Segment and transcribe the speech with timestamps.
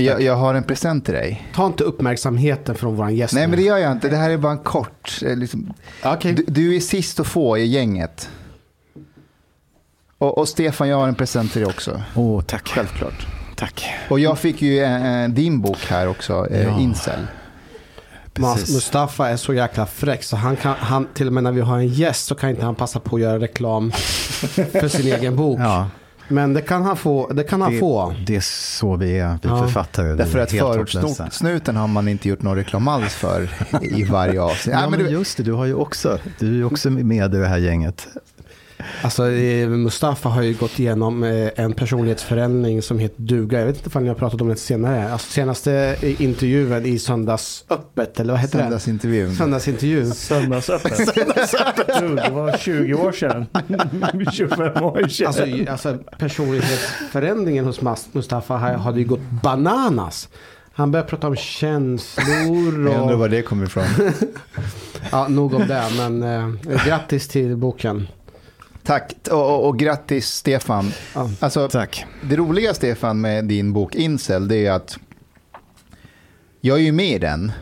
[0.00, 1.48] Jag, jag har en present till dig.
[1.54, 3.34] Ta inte uppmärksamheten från våran gäst.
[3.34, 4.08] Nej, men det gör jag inte.
[4.08, 5.18] Det här är bara en kort.
[5.26, 5.72] eh, Liksom.
[6.04, 6.32] Okej.
[6.32, 8.28] Du, du är sist att få i gänget.
[10.18, 12.02] Och, och Stefan, jag har en present till dig också.
[12.14, 12.68] Åh, tack.
[12.68, 13.26] Självklart.
[13.56, 13.84] Tack.
[14.08, 16.80] Och jag fick ju eh, eh, din bok här också, eh, Ja.
[16.80, 17.20] Incel.
[18.32, 18.74] Precis.
[18.74, 21.78] Mustafa är så jäkla fräck så han kan, han, till och med när vi har
[21.78, 23.92] en gäst så kan inte han passa på att göra reklam
[24.72, 25.60] för sin egen bok.
[25.60, 25.88] Ja,
[26.30, 27.32] Men det kan han få.
[27.32, 28.14] Det kan han det, få.
[28.26, 29.62] det är så vi är, vi Ja.
[29.62, 30.12] författare.
[30.14, 33.50] Därför är att förortssnuten har man inte gjort någon reklam alls för
[33.82, 34.76] i varje avsnitt.
[34.80, 37.38] Ja, men du, just det, du har ju också, du är ju också med i
[37.38, 38.08] det här gänget.
[39.02, 43.58] Alltså eh, Mustafa har ju gått igenom eh, en personlighetsförändring som heter duga.
[43.58, 45.12] Jag vet inte om ni har pratat om det senare.
[45.12, 48.64] Alltså senaste eh, intervjun i Söndagsöppet eller vad heter det?
[48.64, 49.34] Söndagsintervjun.
[49.36, 50.14] Söndagsintervjun.
[50.14, 51.14] Söndagsöppet.
[52.00, 53.46] Du, det var 20 år sedan.
[54.32, 55.26] 25 år sedan.
[55.26, 57.80] Alltså, alltså personlighetsförändringen hos
[58.12, 60.28] Mustafa hade ju gått bananas.
[60.72, 63.18] Han började prata om känslor Jag undrar och...
[63.18, 63.84] var det kommer ifrån.
[65.12, 65.84] Ja, nog om det.
[65.96, 66.48] Men eh,
[66.86, 68.06] grattis till boken.
[68.90, 70.92] Tack och, och, och grattis Stefan.
[71.14, 71.30] Ja.
[71.40, 72.04] Alltså, Tack.
[72.22, 74.98] det roliga Stefan med din bok Incel det är att
[76.60, 77.52] jag är ju med i den.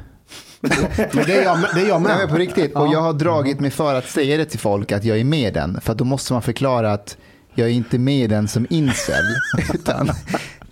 [1.12, 2.28] Men det är jag, det är jag Nej, med.
[2.28, 2.74] på riktigt.
[2.74, 2.92] Och Ja.
[2.92, 5.50] jag har dragit mig för att säga det till folk att jag är med i
[5.50, 5.80] den.
[5.80, 7.16] För då måste man förklara att
[7.54, 9.24] jag är inte med i den som incel.
[9.74, 10.10] utan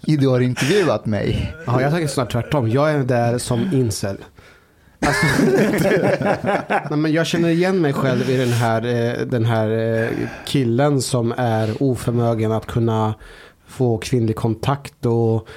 [0.01, 1.55] du har intervjuat mig.
[1.67, 2.71] Ja, jag tänker snart tvärtom.
[2.71, 4.17] Jag är där som incel.
[5.01, 5.27] Alltså,
[6.91, 10.09] nej, men jag känner igen mig själv i den här, eh, den här eh,
[10.47, 13.15] killen som är oförmögen att kunna
[13.67, 15.07] få kvinnlig kontakt.
[15.07, 15.49] Och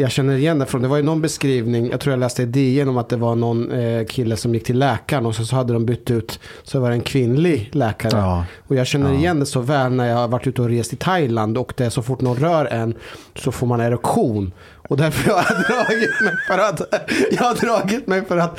[0.00, 2.46] jag känner igen det från, det var ju någon beskrivning, jag tror jag läste i
[2.46, 5.56] DN om att det var någon eh, kille som gick till läkaren och så, så
[5.56, 8.18] hade de bytt ut, så var det en kvinnlig läkare.
[8.18, 8.44] Ja.
[8.68, 9.18] Och jag känner Ja.
[9.18, 11.84] igen det så väl när jag har varit ute och rest i Thailand och det
[11.84, 12.94] är så fort någon rör en
[13.34, 14.52] så får man erektion.
[14.88, 18.58] Och därför har jag dragit mig för att, jag har dragit mig för att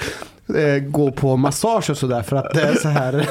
[0.87, 3.27] gå på massage och sådär för att det är så här.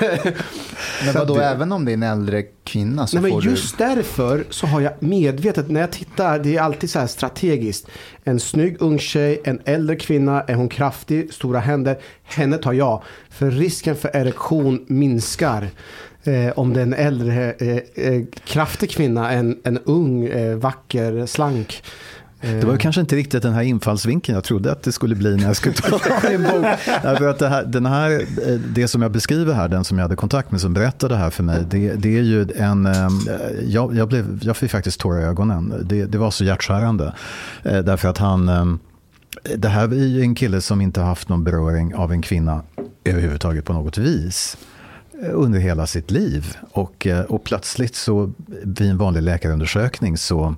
[1.05, 4.45] Men vadå, även om det är en äldre kvinna så Nej, men får just därför
[4.51, 7.87] så har jag medvetet, när jag tittar, det är alltid så här strategiskt.
[8.25, 13.03] En snygg ung tjej, en äldre kvinna, är hon kraftig, stora händer, henne tar jag.
[13.31, 15.71] För risken för erektion minskar.
[16.25, 21.27] Eh, om det är en äldre, eh, eh, kraftig kvinna, en, en ung, eh, vacker,
[21.27, 21.83] slank.
[22.41, 25.37] Det var ju kanske inte riktigt den här infallsvinkeln jag trodde att det skulle bli
[25.37, 26.67] när jag skulle ta en bok.
[27.03, 30.05] Därför att det, här, den här, eh, det som jag beskriver här, den som jag
[30.05, 32.87] hade kontakt med som berättade det här för mig, det, det är ju en...
[32.87, 33.09] Eh,
[33.67, 35.75] jag, jag, blev, jag fick faktiskt tårar i ögonen.
[35.83, 37.15] Det, det var så hjärtskärande.
[37.63, 38.79] Eh, därför att han...
[39.57, 42.63] Det här är ju en kille som inte haft någon beröring av en kvinna
[43.05, 44.57] överhuvudtaget på något vis
[45.33, 46.57] under hela sitt liv.
[46.73, 50.55] Och, och plötsligt så vid en vanlig läkarundersökning så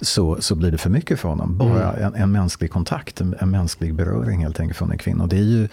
[0.00, 1.58] så, så blir det för mycket för honom.
[1.58, 5.22] Bara en, en mänsklig kontakt, en, en mänsklig beröring helt enkelt från en kvinna.
[5.22, 5.68] Och det är ju,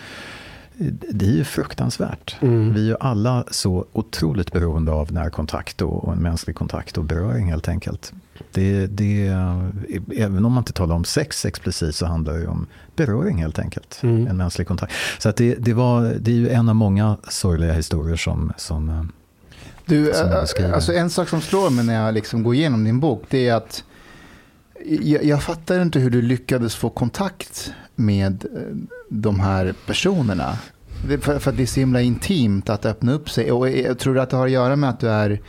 [1.11, 2.35] det är ju fruktansvärt.
[2.41, 2.73] Mm.
[2.73, 7.03] Vi är ju alla så otroligt beroende av närkontakt och, och en mänsklig kontakt och
[7.03, 8.13] beröring helt enkelt.
[8.51, 9.27] Det, det,
[10.15, 13.99] även om man inte talar om sex explicit så handlar det om beröring helt enkelt.
[14.03, 14.27] Mm.
[14.27, 14.93] En mänsklig kontakt.
[15.19, 19.11] Så att det, det, var, det är ju en av många sorgliga historier som, som
[19.91, 20.13] Du,
[20.73, 23.53] alltså en sak som slår mig när jag liksom går igenom din bok, det är
[23.53, 23.83] att
[24.85, 28.75] jag, jag fattar inte hur du lyckades få kontakt med eh,
[29.09, 30.57] de här personerna.
[31.21, 33.51] För, för att det är så himla intimt att öppna upp sig.
[33.51, 35.41] Och jag tror att det har att göra med att du är,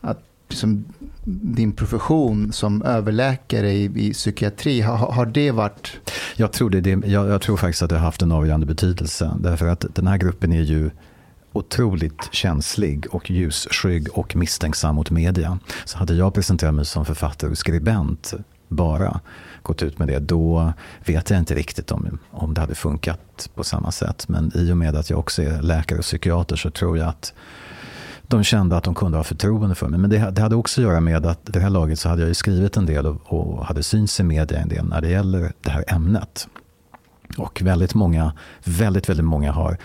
[0.00, 0.84] att liksom,
[1.24, 5.92] din profession som överläkare i, i psykiatri, har, har det varit...
[6.36, 9.32] Jag tror, det, det, jag, jag tror faktiskt att det har haft en avgörande betydelse.
[9.40, 10.90] Därför att den här gruppen är ju
[11.52, 15.58] otroligt känslig och ljusskygg och misstänksam mot media.
[15.84, 18.34] Så hade jag presenterat mig som författare och skribent
[18.68, 19.20] bara
[19.62, 20.72] gått ut med det, då
[21.06, 24.28] vet jag inte riktigt om, om det hade funkat på samma sätt.
[24.28, 27.32] Men i och med att jag också är läkare och psykiater så tror jag att
[28.22, 30.00] de kände att de kunde ha förtroende för mig.
[30.00, 32.22] Men det, det hade också att göra med att vid det här laget så hade
[32.22, 35.08] jag ju skrivit en del och, och hade syns i media en del när det
[35.08, 36.48] gäller det här ämnet.
[37.38, 38.32] Och väldigt många,
[38.64, 39.78] väldigt, väldigt många har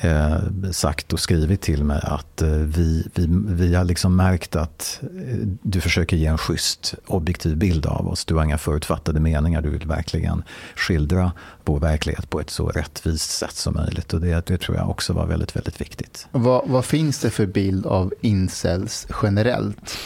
[0.00, 5.00] eh, sagt och skrivit till mig att eh, vi, vi, vi har liksom märkt att
[5.02, 8.24] eh, du försöker ge en schysst, objektiv bild av oss.
[8.24, 9.62] Du har inga förutfattade meningar.
[9.62, 10.42] Du vill verkligen
[10.76, 11.32] skildra
[11.64, 14.12] vår verklighet på ett så rättvist sätt som möjligt.
[14.12, 16.26] Och det, det tror jag också var väldigt, väldigt viktigt.
[16.30, 19.98] Vad, vad finns det för bild av incels generellt?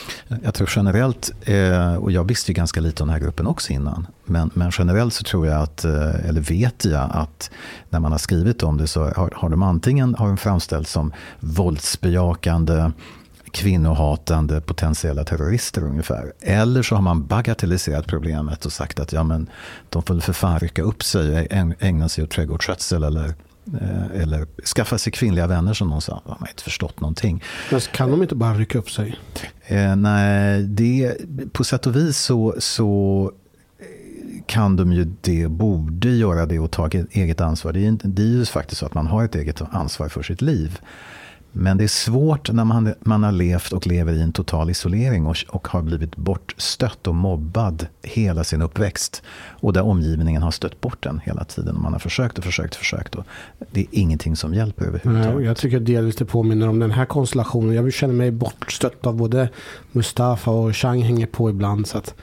[0.42, 3.72] Jag tror generellt, eh, och jag visste ju ganska lite om den här gruppen också
[3.72, 7.50] innan, men, men generellt så tror jag att, eh, eller vet jag att
[7.90, 11.12] när man har skrivit om det så har, har de antingen har de framställts som
[11.40, 12.90] våldsbejakande
[13.52, 16.32] kvinnohatande potentiella terrorister ungefär.
[16.40, 19.50] Eller så har man bagatelliserat problemet och sagt att ja, men,
[19.88, 23.34] de får för fan rycka upp sig och ägna sig åt trädgårdsskötsel eller
[23.80, 24.46] eh, eller
[24.76, 26.22] skaffa sig kvinnliga vänner som någon sa.
[26.26, 27.42] Man har inte förstått någonting.
[27.70, 29.18] Men kan de inte bara rycka upp sig?
[29.66, 31.16] Eh, nej, det,
[31.52, 33.32] på sätt och vis så, så
[34.46, 37.72] kan de ju det, borde göra det och ta eget ansvar.
[37.72, 40.42] Det är, det är ju faktiskt så att man har ett eget ansvar för sitt
[40.42, 40.80] liv.
[41.54, 45.26] Men det är svårt när man, man har levt och lever i en total isolering
[45.26, 49.22] och, och har blivit bortstött och mobbad hela sin uppväxt.
[49.60, 51.80] Och där omgivningen har stött bort den hela tiden.
[51.80, 53.14] Man har försökt och försökt och försökt.
[53.14, 53.24] Och
[53.70, 55.36] det är ingenting som hjälper överhuvudtaget.
[55.36, 57.74] Nej, jag tycker delvis det påminner om den här konstellationen.
[57.74, 59.48] Jag känner mig bortstött av både
[59.92, 61.86] Mustafa och Chang hänger på ibland.
[61.86, 62.14] Så att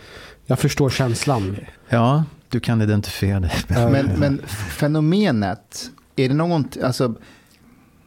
[0.46, 1.56] jag förstår känslan.
[1.90, 3.52] Ja, du kan identifiera dig.
[3.68, 7.16] Men, men fenomenet, är det någonting, alltså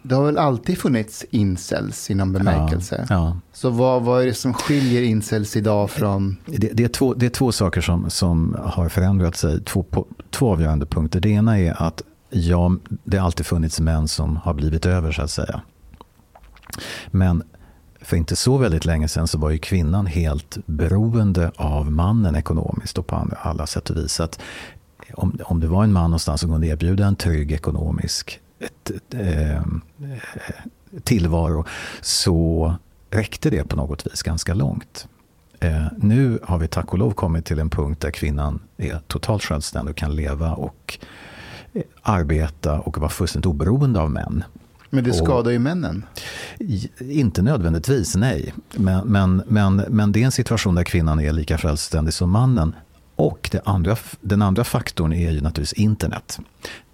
[0.02, 3.06] det har väl alltid funnits incels inom bemärkelse.
[3.08, 3.36] Ja, ja.
[3.52, 6.36] Så vad, vad är det som skiljer incels idag från?
[6.46, 9.64] Det, det, är, två, det är två saker som, som har förändrat sig.
[9.64, 11.20] Två, på, två avgörande punkter.
[11.20, 15.22] Det ena är att ja, det har alltid funnits män som har blivit över så
[15.22, 15.60] att säga.
[17.10, 17.42] Men
[18.04, 22.98] för inte så väldigt länge sedan så var ju kvinnan helt beroende av mannen ekonomiskt
[22.98, 24.20] och på alla sätt och vis.
[24.20, 24.40] Att
[25.14, 29.14] om, om det var en man någonstans som kunde erbjuda en trygg ekonomisk ett, ett,
[29.14, 29.62] eh,
[31.02, 31.64] tillvaro
[32.00, 32.74] så
[33.10, 35.08] räckte det på något vis ganska långt.
[35.60, 39.42] Eh, nu har vi tack och lov kommit till en punkt där kvinnan är totalt
[39.42, 40.98] självständig och kan leva och
[41.72, 44.44] eh, arbeta och vara fullständigt oberoende av män.
[44.94, 46.04] Men det skadar ju männen.
[47.00, 48.54] Inte nödvändigtvis, nej.
[48.74, 52.74] Men, men, men, men det är en situation där kvinnan är lika självständig som mannen.
[53.16, 56.38] Och det andra, den andra faktorn är ju naturligtvis internet.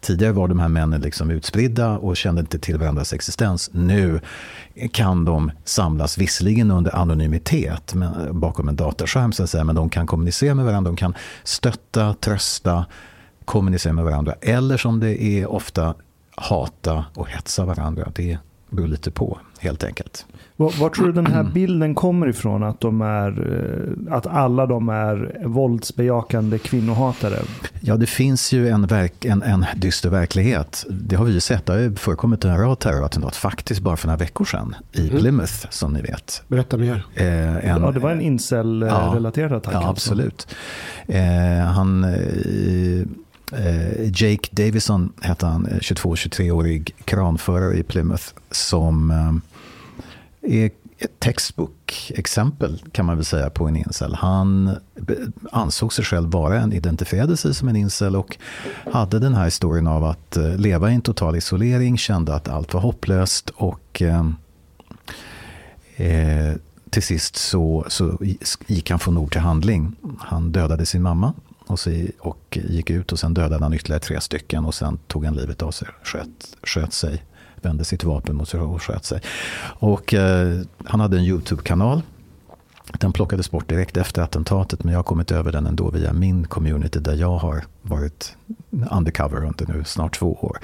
[0.00, 3.71] Tidigare var de här männen liksom utspridda och kände inte till varandras existens.
[3.73, 4.21] Nu
[4.93, 9.91] kan de samlas, visserligen under anonymitet men, bakom en datorskärm, så att säga, men de
[9.91, 12.87] kan kommunicera med varandra, de kan stötta, trösta,
[13.44, 14.35] kommunicera med varandra.
[14.41, 15.94] Eller som det är ofta,
[16.40, 18.12] hata och hetsa varandra.
[18.14, 18.38] Det
[18.70, 20.26] beror lite på, helt enkelt.
[20.56, 22.62] Var, var tror du den här bilden kommer ifrån?
[22.62, 23.29] Att, de är,
[24.08, 27.38] eh, att alla de är våldsbejakande kvinnohatare?
[27.81, 30.87] Ja, det finns ju en, verk, en, en dyster verklighet.
[30.90, 31.67] Det har vi ju sett.
[31.67, 35.20] Det har förekommit en rad terrorattentat faktiskt bara för några veckor sedan i mm.
[35.20, 36.43] Plymouth, som ni vet.
[36.49, 37.06] Berätta mer.
[37.14, 39.75] Eh, en, ja, det var en incel-relaterad attack.
[39.75, 39.91] Ja, alltså.
[39.91, 40.49] absolut.
[41.06, 42.06] Eh, han...
[43.53, 52.83] Eh, Jake Davison hette han, eh, 22-23-årig kranförare i Plymouth som eh, är ett textbook-exempel
[52.93, 54.15] kan man väl säga på en incel.
[54.15, 54.77] Han
[55.53, 58.37] ansåg sig själv vara en, identifierade sig som en incel och
[58.93, 62.75] hade den här historien av att eh, leva i en total isolering, kände att allt
[62.75, 64.27] var hopplöst och eh,
[65.97, 66.56] eh,
[66.91, 68.19] till sist så, så
[68.67, 69.97] gick han från ord till handling.
[70.19, 71.33] Han dödade sin mamma
[71.69, 75.25] och, så, och gick ut och sen dödade han ytterligare tre stycken och sen tog
[75.25, 77.25] han livet av sig, sköt, sköt sig
[77.62, 79.20] vände sitt vapen mot sig och sköt sig.
[79.79, 82.03] Och eh, han hade en YouTube-kanal.
[82.93, 86.46] Den plockades bort direkt efter attentatet men jag har kommit över den ändå via min
[86.46, 88.36] community där jag har varit
[88.91, 90.58] undercover under nu snart två år.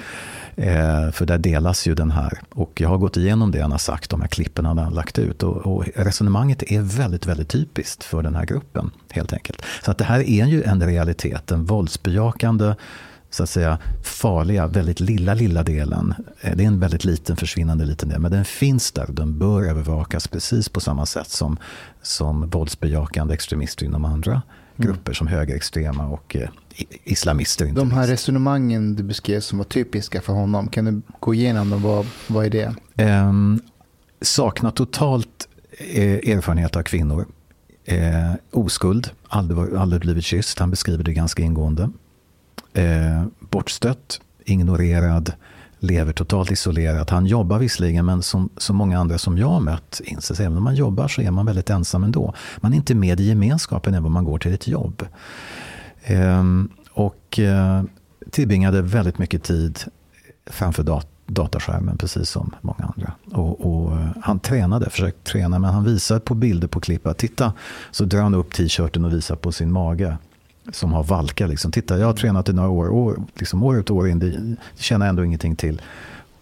[0.55, 3.77] Eh, för där delas ju den här och jag har gått igenom det han har
[3.77, 8.03] sagt, de här klippen han har lagt ut och, och resonemanget är väldigt, väldigt typiskt
[8.03, 9.61] för den här gruppen helt enkelt.
[9.83, 12.75] Så att det här är ju en realitet, en våldsbejakande
[13.35, 16.13] så att säga farliga, väldigt lilla, lilla delen.
[16.41, 19.07] Eh, det är en väldigt liten, försvinnande liten del, men den finns där.
[19.09, 21.57] Den bör övervakas precis på samma sätt som,
[22.01, 24.41] som våldsbejakande extremister inom andra mm.
[24.77, 26.49] grupper som högerextrema och eh,
[27.03, 27.65] islamister.
[27.65, 28.11] Inte De här minst.
[28.11, 31.81] resonemangen du beskrev som var typiska för honom, kan du gå igenom dem?
[31.81, 32.75] Vad, vad är det?
[33.03, 33.33] Eh,
[34.21, 35.47] saknar totalt
[35.93, 37.25] eh, erfarenhet av kvinnor.
[37.85, 40.59] Eh, oskuld, aldrig, aldrig blivit kysst.
[40.59, 41.89] Han beskriver det ganska ingående
[42.75, 45.33] eh, bortstött, ignorerad,
[45.79, 47.09] lever totalt isolerat.
[47.09, 50.63] Han jobbar visserligen, men som, så många andra som jag har mött inser även om
[50.63, 52.33] man jobbar så är man väldigt ensam ändå.
[52.57, 55.07] Man är inte med i gemenskapen även om man går till ett jobb.
[56.03, 56.43] Eh,
[56.91, 57.83] och eh,
[58.31, 59.79] tillbringade väldigt mycket tid
[60.45, 63.13] framför dat dataskärmen, precis som många andra.
[63.31, 67.53] Och, och, eh, han tränade, försökte träna, men han visar på bilder på klipp titta,
[67.91, 70.17] så drar han upp t-shirten och visar på sin mage
[70.71, 71.47] som har valkar.
[71.47, 71.71] Liksom.
[71.71, 74.83] Titta, jag har tränat i några år, år, liksom år ut och år in, det
[74.83, 75.81] känner ändå ingenting till.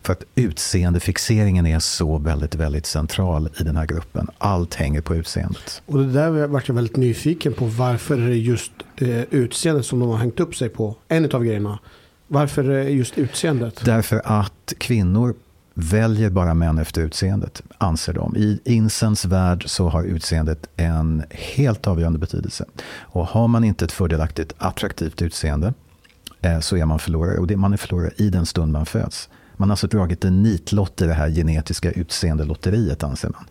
[0.01, 4.27] För att utseendefixeringen är så väldigt, väldigt central i den här gruppen.
[4.37, 5.81] Allt hänger på utseendet.
[5.85, 7.65] Och det där vart jag väldigt nyfiken på.
[7.65, 10.95] Varför är det just det utseendet som de har hängt upp sig på?
[11.07, 11.79] En av grejerna.
[12.27, 13.85] Varför just utseendet?
[13.85, 15.35] Därför att kvinnor
[15.73, 18.35] väljer bara män efter utseendet, anser de.
[18.35, 22.65] I incens värld så har utseendet en helt avgörande betydelse.
[22.99, 25.73] Och har man inte ett fördelaktigt, attraktivt utseende
[26.41, 27.37] eh, så är man förlorare.
[27.37, 29.29] Och det, man är förlorare i den stund man föds.
[29.57, 33.45] Man har alltså dragit en nitlott i det här genetiska utseendelotteriet anser man.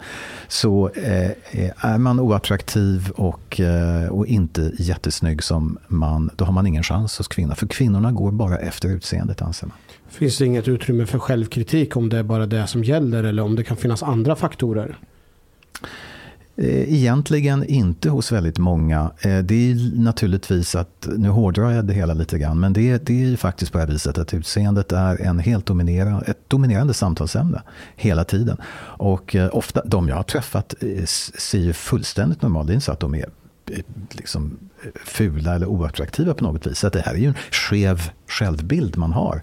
[0.48, 1.30] Så eh,
[1.76, 7.18] är man oattraktiv och, eh, och inte jättesnygg som man, då har man ingen chans
[7.18, 7.54] hos kvinnor.
[7.54, 9.76] För kvinnorna går bara efter utseendet anser man.
[10.12, 13.56] Finns det inget utrymme för självkritik om det är bara det som gäller eller om
[13.56, 14.98] det kan finnas andra faktorer?
[16.56, 19.10] Eh, egentligen inte hos väldigt många.
[19.20, 23.12] Eh, det är naturligtvis att, nu hårdrar jag det hela lite grann, men det, det
[23.12, 26.94] är ju faktiskt på det här viset att utseendet är en helt dominerande, ett dominerande
[26.94, 27.62] samtalsämne
[27.96, 28.56] hela tiden.
[28.80, 30.74] Och eh, ofta, de jag har träffat
[31.38, 33.26] ser ju fullständigt normala Det är inte så att de är
[34.10, 34.58] liksom
[35.04, 36.78] fula eller oattraktiva på något vis.
[36.78, 39.42] Så att det här är ju en skev självbild man har.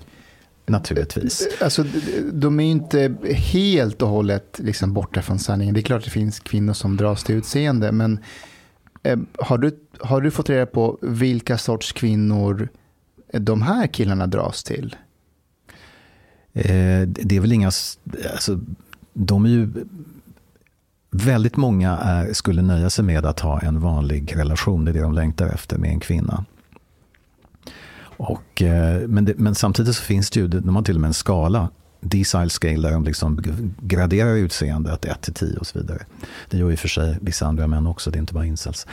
[0.70, 1.48] Naturligtvis.
[1.62, 1.86] Alltså,
[2.34, 5.74] de är ju inte helt och hållet liksom borta från sanningen.
[5.74, 7.92] Det är klart att det finns kvinnor som dras till utseende.
[7.92, 8.20] Men
[9.04, 12.70] eh, har, du, har du fått reda på vilka sorts kvinnor
[13.34, 14.96] de här killarna dras till?
[16.54, 17.72] Eh, det är väl inga...
[18.32, 18.60] Alltså,
[19.14, 19.70] de är ju...
[21.12, 24.86] Väldigt många är, skulle nöja sig med att ha en vanlig relation.
[24.86, 26.46] Det är det de längtar efter med en kvinna.
[28.20, 31.08] Och, eh, men, det, men, samtidigt så finns det ju, de har till och med
[31.08, 31.70] en skala,
[32.02, 33.42] decile scale, där de liksom
[33.82, 36.06] graderar utseendet 1 till 10 och så vidare.
[36.50, 38.88] Det gör ju för sig vissa andra män också, det är inte bara incels.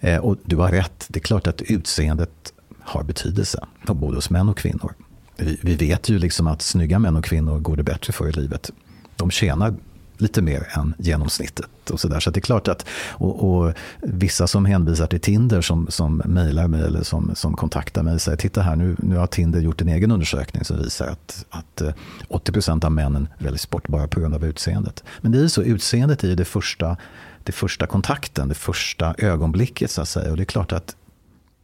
[0.00, 4.48] Eh, och du har rätt, det är klart att utseendet har betydelse, både hos män
[4.48, 4.94] och kvinnor.
[5.36, 8.32] Vi, vi vet ju liksom att snygga män och kvinnor går det bättre för i
[8.32, 8.70] livet.
[9.16, 9.74] De tjänar
[10.22, 11.90] lite mer än genomsnittet.
[11.90, 12.20] Och så där.
[12.20, 16.68] så det är klart att, och, och, vissa som hänvisar till Tinder som, som mejlar
[16.68, 19.88] mig eller som, som kontaktar mig säger titta här nu, nu har Tinder gjort en
[19.88, 21.92] egen undersökning som visar att, att eh,
[22.28, 25.04] 80% av männen väljs bort bara på grund av utseendet.
[25.20, 26.96] Men det är ju så, utseendet är ju det första,
[27.44, 30.30] det första kontakten, det första ögonblicket så att säga.
[30.30, 30.96] Och det är klart att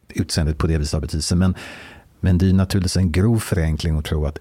[0.08, 1.36] utseendet på det viset har betydelse.
[1.36, 1.54] Men,
[2.20, 4.38] men det är naturligtvis en grov förenkling att tro att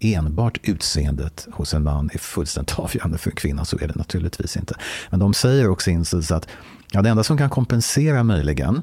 [0.00, 3.64] enbart utseendet hos en man är fullständigt avgörande för en kvinna.
[3.64, 4.74] Så är det naturligtvis inte.
[5.10, 6.48] Men de säger också insides att
[6.92, 8.82] ja, det enda som kan kompensera möjligen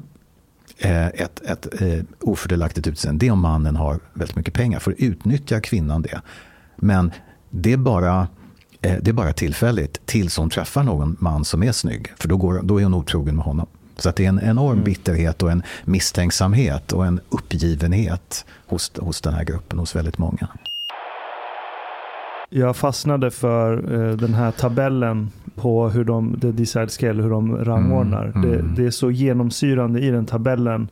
[0.78, 4.78] eh, ett, ett eh, ofördelaktigt utseende, det är om mannen har väldigt mycket pengar.
[4.78, 6.20] För utnyttjar kvinnan det.
[6.76, 7.12] Men
[7.50, 8.28] det är bara
[8.82, 12.12] eh, det är bara tillfälligt tills hon träffar någon man som är snygg.
[12.16, 13.66] För då, går, då är hon otrogen med honom.
[13.96, 14.84] Så att det är en enorm mm.
[14.84, 20.48] bitterhet och en misstänksamhet och en uppgivenhet hos, hos den här gruppen, hos väldigt många.
[22.50, 27.64] Jag fastnade för eh, den här tabellen på hur de, the decide scale, hur de
[27.64, 28.24] rangordnar.
[28.24, 28.50] Mm, mm.
[28.50, 30.88] Det, det, är så genomsyrande i den tabellen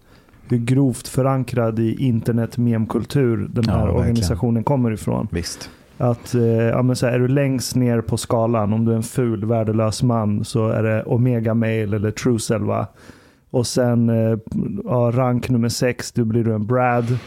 [0.49, 5.29] hur grovt förankrad i internet memkultur den här ja, organisationen kommer ifrån.
[5.31, 5.71] Visst.
[5.99, 8.97] Att eh, ja, men så här, är du längst ner på skalan, om du är
[8.97, 12.87] en ful värdelös man så är det Omega Mail eller Truecell va?
[13.51, 14.39] Och sen eh,
[14.85, 17.19] ja, rank nummer sex, då blir du en Brad.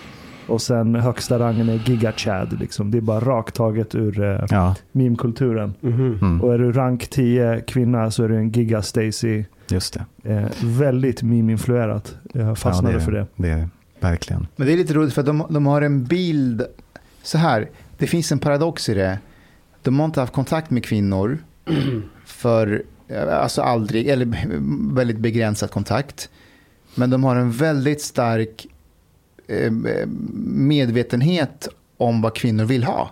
[0.50, 2.60] Och sen högsta rangen är gigachad.
[2.60, 2.92] Liksom.
[2.92, 4.76] Det är bara rakt taget ur eh, ja.
[4.92, 5.74] meme-kulturen.
[5.84, 6.20] Mm.
[6.22, 6.42] Mm.
[6.42, 9.44] Och är du rank 10 kvinna så är du en giga Stacy.
[9.70, 10.34] Just det.
[10.34, 12.18] Eh, väldigt meme-influerat.
[12.34, 13.28] Jag fastnade ja, för det.
[13.36, 14.48] Det är verkligen.
[14.56, 16.64] Men det är lite roligt för att de, de har en bild.
[17.24, 19.20] Så här, det finns en paradox i det.
[19.82, 21.38] De har inte haft kontakt med kvinnor
[22.26, 22.84] för,
[23.32, 24.28] alltså aldrig, eller
[24.96, 26.30] väldigt begränsad kontakt.
[26.96, 28.68] Men de har en väldigt stark
[30.46, 33.12] medvetenhet om vad kvinnor vill ha.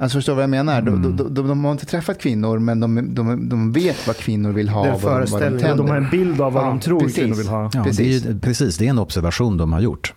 [0.00, 0.78] Alltså förstår du vad jag menar?
[0.78, 1.02] Mm.
[1.02, 4.52] De, de, de, de, har inte träffat kvinnor men de, de, de vet vad kvinnor
[4.52, 4.84] vill ha.
[4.84, 7.16] Det vad, vad de, de har en bild av vad ja, de tror precis.
[7.16, 7.70] kvinnor vill ha.
[7.74, 8.22] Ja, precis.
[8.22, 10.14] Det är, precis, det är en observation de har gjort.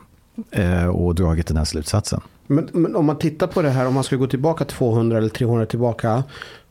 [0.52, 2.22] Eh, och dragit den här slutsatsen.
[2.48, 5.30] Men, men, om man tittar på det här, om man ska gå tillbaka 200 eller
[5.30, 6.24] 300 tillbaka.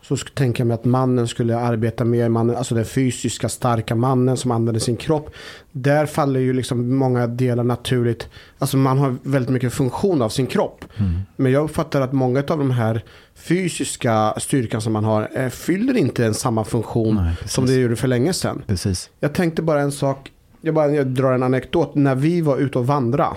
[0.03, 4.37] Så tänker jag mig att mannen skulle arbeta mer, mannen, alltså den fysiska starka mannen
[4.37, 5.31] som använder sin kropp.
[5.73, 8.29] Där faller ju liksom många delar naturligt.
[8.59, 10.85] Alltså man har väldigt mycket funktion av sin kropp.
[10.97, 11.21] Mm.
[11.37, 13.05] Men jag uppfattar att många av de här
[13.35, 17.97] fysiska styrkan som man har eh, fyller inte en samma funktion Nej, som det gjorde
[17.97, 18.63] för länge sedan.
[18.67, 19.11] Precis.
[19.21, 21.95] Jag tänkte bara en sak, jag, bara, jag drar en anekdot.
[21.95, 23.37] När vi var ute och vandra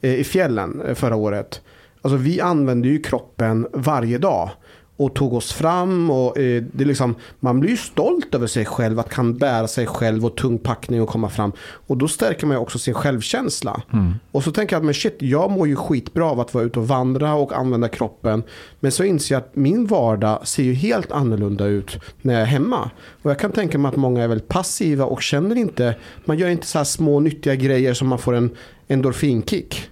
[0.00, 1.60] eh, i fjällen eh, förra året.
[2.02, 4.50] Alltså vi använde ju kroppen varje dag
[4.98, 6.10] och tog oss fram.
[6.10, 9.86] Och, eh, det liksom, man blir ju stolt över sig själv, att kan bära sig
[9.86, 11.52] själv och tung packning och komma fram.
[11.60, 13.82] Och då stärker man ju också sin självkänsla.
[13.92, 14.14] Mm.
[14.30, 16.78] Och så tänker jag att men shit, jag mår ju skitbra av att vara ute
[16.78, 18.42] och vandra och använda kroppen.
[18.80, 22.46] Men så inser jag att min vardag ser ju helt annorlunda ut när jag är
[22.46, 22.90] hemma.
[23.22, 26.48] Och jag kan tänka mig att många är väldigt passiva och känner inte, man gör
[26.48, 28.50] inte så här små nyttiga grejer som man får en
[28.88, 29.90] endorfinkick.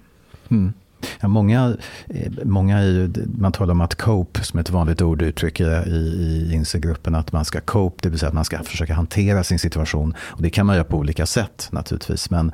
[0.49, 0.73] Mm.
[1.19, 1.77] Ja, många,
[2.07, 5.91] eh, många är ju, man talar om att cope, som ett vanligt ord uttrycker i,
[5.91, 9.59] i INSE-gruppen, att man ska cope, det vill säga att man ska försöka hantera sin
[9.59, 10.13] situation.
[10.19, 12.29] Och det kan man göra på olika sätt naturligtvis.
[12.29, 12.51] Men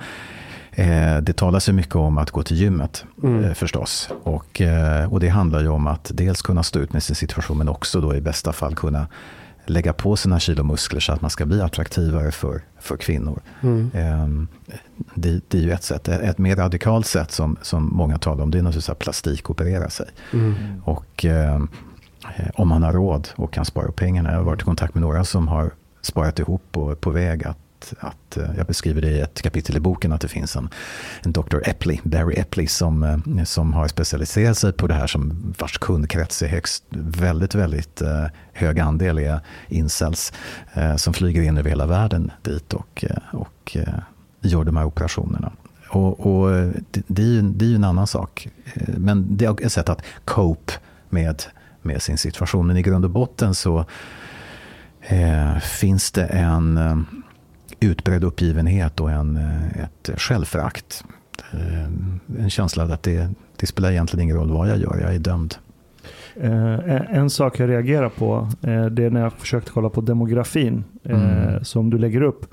[0.72, 3.44] eh, det talas ju mycket om att gå till gymmet mm.
[3.44, 4.10] eh, förstås.
[4.24, 7.58] Och, eh, och det handlar ju om att dels kunna stå ut med sin situation,
[7.58, 9.08] men också då i bästa fall kunna
[9.66, 13.42] lägga på sina kilomuskler så att man ska bli attraktivare för, för kvinnor.
[13.62, 13.92] Mm.
[13.94, 14.48] Ehm,
[15.16, 16.08] det, det, är ju ett sätt.
[16.08, 20.08] Ett mer radikalt sätt som, som många talar om det är naturligtvis att plastikoperera sig.
[20.34, 20.56] Mm.
[20.86, 21.64] Och eh,
[22.54, 24.32] om man har råd och kan spara pengarna.
[24.32, 27.46] Jag har varit i kontakt med några som har sparat ihop och är på väg
[27.46, 27.58] att
[28.00, 30.70] att, eh, jag beskriver det i ett kapitel i boken, att det finns en,
[31.22, 31.58] en Dr.
[31.66, 36.42] Epley, Barry Epley, som, eh, som har specialiserat sig på det här, som vars kundkrets
[36.42, 40.34] är högst, väldigt, väldigt eh, hög andel är incels,
[40.98, 43.78] som flyger in över hela världen dit och, och
[44.42, 45.52] gör de här operationerna.
[45.90, 46.52] Och, och
[46.92, 48.48] det, det, är ju, det är ju en annan sak.
[48.98, 50.74] Men det är ett sätt att cope
[51.10, 51.44] med,
[51.82, 52.68] med sin situation.
[52.68, 53.86] Men i grund och botten så
[55.02, 56.78] eh, finns det en
[57.84, 61.04] utbredd uppgivenhet och en, eh, ett självförakt.
[61.52, 61.86] Eh,
[62.40, 65.20] en känsla av att det, det spelar egentligen ingen roll vad jag gör, jag är
[65.20, 65.56] dömd.
[66.36, 68.50] Eh, en sak jag reagerar på
[68.92, 71.64] det är när jag försökte kolla på demografin mm.
[71.64, 72.46] som du lägger upp.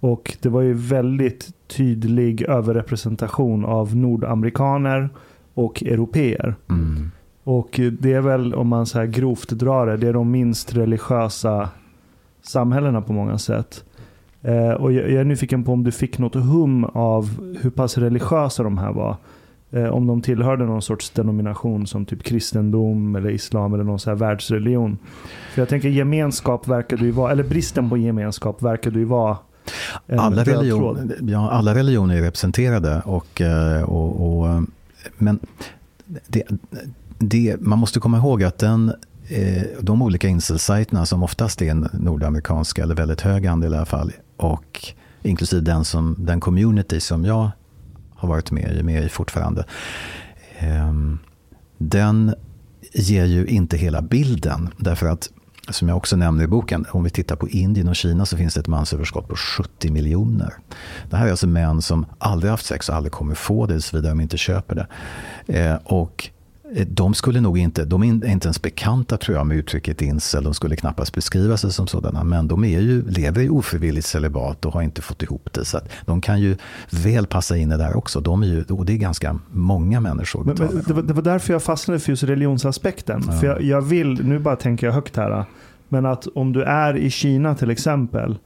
[0.00, 5.10] Och det var ju väldigt tydlig överrepresentation av nordamerikaner
[5.54, 6.54] och europeer.
[6.70, 7.10] Mm.
[7.44, 10.74] Och det är väl, om man så här grovt drar det, det är de minst
[10.74, 11.68] religiösa
[12.42, 13.84] samhällena på många sätt.
[14.48, 17.98] Eh, och jag, jag är nyfiken på om du fick något hum av hur pass
[17.98, 19.16] religiösa de här var.
[19.70, 24.10] Eh, om de tillhörde någon sorts denomination som typ kristendom eller islam eller någon så
[24.10, 24.98] här världsreligion.
[25.54, 29.04] För jag tänker gemenskap verkar du ju vara, eller bristen på gemenskap verkar du ju
[29.04, 29.36] vara
[30.16, 33.02] alla, religion, ja, alla religioner är representerade.
[33.04, 34.62] Och, eh, och, och
[35.18, 35.38] men
[36.26, 36.42] det,
[37.18, 38.92] det, man måste komma ihåg att den
[39.28, 44.12] eh, de olika incel-sajterna som oftast är nordamerikanska, eller väldigt hög andel i alla fall,
[44.38, 47.50] och inklusive den, som, den community som jag
[48.14, 49.64] har varit med i, med i fortfarande.
[50.58, 51.18] Ehm,
[51.78, 52.34] den
[52.92, 54.68] ger ju inte hela bilden.
[54.76, 55.30] Därför att,
[55.70, 58.54] som jag också nämner i boken, om vi tittar på Indien och Kina så finns
[58.54, 60.54] det ett mansöverskott på 70 miljoner.
[61.10, 64.08] Det här är alltså män som aldrig haft sex och aldrig kommer få det, såvida
[64.08, 64.86] de inte köper det.
[65.58, 66.30] Ehm, och
[66.86, 70.44] de skulle nog inte, de är inte ens bekanta tror jag med uttrycket incel.
[70.44, 72.24] De skulle knappast beskriva sig som sådana.
[72.24, 75.64] Men de är ju, lever i ofrivilligt celibat och har inte fått ihop det.
[75.64, 76.56] Så de kan ju
[76.90, 78.20] väl passa in i det där också.
[78.20, 80.44] De är ju, och det är ganska många människor.
[80.44, 83.22] Men, men det, var, det, var, därför jag fastnade för just religionsaspekten.
[83.26, 83.32] Ja.
[83.32, 85.44] För jag, jag, vill, nu bara tänker jag högt här.
[85.88, 88.38] Men att om du är i Kina till exempel.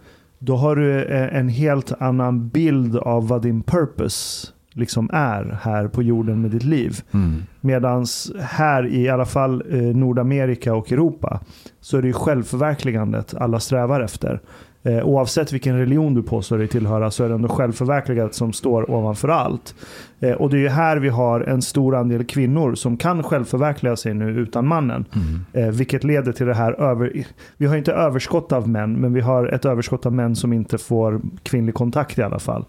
[0.44, 5.88] Då har du eh, en helt annan bild av vad din purpose liksom är här
[5.88, 7.00] på jorden med ditt liv.
[7.12, 7.42] Mm.
[7.60, 8.06] Medan
[8.40, 11.40] här i alla fall eh, Nordamerika och Europa
[11.80, 14.40] så är det ju självförverkligandet alla strävar efter.
[14.84, 18.90] Eh, oavsett vilken religion du påstår dig tillhöra så är det ändå självförverkligandet som står
[18.90, 19.74] ovanför allt.
[20.20, 23.96] Eh, och det är ju här vi har en stor andel kvinnor som kan självförverkliga
[23.96, 25.04] sig nu utan mannen.
[25.12, 25.68] Mm.
[25.68, 27.24] Eh, vilket leder till det här över...
[27.56, 30.78] Vi har inte överskott av män, men vi har ett överskott av män som inte
[30.78, 32.64] får kvinnlig kontakt i alla fall.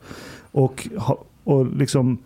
[0.52, 0.88] Och
[1.44, 2.18] och liksom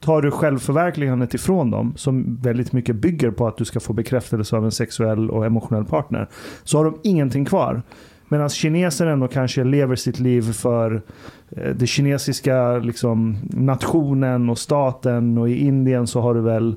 [0.00, 4.56] tar du självförverkligandet ifrån dem, som väldigt mycket bygger på att du ska få bekräftelse
[4.56, 6.28] av en sexuell och emotionell partner,
[6.64, 7.82] så har de ingenting kvar.
[8.28, 11.02] Medan kineser ändå kanske lever sitt liv för
[11.50, 16.74] eh, det kinesiska liksom, nationen och staten och i Indien så har du väl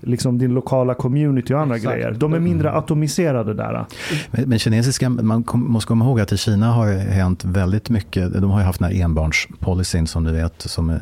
[0.00, 1.94] liksom din lokala community och andra Exakt.
[1.94, 2.16] grejer.
[2.18, 2.78] De är mindre mm.
[2.78, 3.86] atomiserade där.
[4.30, 8.32] Men, men, kinesiska, man måste komma ihåg att i Kina har det hänt väldigt mycket.
[8.32, 10.98] De har ju haft den här enbarnspolicyn som du vet, som,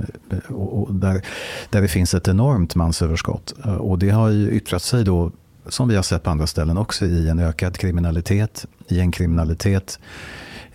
[0.48, 1.22] och, och där,
[1.70, 3.54] där det finns ett enormt mansöverskott.
[3.78, 5.30] Och det har ju yttrat sig då,
[5.68, 9.98] som vi har sett på andra ställen också, i en ökad kriminalitet, gängkriminalitet,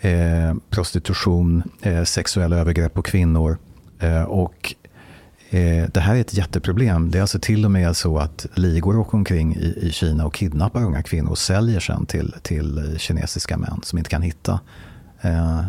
[0.01, 3.57] eh, prostitution, eh, sexuella övergrepp på kvinnor.
[3.99, 4.75] Eh, och
[5.91, 7.11] det här är ett jätteproblem.
[7.11, 10.33] Det är alltså till och med så att ligor åker omkring i, i Kina och
[10.33, 14.59] kidnappar unga kvinnor och säljer sen till, till kinesiska män som inte kan hitta
[15.21, 15.61] eh,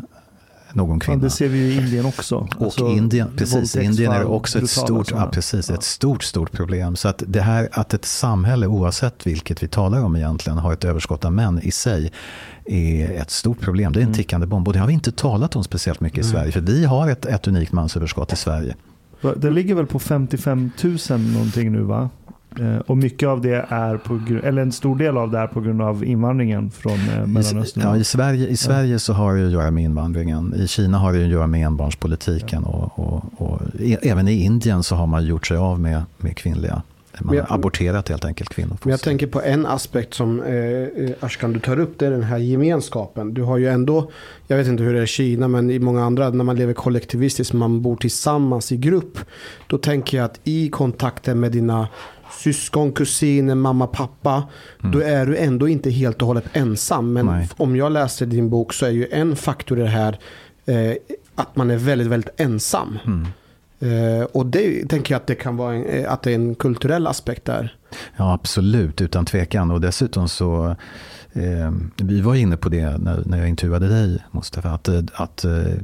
[0.73, 1.19] någon kvinna.
[1.19, 2.37] Ja, det ser vi i Indien också.
[2.37, 5.75] Och alltså, Indien, precis, Indien är också ett stort, ja, precis, ja.
[5.75, 6.97] ett stort, stort problem.
[6.97, 10.85] Så att det här att ett samhälle, oavsett vilket vi talar om egentligen, har ett
[10.85, 12.13] överskott av män i sig
[12.65, 13.93] är ett stort problem.
[13.93, 14.17] Det är en mm.
[14.17, 16.53] tickande bomb och det har vi inte talat om speciellt mycket i Sverige.
[16.53, 18.75] För vi har ett, ett unikt mansöverskott i Sverige.
[19.37, 20.71] Det ligger väl på 55
[21.11, 22.11] 000 någonting nu va?
[22.61, 25.61] Eh, och mycket av det är på eller en stor del av det är på
[25.61, 27.83] grund av invandringen från eh, Mellanöstern.
[27.83, 30.55] Ja, i Sverige, i Sverige så har det att göra med invandringen.
[30.57, 33.61] I Kina har det att göra med enbarnspolitiken och, och, och
[34.03, 36.83] även i Indien så har man gjort sig av med, med kvinnliga
[37.21, 38.77] man har aborterat helt enkelt kvinnor.
[38.83, 41.99] Men jag tänker på en aspekt som eh, eh, Ashkan du tar upp.
[41.99, 43.35] Det är den här gemenskapen.
[43.35, 44.11] Du har ju ändå,
[44.47, 46.73] jag vet inte hur det är i Kina, men i många andra, när man lever
[46.73, 49.19] kollektivistiskt, man bor tillsammans i grupp.
[49.67, 51.89] Då tänker jag att i kontakten med dina
[52.41, 54.49] syskon, kusiner, mamma, pappa.
[54.81, 54.93] Mm.
[54.93, 57.13] Då är du ändå inte helt och hållet ensam.
[57.13, 57.49] Men Nej.
[57.57, 60.19] om jag läser din bok så är ju en faktor i det här
[60.67, 60.93] eh,
[61.35, 62.99] att man är väldigt, väldigt ensam.
[63.07, 63.27] Mm.
[63.83, 66.55] Eh, och det tänker jag att det kan vara en, eh, att det är en
[66.55, 67.77] kulturell aspekt där.
[68.17, 69.71] Ja, absolut, utan tvekan.
[69.71, 70.77] Och dessutom så,
[71.33, 75.45] eh, vi var inne på det när, när jag intervjuade dig, Mustafa, att, eh, att,
[75.45, 75.75] eh,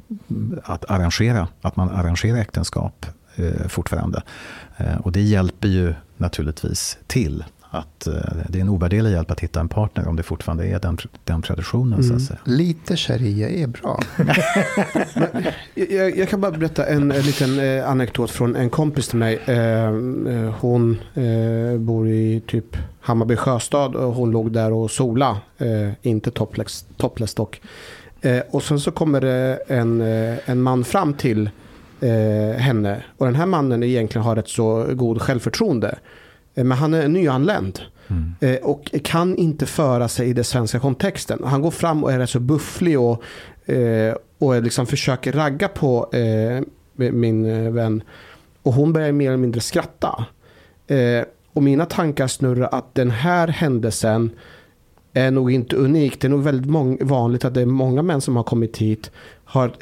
[0.65, 3.07] att arrangera, att man arrangerar äktenskap
[3.37, 4.23] eh, fortfarande.
[4.77, 8.15] Eh, och det hjälper ju naturligtvis till att eh,
[8.49, 11.43] det är en ovärderlig hjälp att hitta en partner om det fortfarande är den, den
[11.43, 12.01] traditionen.
[12.01, 12.09] Mm.
[12.09, 12.39] Så att säga.
[12.45, 14.01] Lite sharia är bra.
[15.91, 19.39] jag, jag, kan bara berätta en, en liten eh, anekdot från en kompis till mig.
[19.47, 25.39] Eh, eh hon eh, bor i typ Hammarby sjöstad och hon låg där och sola.
[25.59, 27.61] Eh, inte topless, topless dock.
[28.51, 30.01] och sen så kommer det en,
[30.45, 31.51] en man fram till
[32.57, 33.03] henne.
[33.19, 35.99] Och den här mannen egentligen har ett så god självförtroende.
[36.59, 37.81] Eh, men han är nyanländ.
[38.09, 38.35] Mm.
[38.41, 41.43] Eh, och kan inte föra sig i den svenska kontexten.
[41.45, 43.23] Han går fram och är rätt så bufflig och,
[43.73, 46.11] eh, och liksom försöker ragga på
[46.97, 48.03] min vän.
[48.63, 50.25] Och hon börjar mer eller mindre skratta.
[51.53, 54.31] Och mina tankar snurrar att den här händelsen
[55.13, 56.21] är nog inte unik.
[56.21, 59.11] Det är nog väldigt vanligt att det är många män som har kommit hit
[59.51, 59.73] har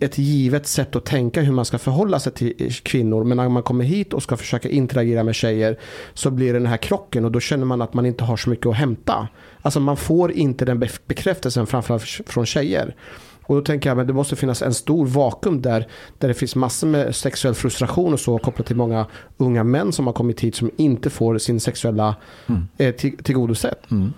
[0.00, 3.24] ett givet sätt att tänka hur man ska förhålla sig till kvinnor.
[3.24, 5.78] Men när man kommer hit och ska försöka interagera med tjejer
[6.14, 8.50] så blir det den här krocken och då känner man att man inte har så
[8.50, 9.28] mycket att hämta.
[9.62, 12.94] Alltså man får inte den bekräftelsen framförallt från tjejer.
[13.42, 16.56] Och då tänker jag att det måste finnas en stor vakuum där, där det finns
[16.56, 20.54] massor med sexuell frustration och så kopplat till många unga män som har kommit hit
[20.54, 22.68] som inte får sin sexuella mm.
[22.78, 23.90] eh, tillgodosett.
[23.90, 24.12] Mm.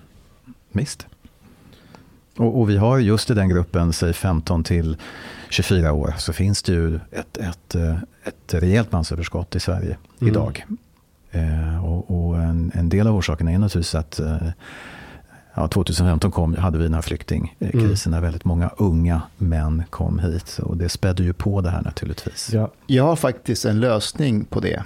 [0.73, 1.07] Visst.
[2.41, 4.97] Och, och, vi har just i den gruppen, säg 15 till
[5.51, 10.33] 24 år, så finns det ju ett, ett, eh, ett rejält mansöverskott i Sverige mm.
[10.33, 10.65] idag.
[11.31, 14.49] Eh, och, och en, en, del av orsaken är naturligtvis att eh,
[15.55, 18.21] ja, 2015 kom, hade vi den här flyktingkrisen mm.
[18.21, 20.59] när väldigt många unga män kom hit.
[20.63, 22.51] Och det spädde ju på det här naturligtvis.
[22.53, 22.73] Ja.
[22.87, 24.83] Jag har faktiskt en lösning på det.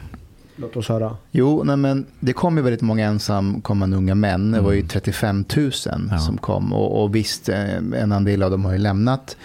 [0.57, 1.17] Låt oss höra.
[1.31, 4.53] Jo, nej men det kom ju väldigt många ensamkommande unga män.
[4.53, 5.71] Det var ju 35 000
[6.11, 6.19] ja.
[6.19, 6.73] som kom.
[6.73, 9.37] Och, och visst, eh, en andel av dem har ju lämnat.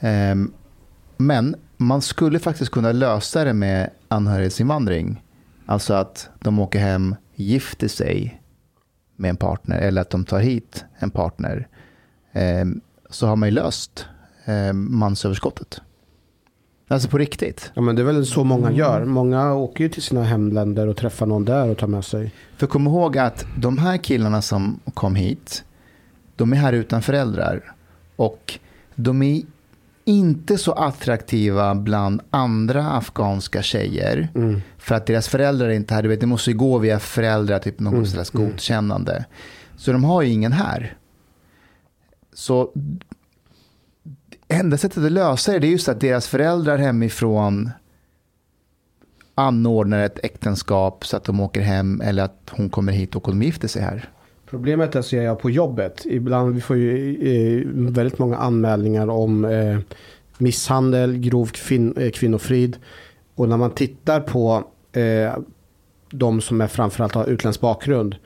[0.00, 0.52] Um,
[1.16, 5.22] men man skulle faktiskt kunna lösa det med anhörighetsinvandring.
[5.66, 8.42] Alltså att de åker hem, gifter sig
[9.16, 11.68] med en partner eller att de tar hit en partner.
[12.34, 12.80] Um,
[13.10, 14.06] så har man ju löst
[14.46, 15.80] um, mansöverskottet.
[16.88, 17.72] Alltså på riktigt?
[17.74, 19.04] Ja men det är väl så många gör.
[19.04, 22.32] Många åker ju till sina hemländer och träffar någon där och tar med sig.
[22.56, 25.64] För kom ihåg att de här killarna som kom hit,
[26.36, 27.74] de är här utan föräldrar.
[28.16, 28.58] Och
[28.94, 29.42] de är
[30.04, 34.28] inte så attraktiva bland andra afghanska tjejer.
[34.34, 34.60] Mm.
[34.78, 36.02] För att deras föräldrar är inte här.
[36.02, 38.06] Du vet, det måste ju gå via föräldrar, typ något mm.
[38.06, 38.46] slags mm.
[38.46, 39.24] godkännande.
[39.76, 40.96] Så de har ju ingen här.
[42.32, 42.72] Så
[44.48, 47.70] enda sättet att lösa det är just att deras föräldrar hemifrån
[49.34, 53.42] anordnar ett äktenskap så att de åker hem eller att hon kommer hit och de
[53.42, 54.08] gifter sig här.
[54.50, 56.06] Problemet är ser jag på jobbet.
[56.06, 59.78] Ibland vi får ju eh, väldigt många anmälningar om eh,
[60.38, 62.76] misshandel, grov kvin eh, kvinnofrid.
[63.34, 64.64] Och när man tittar på
[66.10, 68.16] de som är framförallt har utländsk bakgrund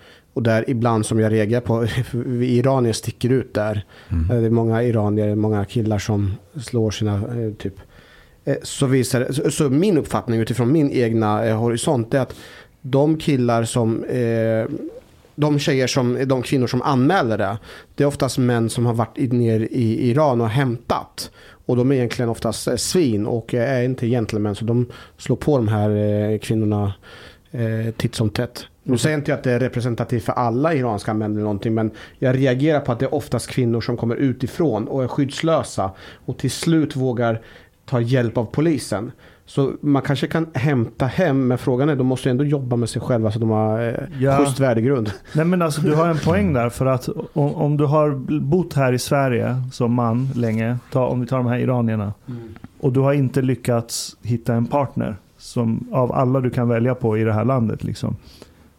[0.40, 1.85] och där ibland som jag reagerar på,
[2.44, 3.85] iranier sticker ut där.
[4.09, 4.31] Mm.
[4.31, 7.74] Eh, det är många iranier, många killar som slår sina, eh, typ.
[8.44, 12.35] Eh, så, visar, så, så min uppfattning utifrån min egna horisont är att
[12.83, 14.05] de killar som
[15.35, 17.59] de tjejer som, de kvinnor som anmäler det,
[17.94, 21.31] det är oftast män som har varit ner i Iran och hämtat.
[21.66, 24.87] Och de är egentligen oftast svin och är inte gentlemän så de
[25.18, 26.92] slår på de här kvinnorna
[27.97, 28.67] titt som tätt.
[28.83, 31.75] Nu säger inte jag att det är representativt för alla iranska män eller någonting.
[31.75, 35.91] Men jag reagerar på att det är oftast kvinnor som kommer utifrån och är skyddslösa.
[36.27, 37.41] Och till slut vågar
[37.87, 39.13] ta hjälp av polisen.
[39.47, 43.03] Så man kanske kan hämta hem, men frågan är, de måste ändå jobba med sig
[43.03, 44.39] själva så de har eh, ja.
[44.39, 45.13] schysst värdegrund.
[45.33, 48.11] Nej men alltså du har en poäng där, för att om, om du har
[48.41, 52.55] bott här i Sverige som man länge, ta, om vi tar de här iranierna, mm.
[52.81, 57.18] och du har inte lyckats hitta en partner som av alla du kan välja på
[57.18, 57.85] i det här landet.
[57.85, 58.16] Liksom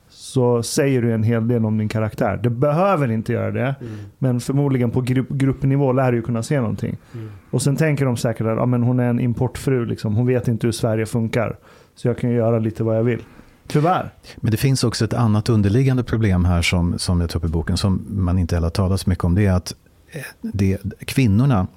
[0.09, 2.39] så säger du en hel del om din karaktär.
[2.43, 3.93] Det behöver inte göra det, Mm.
[4.17, 6.97] men förmodligen på grupp, gruppnivå lär du ju kunna se någonting.
[7.13, 7.29] Mm.
[7.51, 10.15] Och sen tänker de säkert att ja, men hon är en importfru, liksom.
[10.15, 11.57] hon vet inte hur Sverige funkar.
[11.95, 13.21] Så jag kan ju göra lite vad jag vill.
[13.67, 14.13] Tyvärr.
[14.37, 17.51] Men det finns också ett annat underliggande problem här som, som jag tar upp i
[17.51, 19.35] boken som man inte heller talar så mycket om.
[19.35, 19.75] Det är att
[20.11, 21.67] eh, det, kvinnorna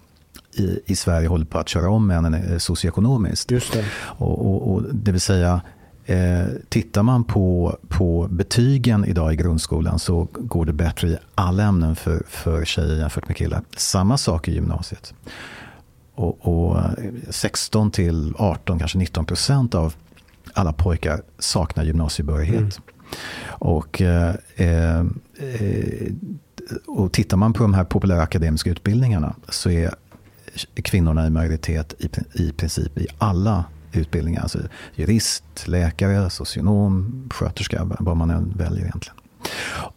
[0.54, 3.50] i, i Sverige håller på att köra om männen eh, socioekonomiskt.
[3.50, 3.84] Just det.
[3.94, 5.60] Och, och, och det vill säga,
[6.04, 11.62] eh, tittar man på, på betygen idag i grundskolan så går det bättre i alla
[11.62, 13.62] ämnen för, för tjejer jämfört med killar.
[13.76, 15.14] Samma sak i gymnasiet.
[16.14, 16.90] Och, och eh,
[17.30, 19.94] 16 till 18, kanske 19 procent av
[20.52, 22.60] alla pojkar saknar gymnasiebehörighet.
[22.60, 22.70] Mm.
[23.48, 25.04] Och, eh, eh,
[26.86, 29.94] och tittar man på de här populära akademiska utbildningarna så är
[30.74, 32.10] kvinnorna i majoritet i,
[32.42, 34.42] i princip i alla utbildningar.
[34.42, 34.58] Alltså
[34.94, 39.16] jurist, läkare, socionom, sköterska, vad man än väljer egentligen.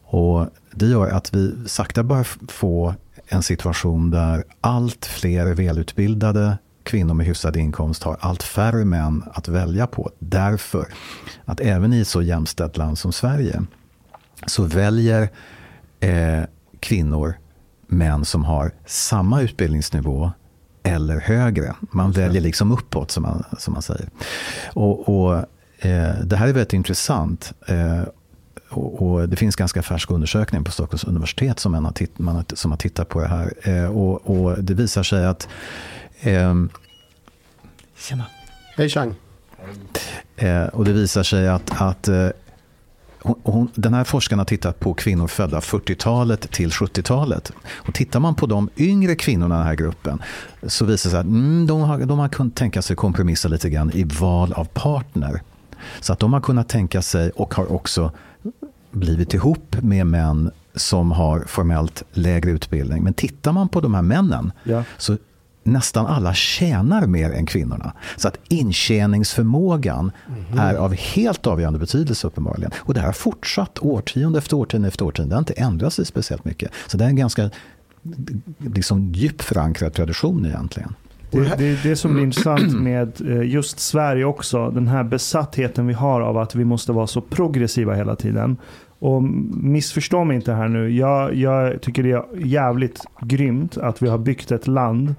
[0.03, 2.95] Och det gör att vi sakta börjar få
[3.27, 9.47] en situation där allt fler välutbildade kvinnor med hyfsad inkomst har allt färre män att
[9.47, 10.11] välja på.
[10.19, 10.87] Därför
[11.45, 13.61] att även i ett så jämställt land som Sverige
[14.45, 15.29] så väljer
[15.99, 16.43] eh,
[16.79, 17.33] kvinnor
[17.87, 20.31] män som har samma utbildningsnivå
[20.87, 21.75] eller högre.
[21.79, 24.09] Man väljer liksom uppåt som man, som man säger.
[24.73, 25.35] Och, och
[25.79, 27.53] eh, Det här är väldigt intressant.
[27.67, 28.01] Eh,
[28.69, 32.35] och, och, Det finns ganska färsk undersökning på Stockholms universitet som, man har, titt, man
[32.35, 33.53] har, som har tittat på det här.
[33.61, 35.47] Eh, och, och, Det visar sig att...
[36.19, 36.53] Eh,
[37.97, 38.25] tjena.
[38.75, 39.15] Hej Chang.
[40.35, 42.29] Eh, och det visar sig att, att eh,
[43.21, 47.51] hon, den här forskaren har tittat på kvinnor födda 40-talet till 70-talet.
[47.75, 50.21] Och tittar man på de yngre kvinnorna i den här gruppen
[50.63, 53.69] så visar det sig att mm, de, har, de har kunnat tänka sig kompromissa lite
[53.69, 55.41] grann i val av partner.
[55.99, 58.11] Så att de har kunnat tänka sig och har också
[58.91, 63.03] blivit ihop med män som har formellt lägre utbildning.
[63.03, 64.83] Men tittar man på de här männen Ja.
[64.97, 65.17] så
[65.67, 67.93] nästan alla tjänar mer än kvinnorna.
[68.15, 70.11] Så att intjäningsförmågan
[70.57, 72.71] är av helt avgörande betydelse uppenbarligen.
[72.77, 75.29] Och det här har fortsatt årtionde efter årtionde efter årtionde.
[75.29, 76.71] Det har inte ändrat sig speciellt mycket.
[76.87, 77.49] Så det är en ganska
[78.57, 80.93] liksom, djupt förankrad tradition egentligen.
[81.31, 84.69] Det, det är det som blir intressant med eh, just Sverige också.
[84.69, 88.57] Den här besattheten vi har av att vi måste vara så progressiva hela tiden.
[88.99, 90.89] Och missförstå mig inte här nu.
[90.89, 95.15] Jag, jag tycker det är jävligt grymt att vi har byggt ett land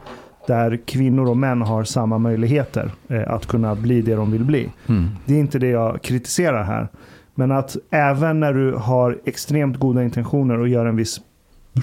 [0.49, 4.69] där kvinnor och män har samma möjligheter eh, att kunna bli det de vill bli.
[4.87, 5.07] Mm.
[5.25, 6.89] Det är inte det jag kritiserar här.
[7.35, 11.21] Men att även när du har extremt goda intentioner och gör en viss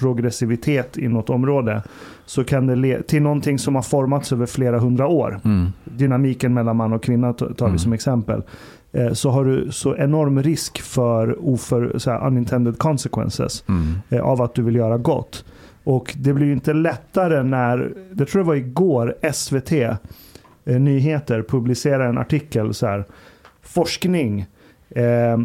[0.00, 1.82] progressivitet i något område
[2.26, 5.40] så kan det le- till någonting som har formats över flera hundra år.
[5.44, 5.66] Mm.
[5.84, 7.78] Dynamiken mellan man och kvinna tar vi Mm.
[7.78, 8.42] som exempel.
[8.92, 13.84] Eh, Så har du så enorm risk för oför, så här, unintended consequences Mm.
[14.08, 15.44] eh, av att du vill göra gott.
[15.86, 19.96] Och det blir ju inte lättare när, det tror jag var igår, SVT eh,
[20.64, 23.04] Nyheter publicerade en artikel så här.
[23.62, 24.46] Forskning.
[24.90, 25.38] Eh, eh,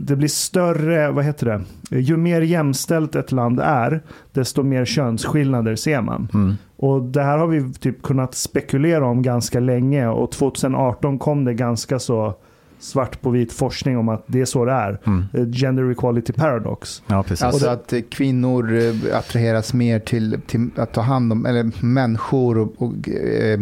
[0.00, 1.46] det blir större, vad heter
[1.90, 1.98] det?
[1.98, 4.00] Ju mer jämställt ett land är,
[4.32, 6.28] desto mer könsskillnader ser man.
[6.34, 6.54] Mm.
[6.76, 11.54] Och det här har vi typ kunnat spekulera om ganska länge och 2018 kom det
[11.54, 12.34] ganska så
[12.82, 14.98] svart på vit forskning om att det är så det är.
[15.06, 15.24] Mm.
[15.34, 17.02] Eh, Gender equality paradox.
[17.06, 17.42] Ja, precis.
[17.44, 21.84] Alltså det- att eh, kvinnor eh, attraheras mer till, till att ta hand om, eller
[21.84, 23.60] människor och, och, eh,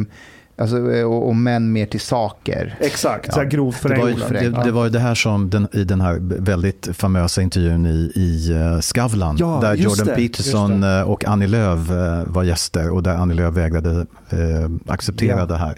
[0.58, 2.76] alltså, och, och män mer till saker.
[2.80, 3.32] Exakt, Ja.
[3.32, 4.64] så här grovt Det var, ju, förenklat.
[4.64, 8.12] det, det var ju det här som den, i den här väldigt famösa intervjun i,
[8.14, 8.48] i
[8.82, 9.36] Skavlan.
[9.38, 11.78] Ja, där Jordan det, Peterson och Annie Lööf
[12.26, 13.90] var gäster och där Annie Lööf vägrade
[14.30, 15.46] eh, acceptera Ja.
[15.46, 15.74] det här.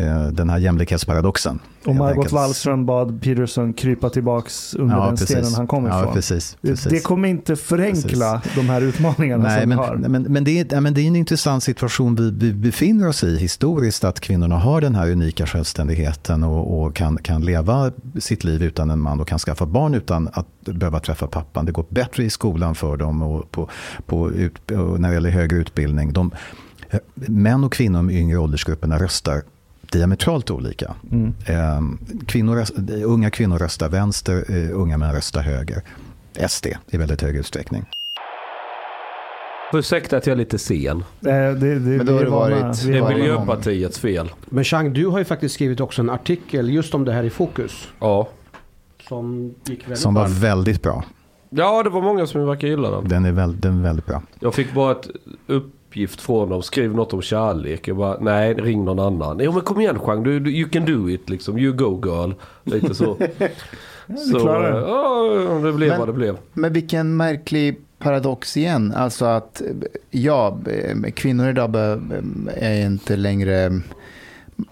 [0.00, 1.58] Eh, den här jämlikhetsparadoxen.
[1.84, 2.32] och Margot.
[2.32, 6.14] Wallström bad Peterson krypa tillbaks under den stenen han kom ja, ifrån.
[6.14, 6.92] Precis, precis.
[6.92, 9.96] Det kommer inte förenkla de här utmaningarna Nej, som men, vi har.
[9.96, 13.24] men, men, det är, ja, men det är en intressant situation vi, vi befinner oss
[13.24, 18.44] i historiskt, att kvinnorna har den här unika självständigheten och, och kan, kan leva sitt
[18.44, 21.66] liv utan en man och kan skaffa barn utan att behöva träffa pappan.
[21.66, 23.68] Det går bättre i skolan för dem och, på,
[24.06, 26.12] på ut, och när det gäller högre utbildning.
[26.12, 26.30] De,
[27.14, 29.42] män och kvinnor i yngre åldersgrupperna röstar
[29.92, 30.94] diametralt olika.
[31.12, 31.34] Mm.
[31.46, 31.80] Eh,
[32.26, 32.64] kvinnor,
[33.04, 35.82] unga kvinnor röstar vänster, eh, unga män röstar höger.
[36.48, 37.84] SD i väldigt hög utsträckning.
[39.72, 40.96] Ursäkta att jag är lite sen.
[40.98, 43.08] Eh, Det, det, Men då har det varit- Det är.
[43.08, 44.30] Miljöpartiets fel.
[44.46, 47.30] Men Chang, du har ju faktiskt skrivit också en artikel just om det här i
[47.30, 47.88] Fokus.
[48.00, 48.28] Ja.
[49.08, 50.34] Som gick väldigt Som var varmt.
[50.38, 51.04] väldigt bra.
[51.50, 53.08] Ja, det var många som verkar gilla den.
[53.08, 54.22] Den är, väl, den är väldigt bra.
[54.40, 55.08] Jag fick bara ett
[55.46, 56.62] upp, uppgift från dem.
[56.62, 57.88] Skriv något om kärlek.
[57.88, 59.38] Jag bara, nej ring någon annan.
[59.42, 61.58] Jo men kom igen Jean, du, du, you can do it liksom.
[61.58, 62.32] You go girl.
[62.64, 63.16] Lite så.
[64.32, 66.36] så eh, ja, det blev Men- vad det blev.
[66.52, 68.92] Men vilken märklig paradox igen.
[68.96, 69.62] Alltså att
[70.10, 71.76] ja, eh, kvinnor idag
[72.56, 73.64] är inte längre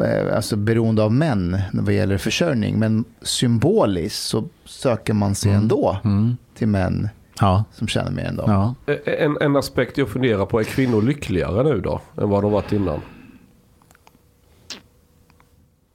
[0.01, 2.79] eh, alltså beroende av män vad gäller försörjning.
[2.79, 5.63] Men symboliskt så söker man sig Mm.
[5.63, 6.37] ändå Mm.
[6.55, 7.09] till män
[7.41, 8.75] Ja, som tjänar mer än dem.
[8.87, 8.93] ja.
[8.95, 12.01] Eh, En, en aspekt jag funderar på, är kvinnor lyckligare nu då?
[12.19, 13.01] Än vad de varit innan?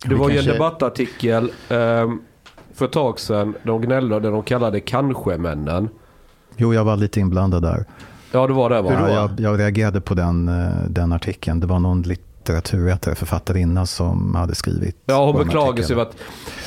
[0.03, 2.21] Det Vi var ju en debattartikel ehm,
[2.73, 3.55] för ett tag sedan.
[3.63, 5.89] De gnällde, det de kallade kanske-männen.
[6.57, 7.85] Jo, jag var lite inblandad där.
[8.31, 8.91] Ja det var det va?
[8.93, 11.59] Ja, jag, jag reagerade på den, eh, den artikeln.
[11.59, 12.01] Det var någon
[12.41, 14.97] litteraturvetare, författarinna, som hade skrivit.
[15.05, 16.17] Ja hon beklagar sig över att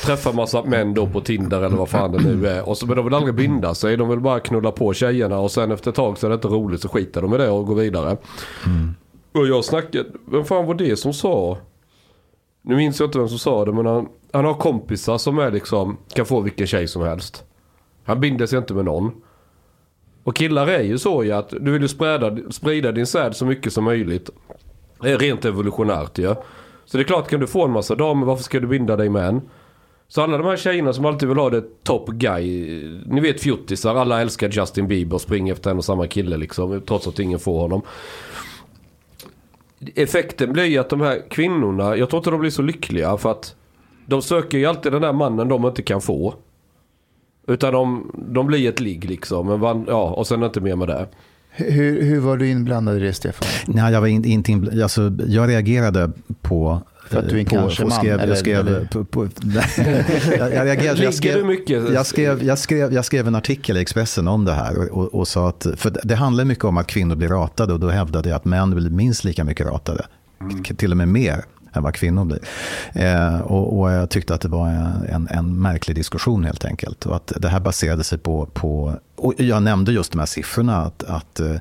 [0.03, 2.69] träffa massa män då på Tinder eller vad fan det nu är.
[2.69, 3.97] Och så, men de vill aldrig binda sig.
[3.97, 6.47] De vill bara knulla på tjejerna och sen efter ett tag så är det inte
[6.47, 8.17] roligt så skiter de i det och går vidare.
[8.65, 8.95] Mm.
[9.33, 11.57] Och jag snackade, vem fan var det som sa?
[12.61, 15.51] Nu minns jag inte vem som sa det men han, han har kompisar som är
[15.51, 17.43] liksom, kan få vilken tjej som helst.
[18.05, 19.11] Han binder sig inte med någon.
[20.23, 23.45] Och killar är ju så ju att du vill ju sprida, sprida din säd så
[23.45, 24.29] mycket som möjligt.
[25.05, 26.23] Rent evolutionärt ju.
[26.23, 26.43] Ja.
[26.85, 29.09] Så det är klart kan du få en massa damer, varför ska du binda dig
[29.09, 29.41] med en?
[30.07, 32.43] Så alla de här tjejerna som alltid vill ha det top guy.
[33.05, 36.81] Ni vet fjuttisar, alla älskar Justin Bieber och springer efter en och samma kille liksom.
[36.81, 37.81] Trots att ingen får honom.
[39.95, 43.31] Effekten blir ju att de här kvinnorna, jag tror inte de blir så lyckliga för
[43.31, 43.55] att
[44.05, 46.33] de söker ju alltid den där mannen de inte kan få.
[47.47, 49.47] Utan de, de blir ett ligg liksom.
[49.47, 51.07] Men van, ja, och sen inte mer med det.
[51.55, 53.47] Hur, hur var du inblandad i det, Stefan?
[53.67, 56.81] Nej, jag var in, inte inbl- alltså, Jag reagerade på...
[57.09, 58.85] För att du är en på, kanske på man, skrev, jag skrev, eller?
[58.85, 59.27] På, på,
[60.37, 61.93] jag, jag reagerade, jag skrev, du mycket?
[61.93, 65.13] Jag skrev, jag, skrev, jag skrev en artikel i Expressen om det här och, och,
[65.15, 68.29] och sa att, för det handlar mycket om att kvinnor blir ratade och då hävdade
[68.29, 70.05] jag att män blir minst lika mycket ratade,
[70.67, 71.43] K- till och med mer
[71.75, 72.39] än vad kvinnor blir.
[72.93, 74.67] Eh, och, och jag tyckte att det var
[75.09, 77.05] en, en märklig diskussion helt enkelt.
[77.05, 80.77] Och att det här baserade sig på, på och jag nämnde just de här siffrorna,
[80.77, 81.55] att, att eh,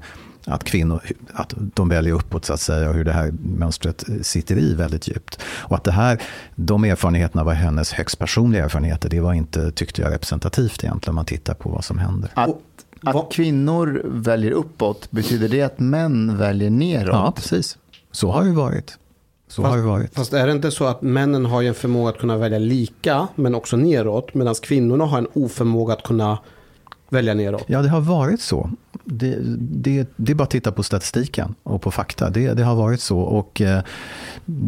[0.46, 1.00] att kvinnor
[1.32, 5.08] att de väljer uppåt så att säga och hur det här mönstret sitter i väldigt
[5.08, 5.38] djupt.
[5.44, 6.22] Och att det här,
[6.54, 9.08] de erfarenheterna var hennes högst personliga erfarenheter.
[9.08, 12.30] Det var inte, tyckte jag, representativt egentligen om man tittar på vad som händer.
[12.34, 12.62] Att, Och
[13.02, 17.14] att vad- kvinnor väljer uppåt, betyder det att män väljer neråt?
[17.14, 17.78] Ja, precis.
[18.12, 18.98] Så har det varit.
[19.54, 20.14] Så Fast- har det varit.
[20.14, 23.28] Fast är det inte så att männen har ju en förmåga att kunna välja lika,
[23.34, 26.38] men också neråt, medan kvinnorna har en oförmåga att kunna
[27.08, 27.64] välja neråt?
[27.66, 28.70] Ja, det har varit så.
[29.04, 32.30] Det, det, det är bara att titta på statistiken och på fakta.
[32.30, 33.18] Det, det har varit så.
[33.18, 33.82] Och eh,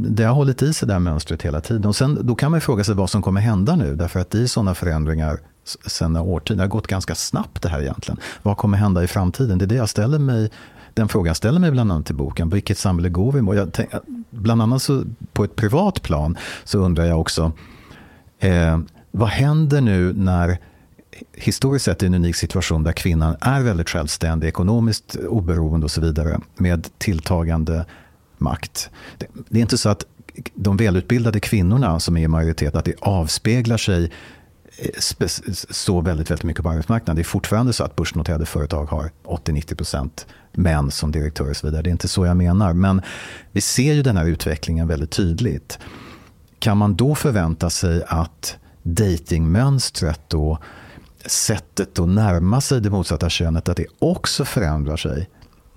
[0.08, 1.84] det har hållit i sig det här mönstret hela tiden.
[1.84, 3.94] Och sen, då kan man ju fråga sig vad som kommer hända nu.
[3.96, 5.38] Därför att det är sådana förändringar
[5.86, 6.56] sen årtionden.
[6.56, 8.20] Det har gått ganska snabbt det här egentligen.
[8.42, 9.58] Vad kommer hända i framtiden?
[9.58, 10.50] Det är det jag ställer mig.
[10.96, 12.50] Den frågan ställer mig bland annat i boken.
[12.50, 13.56] Vilket samhälle går vi mot?
[13.56, 13.90] Jag tänk,
[14.30, 17.52] bland annat så, på ett privat plan så undrar jag också.
[18.38, 18.78] Eh,
[19.10, 20.58] vad händer nu när
[21.32, 26.00] historiskt sett är en unik situation där kvinnan är väldigt självständig, ekonomiskt oberoende och så
[26.00, 27.84] vidare med tilltagande
[28.38, 28.90] makt.
[29.18, 30.04] Det, det är inte så att
[30.54, 34.12] de välutbildade kvinnorna som är i majoritet, att det avspeglar sig
[34.78, 34.90] Eh,
[35.70, 37.16] så väldigt, väldigt mycket på arbetsmarknaden.
[37.16, 41.82] Det är fortfarande så att börsnoterade företag har 80-90% män som direktörer och så vidare.
[41.82, 42.72] Det är inte så jag menar.
[42.72, 43.02] Men
[43.52, 45.78] vi ser ju den här utvecklingen väldigt tydligt.
[46.58, 50.58] Kan man då förvänta sig att datingmönstret då
[51.26, 55.28] sättet att närma sig det motsatta könet, att det också förändrar sig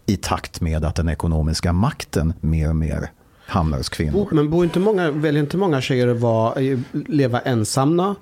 [0.06, 3.12] i takt med att den ekonomiska makten mer och mer
[3.46, 4.28] hamnar hos kvinnor.
[4.32, 8.16] Men bor inte många, väljer inte många tjejer att vara, eh, leva ensamma,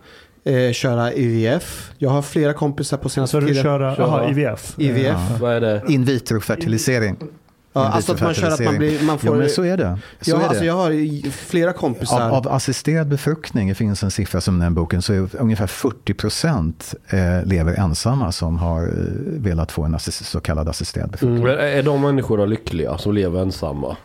[0.48, 1.92] eh, köra IVF?
[1.98, 3.64] Jag har flera kompisar på senaste Så du tiden.
[3.64, 4.06] köra, Köra.
[4.06, 4.76] aha, IVF?
[4.78, 5.40] IVF.
[5.40, 5.82] Vad är det?
[5.88, 7.16] In vitro-fertilisering.
[7.74, 9.30] Ja, alltså att man kör att man blir, man får...
[9.30, 9.98] Ja, men så är det.
[10.22, 10.66] Så ja, är alltså det.
[10.66, 12.22] jag har flera kompisar.
[12.22, 16.14] Av, av assisterad befruktning, det finns en siffra som den boken, så är ungefär 40
[16.14, 18.90] procent eh, lever ensamma som har eh,
[19.26, 21.44] velat få en assist, så kallad assisterad befruktning.
[21.44, 21.56] Mm.
[21.56, 23.98] Men är de människorna lyckliga som lever ensamma?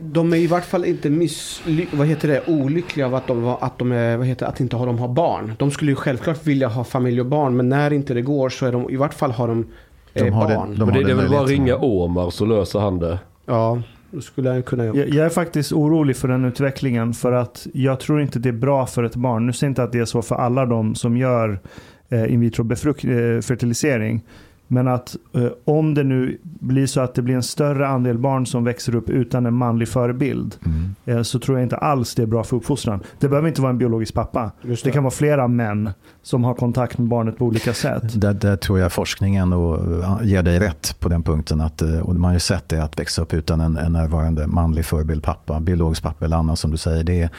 [0.00, 3.58] De är i vart fall inte miss, vad heter det, olyckliga av att de, var-
[3.60, 5.52] att de är, vad heter det, att inte ha, de har barn.
[5.58, 8.66] De skulle ju självklart vilja ha familj och barn, men när inte det går så
[8.66, 9.66] är de, i vart fall har de,
[10.14, 10.70] eh, De har det- barn.
[10.70, 13.18] de Men har det, det är väl bara ringa Omar så löser han det.
[13.46, 14.96] Ja, då skulle jag kunna göra.
[14.96, 18.52] Jag, jag är faktiskt orolig för den utvecklingen för att jag tror inte det är
[18.52, 19.46] bra för ett barn.
[19.46, 21.60] Nu säger jag inte att det är så för alla de som gör
[22.08, 23.10] eh, in vitro befrukt, eh,
[23.42, 24.22] fertilisering.
[24.68, 28.46] Men att eh, om det nu blir så att det blir en större andel barn
[28.46, 30.94] som växer upp utan en manlig förebild Mm.
[31.04, 33.00] eh, så tror jag inte alls det är bra för uppfostran.
[33.18, 34.50] Det behöver inte vara en biologisk pappa.
[34.62, 35.90] Just Det kan vara flera män
[36.22, 38.20] som har kontakt med barnet på olika sätt.
[38.20, 39.78] Där, där tror jag forskningen och,
[40.22, 41.60] ger dig rätt på den punkten.
[41.60, 44.46] Att, eh, och man har ju sett det, att växa upp utan en, en närvarande
[44.46, 47.04] manlig förebild, pappa, biologisk pappa eller annan som du säger.
[47.04, 47.30] Det,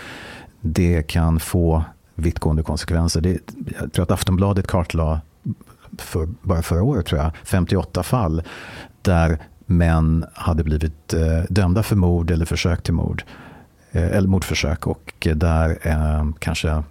[0.61, 1.83] det kan få
[2.15, 3.21] vittgående konsekvenser.
[3.21, 3.39] Det,
[3.79, 5.19] jag tror att Aftonbladet kartlade
[5.97, 8.43] för, bara förra året tror jag, 58 fall
[9.01, 13.23] där män hade blivit eh, dömda för mord eller försök till mord.
[13.91, 16.83] Eh, eller mordförsök och där eh, kanske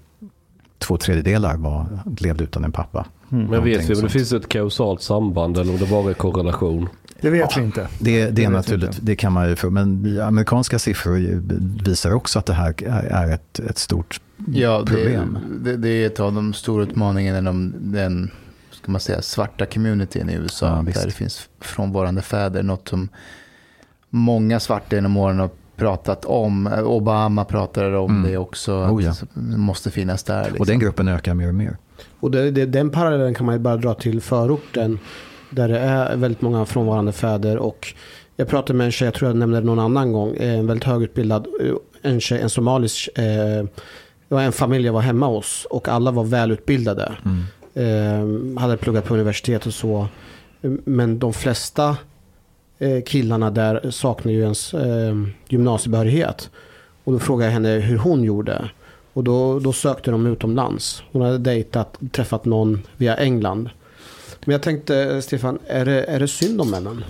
[0.78, 1.86] två tredjedelar var,
[2.18, 3.06] levde utan en pappa.
[3.32, 3.46] Mm.
[3.46, 6.88] Men vet vi om det finns ett kausalt samband eller om det bara är korrelation?
[7.20, 7.88] Det vet vi inte.
[7.98, 9.00] Det, det vet är naturligt, inte.
[9.02, 9.70] det kan man ju få.
[9.70, 11.42] Men amerikanska siffror
[11.84, 12.74] visar också att det här
[13.10, 14.20] är ett, ett stort
[14.52, 15.38] Ja, det, problem.
[15.64, 18.30] det, det är ett av de stora utmaningarna inom den
[18.86, 20.66] ska man säga, svarta communityn i USA.
[20.66, 20.98] Ja, visst.
[21.00, 22.62] där det finns frånvarande fäder.
[22.62, 23.08] Något som
[24.10, 26.66] många svarta genom åren har pratat om.
[26.84, 28.30] Obama pratade om Mm.
[28.30, 28.72] det också.
[28.72, 29.10] Oh, ja.
[29.10, 30.42] Att det måste finnas där.
[30.44, 30.60] Liksom.
[30.60, 31.76] Och den gruppen ökar mer och mer.
[32.20, 34.98] Och det, det, den parallellen kan man ju bara dra till förorten.
[35.50, 37.56] Där det är väldigt många frånvarande fäder.
[37.58, 37.94] Och
[38.36, 40.34] jag pratade med en tjej, jag tror jag nämnde det någon annan gång.
[40.36, 41.72] eh, En väldigt högutbildad, eh,
[42.12, 43.08] en, tjej, en somalisk.
[43.18, 43.24] Eh,
[44.28, 45.66] det var en familj jag var hemma hos.
[45.70, 47.12] Och alla var välutbildade.
[47.24, 47.42] Mm.
[47.76, 48.26] Eh,
[48.60, 50.08] hade pluggat på universitet och så.
[50.84, 51.96] Men de flesta
[52.78, 55.14] eh, killarna där saknar ju ens eh,
[55.48, 56.50] gymnasiebehörighet.
[57.04, 58.70] Och då frågade jag henne hur hon gjorde.
[59.12, 61.02] Och då, då sökte de utomlands.
[61.12, 63.70] Hon hade dejtat, träffat någon via England.
[64.44, 67.04] Men jag tänkte, Stefan, är det, är det synd om männen?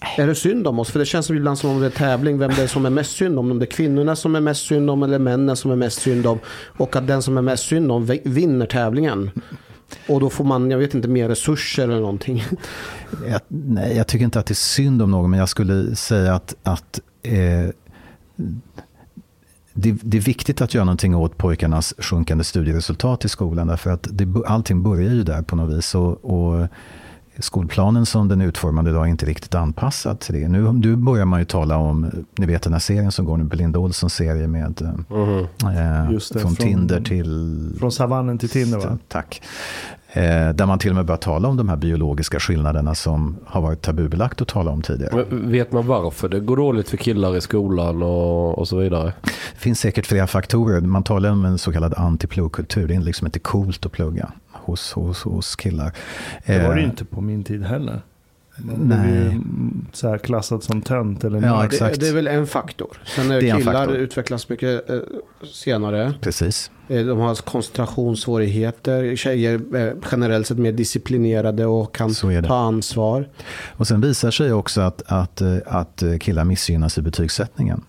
[0.00, 0.90] Är det synd om oss?
[0.90, 2.90] För det känns som ibland som om det är tävling vem det är som är
[2.90, 3.50] mest synd om.
[3.50, 6.26] Om det är kvinnorna som är mest synd om eller männen som är mest synd
[6.26, 6.38] om.
[6.76, 9.30] Och att den som är mest synd om vinner tävlingen.
[10.08, 12.44] Och då får man, jag vet inte, mer resurser eller någonting.
[13.28, 16.34] Jag, nej, jag tycker inte att det är synd om någon, men jag skulle säga
[16.34, 17.70] att, att eh,
[19.72, 23.66] det, det är viktigt att göra någonting åt pojkarnas sjunkande studieresultat i skolan.
[23.66, 25.94] Därför att det, allting börjar ju där på något vis.
[25.94, 26.68] Och, och
[27.38, 30.48] skolplanen som den är utformad idag är inte riktigt anpassad till det.
[30.48, 33.44] Nu, nu börjar man ju tala om, ni vet den här serien som går nu,
[33.44, 34.64] Belinda Olssons serie med
[35.08, 35.46] Mhm.
[35.76, 37.70] eh, Just det, från, från- Tinder till...
[37.78, 38.98] Från savannen till Tinder va?
[39.08, 39.42] Tack.
[40.12, 40.22] Eh,
[40.54, 43.82] där man till och med börjar tala om de här biologiska skillnaderna som har varit
[43.82, 45.24] tabubelagt att tala om tidigare.
[45.30, 49.12] Men vet man varför det går dåligt för killar i skolan och, och så vidare?
[49.54, 50.80] Det finns säkert flera faktorer.
[50.80, 52.88] Man talar om en så kallad antipluggkultur.
[52.88, 54.30] Det är liksom inte coolt att plugga
[54.64, 55.92] hos, hos, hos killar.
[56.46, 58.00] Det var det ju Eh, inte på min tid heller.
[58.56, 59.40] Man Nej.
[59.92, 61.66] så här klassad som tönt eller Ja.
[61.70, 62.96] Det, det är väl en faktor.
[63.04, 63.96] Sen är Det är killar faktor.
[63.96, 64.98] utvecklas mycket eh,
[65.52, 66.14] senare.
[66.20, 66.70] Precis.
[66.88, 69.16] Eh, De har koncentrationssvårigheter.
[69.16, 72.14] Tjejer är generellt sett mer disciplinerade och kan
[72.46, 73.28] ta ansvar.
[73.72, 77.82] Och sen visar sig också att, att, att killar missgynnas i betygssättningen.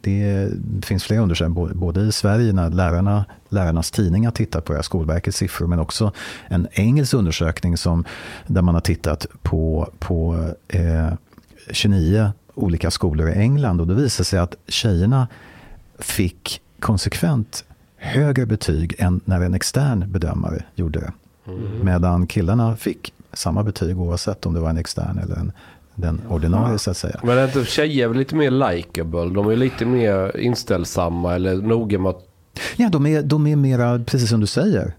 [0.00, 0.50] Det
[0.82, 5.36] finns flera undersökningar, både i Sverige när lärarna, lärarnas tidningar tittar på det här, Skolverkets
[5.36, 6.12] siffror, men också
[6.48, 8.04] en engelsk undersökning som,
[8.46, 11.12] där man har tittat på, på eh,
[11.70, 13.80] 29 olika skolor i England.
[13.80, 15.28] Och det visar sig att tjejerna
[15.98, 17.64] fick konsekvent
[17.96, 21.12] högre betyg än när en extern bedömare gjorde det.
[21.82, 25.52] Medan killarna fick samma betyg oavsett om det var en extern eller en,
[26.00, 27.20] den ordinarie så att säga.
[27.22, 29.30] Men är inte tjejer väl lite mer likeable?
[29.34, 32.26] De är lite mer inställsamma eller noga med att...
[32.76, 34.94] Ja, de är, de är mera, precis som du säger,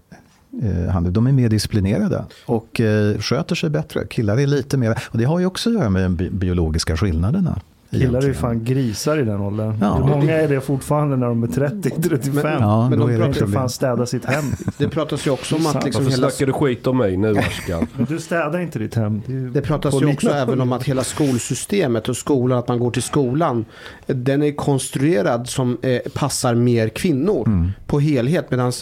[0.62, 4.06] eh, Hanne, de är mer disciplinerade och eh, sköter sig bättre.
[4.06, 6.96] Killar är lite mer, och det har ju också att göra med de bi- biologiska
[6.96, 7.60] skillnaderna.
[7.92, 9.78] Killar är ju fan grisar i den åldern.
[9.80, 9.94] Ja.
[9.94, 12.56] Hur många är det fortfarande när de är 30-35?
[12.60, 14.44] Ja, Men de är det pratar fan städa sitt hem.
[14.78, 17.30] Det pratas ju också om att liksom Varför hela, snackar du skit om mig nu
[17.38, 17.86] Ashkan?
[17.96, 19.22] Men du städar inte ditt hem.
[19.26, 22.78] är ju det pratas ju också även om att hela skolsystemet och skolan, att man
[22.78, 23.64] går till skolan,
[24.06, 27.70] den är konstruerad som eh, passar mer kvinnor Mm.
[27.86, 28.50] på helhet.
[28.50, 28.72] Medan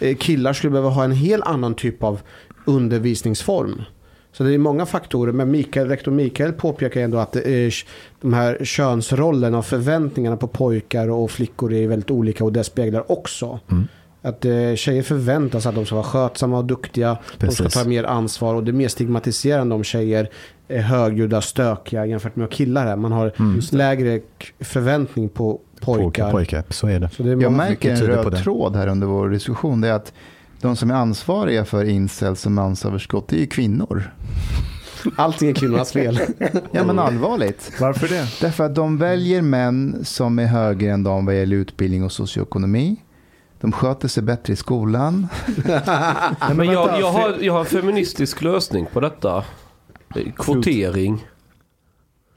[0.00, 2.20] eh, killar skulle behöva ha en helt annan typ av
[2.64, 3.82] undervisningsform.
[4.36, 7.74] Så det är många faktorer, men Mikael, rektor Mikael påpekar ändå att det är,
[8.20, 13.12] de här könsrollerna och förväntningarna på pojkar och flickor är väldigt olika och det speglar
[13.12, 13.58] också.
[13.70, 13.88] Mm.
[14.22, 17.18] Att eh, tjejer förväntas att de ska vara skötsamma och duktiga.
[17.38, 17.82] De ska Precis.
[17.82, 20.28] ta mer ansvar och det är mer stigmatiserande om tjejer
[20.68, 22.86] är högljudda, stökiga jämfört med killar.
[22.86, 22.96] Här.
[22.96, 23.60] Man har Mm.
[23.72, 24.20] lägre
[24.60, 26.02] förväntning på pojkar.
[26.04, 27.08] Pojkar, pojkar, så är det.
[27.16, 29.80] Så det är Jag märker en röd tråd här under vår diskussion.
[29.80, 30.12] Det är att
[30.64, 34.10] de som är ansvariga för incels och mansöverskott det är ju kvinnor.
[35.16, 36.20] Allting är kvinnornas fel.
[36.72, 37.72] Ja men allvarligt.
[37.80, 38.28] Varför det?
[38.40, 42.96] Därför att de väljer män som är högre än dem vad gäller utbildning och socioekonomi.
[43.60, 45.28] de sköter sig bättre i skolan.
[45.66, 49.44] Nej, Men jag, jag, har, jag har en feministisk lösning på detta.
[50.36, 51.26] Kvotering.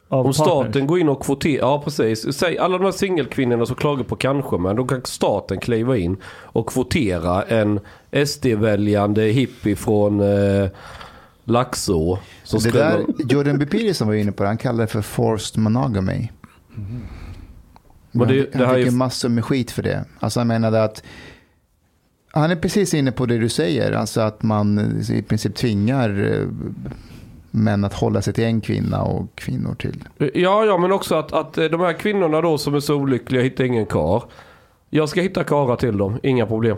[0.09, 0.35] Om partners.
[0.35, 2.33] staten går in och kvoterar, ja precis.
[2.37, 6.17] Säg alla de här singelkvinnorna som klagar på kanske men då kan staten kliva in
[6.27, 7.79] och kvotera en
[8.25, 10.69] SD-väljande hippie från eh,
[11.43, 12.19] Laxå.
[12.43, 13.65] Som Det skulle- där, Jordan B.
[13.65, 16.29] Peterson var inne på det, han kallar det för forced monogamy.
[18.11, 20.05] Men det- han det här han är fick ju- ju massor med skit för det.
[20.19, 21.03] Alltså han menade att
[22.31, 24.79] han är precis inne på det du säger, alltså att man
[25.11, 26.09] i princip tvingar
[27.51, 30.03] män att hålla sig till en kvinna och kvinnor till.
[30.17, 33.41] Ja, ja, men också att, att eh, de här kvinnorna då som är så olyckliga
[33.41, 34.23] hittar ingen kar.
[34.89, 36.77] Jag ska hitta karar till dem, inga problem.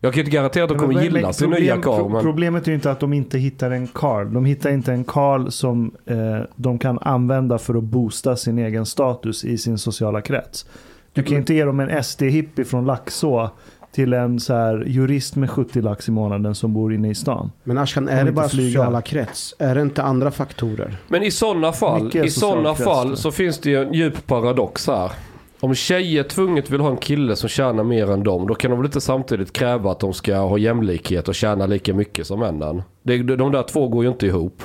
[0.00, 2.10] Jag kan inte garantera att de Men- kommer men- gilla men sin problem- nya karl.
[2.10, 2.22] Men...
[2.22, 4.32] Problemet är ju inte att de inte hittar en karl.
[4.32, 6.16] De hittar inte en karl som eh,
[6.56, 10.66] de kan använda för att boosta sin egen status i sin sociala krets.
[11.12, 13.50] Du kan inte ge dem en SD-hippie från Laxå
[13.92, 17.52] till en så här jurist med 70 lax i månaden som bor inne i stan.
[17.64, 18.68] Men Ashkan, Kan är det bara flyga.
[18.68, 19.54] sociala krets?
[19.58, 20.96] Är det inte andra faktorer?
[21.08, 25.12] Men i sådana fall, i sådana fall så finns det ju en djup paradox här.
[25.60, 28.76] Om tjejer tvunget vill ha en kille som tjänar mer än dem, då kan de
[28.80, 32.82] väl inte samtidigt kräva att de ska ha jämlikhet och tjäna lika mycket som männen.
[33.02, 34.62] Det, de där två går ju inte ihop.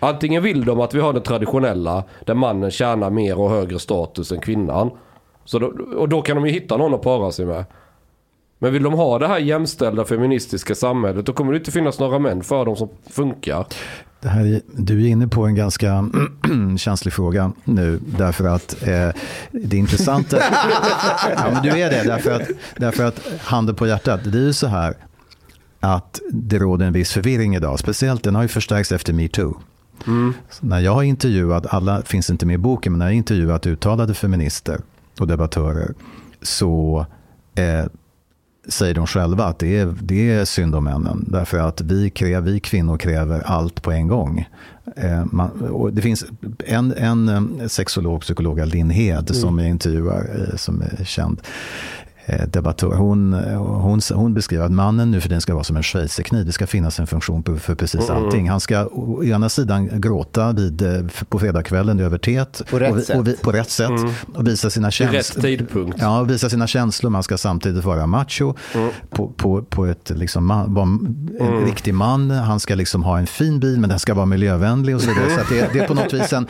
[0.00, 4.32] Antingen vill de att vi har det traditionella, där mannen tjänar mer och högre status
[4.32, 4.90] än kvinnan.
[5.44, 7.64] Så då, och då kan de ju hitta någon att para sig med.
[8.58, 12.18] Men vill de ha det här jämställda feministiska samhället, då kommer det inte finnas några
[12.18, 13.66] män för dem som funkar.
[14.20, 16.10] Det här, är- du är inne på en ganska
[16.78, 19.08] känslig fråga nu, därför att eh,
[19.50, 20.36] det intressanta...
[21.36, 24.52] ja, men du är det, därför att, därför att handen på hjärtat, det är ju
[24.52, 24.94] så här
[25.80, 29.54] att det råder en viss förvirring idag, speciellt den har ju förstärkts efter metoo.
[30.50, 33.16] Så När jag har intervjuat, alla finns inte med i boken, men när jag har
[33.16, 34.80] intervjuat uttalade feminister
[35.20, 35.94] och debattörer
[36.42, 37.06] så
[37.54, 37.84] eh,
[38.68, 41.24] säger de själva att det är, det är synd om männen.
[41.28, 44.48] Därför att vi, kräver, vi kvinnor kräver allt på en gång.
[44.96, 45.50] Eh, man,
[45.92, 46.24] det finns
[46.64, 51.42] en, en eh, sexolog, psykolog, Linn Hed, som jag intervjuar, eh, som är känd
[52.48, 52.94] debattör.
[52.94, 56.46] Hon, hon, hon beskriver att mannen nu för den ska vara som en schweizerkniv.
[56.46, 58.50] Det ska finnas en funktion för precis allting.
[58.50, 62.62] Han ska å ena sidan gråta vid, eh, på fredagskvällen över teet.
[62.70, 63.16] På rätt och, sätt.
[63.16, 63.90] och vi, på rätt sätt.
[64.34, 65.18] Och visa sina känslor.
[65.18, 65.98] rätt tidpunkt.
[66.00, 67.10] Ja, och visa sina känslor.
[67.10, 68.54] Man ska samtidigt vara macho
[69.10, 70.86] på, på, på ett liksom man, vara
[71.40, 72.30] en riktig man.
[72.30, 75.30] Han ska liksom ha en fin bil, men den ska vara miljövänlig och så vidare.
[75.30, 76.46] Så att det, det är på något vis en,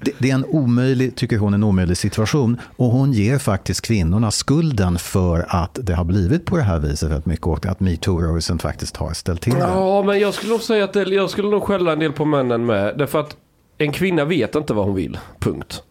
[0.00, 2.60] det, det är en omöjlig, tycker hon, en omöjlig situation.
[2.76, 7.10] Och hon ger faktiskt kvinnorna skulden för att det har blivit på det här viset
[7.10, 9.58] väldigt mycket och att metoo-rörelsen faktiskt har ställt till det.
[9.58, 12.24] Ja, men jag skulle nog säga att det, jag skulle nog skälla en del på
[12.24, 12.98] männen med.
[12.98, 13.36] Därför att
[13.78, 15.18] en kvinna vet inte vad hon vill.
[15.38, 15.82] Punkt.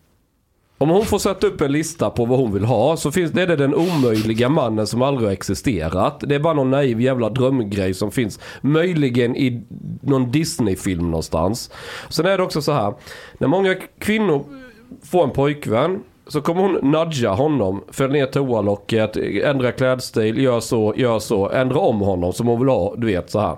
[0.81, 3.41] Om hon får sätta upp en lista på vad hon vill ha så finns det,
[3.41, 6.23] är det den omöjliga mannen som aldrig har existerat.
[6.27, 9.63] Det är bara någon naiv jävla drömgrej som finns möjligen i
[10.01, 11.71] någon Disney-film någonstans.
[12.09, 12.93] Sen är det också så här.
[13.37, 14.45] När många kvinnor
[15.03, 20.93] får en pojkvän så kommer hon nudga honom, Fäll ner toalocket, ändra klädstil, gör så,
[20.97, 23.57] gör så, ändra om honom som hon vill ha, du vet så här.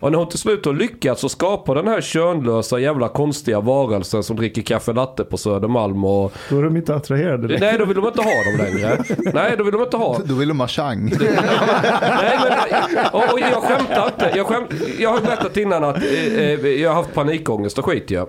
[0.00, 4.22] Och när hon till slut har lyckats så skapar den här könlösa jävla konstiga varelsen
[4.22, 6.32] som dricker kaffe latte på Södermalm och...
[6.50, 7.60] Då är de inte attraherade längre.
[7.60, 9.04] Nej, då vill de inte ha dem längre.
[9.34, 10.18] Nej, då vill de inte ha.
[10.24, 11.12] Då vill de ha chang.
[11.20, 14.32] Nej, men, och, och jag skämtar inte.
[14.36, 14.68] Jag, skämt,
[14.98, 18.26] jag har berättat innan att eh, eh, jag har haft panikångest och skit ju.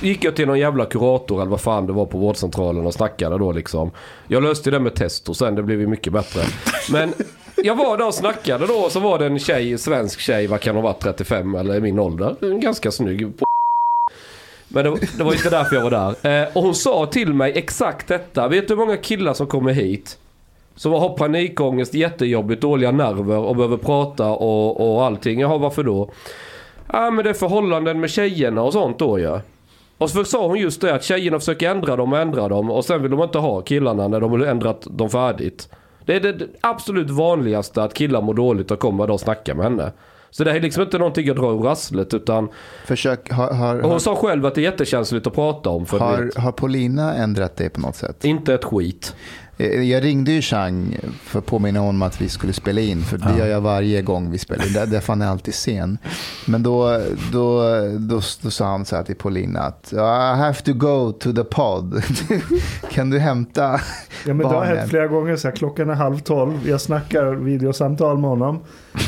[0.00, 3.38] Gick jag till någon jävla kurator eller vad fan det var på vårdcentralen och snackade
[3.38, 3.90] då liksom.
[4.28, 6.42] Jag löste det med testo sen, det blev ju mycket bättre.
[6.92, 7.14] Men
[7.62, 10.60] jag var där och snackade då och så var det en tjej, svensk tjej, vad
[10.60, 12.36] kan hon vara, 35 eller i min ålder.
[12.40, 13.44] En ganska snygg på
[14.68, 15.90] men det, var- det var inte därför jag var
[16.22, 16.42] där.
[16.42, 18.48] Eh, och hon sa till mig exakt detta.
[18.48, 20.18] Vet du hur många killar som kommer hit?
[20.76, 25.40] Som har panikångest, jättejobbigt, dåliga nerver och behöver prata och, och allting.
[25.40, 26.10] Jaha, varför då?
[26.92, 29.40] Ja, men det är förhållanden med tjejerna och sånt då ja.
[29.98, 32.84] Och så sa hon just det att tjejerna försöker ändra dem och ändra dem och
[32.84, 35.68] sen vill de inte ha killarna när de har ändrat dem färdigt.
[36.04, 39.64] Det är det absolut vanligaste att killar mår dåligt och kommer då och snackar med
[39.64, 39.92] henne.
[40.30, 42.48] Så det är liksom inte någonting jag drar ur rasslet utan
[42.86, 45.98] Försök, har, har, hon har, sa själv att det är jättekänsligt att prata om för
[45.98, 48.24] har, har Paulina ändrat dig på något sätt?
[48.24, 49.14] inte ett skit.
[49.58, 53.02] Eh, Jag ringde ju Chang för att påminna honom att vi skulle spela in.
[53.02, 54.72] För det gör jag varje gång vi spelar in.
[54.72, 55.98] Där- Därför han är alltid sen.
[56.46, 57.00] Men då,
[57.32, 57.62] då,
[57.98, 59.96] då, då sa han så här till Paulina att I
[60.38, 62.02] have to go to the pod.
[62.90, 63.78] kan du hämta Ja,
[64.34, 64.76] men det har barnen?
[64.78, 68.58] hänt flera gånger så här, klockan är halv tolv, jag snackar videosamtal med honom.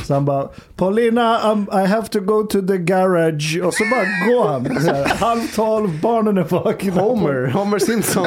[0.06, 3.60] Så han bara, Paulina, um, I have to go to the garage.
[3.64, 4.80] Och så bara går han.
[4.80, 6.92] Så här, halv tolv, barnen är vakna.
[7.02, 8.26] Homer, Homer Simpson.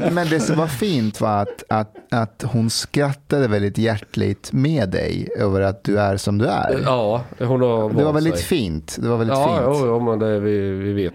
[0.00, 4.88] Men, men det som var fint var att, att, att hon skrattade väldigt hjärtligt med
[4.88, 6.80] dig över att du är som du är.
[6.84, 8.44] Ja, hon har Det var väldigt sig.
[8.44, 8.96] fint.
[9.00, 9.60] Det var väldigt Ja, fint.
[9.80, 11.14] jo, jo, men det vi, vi vet.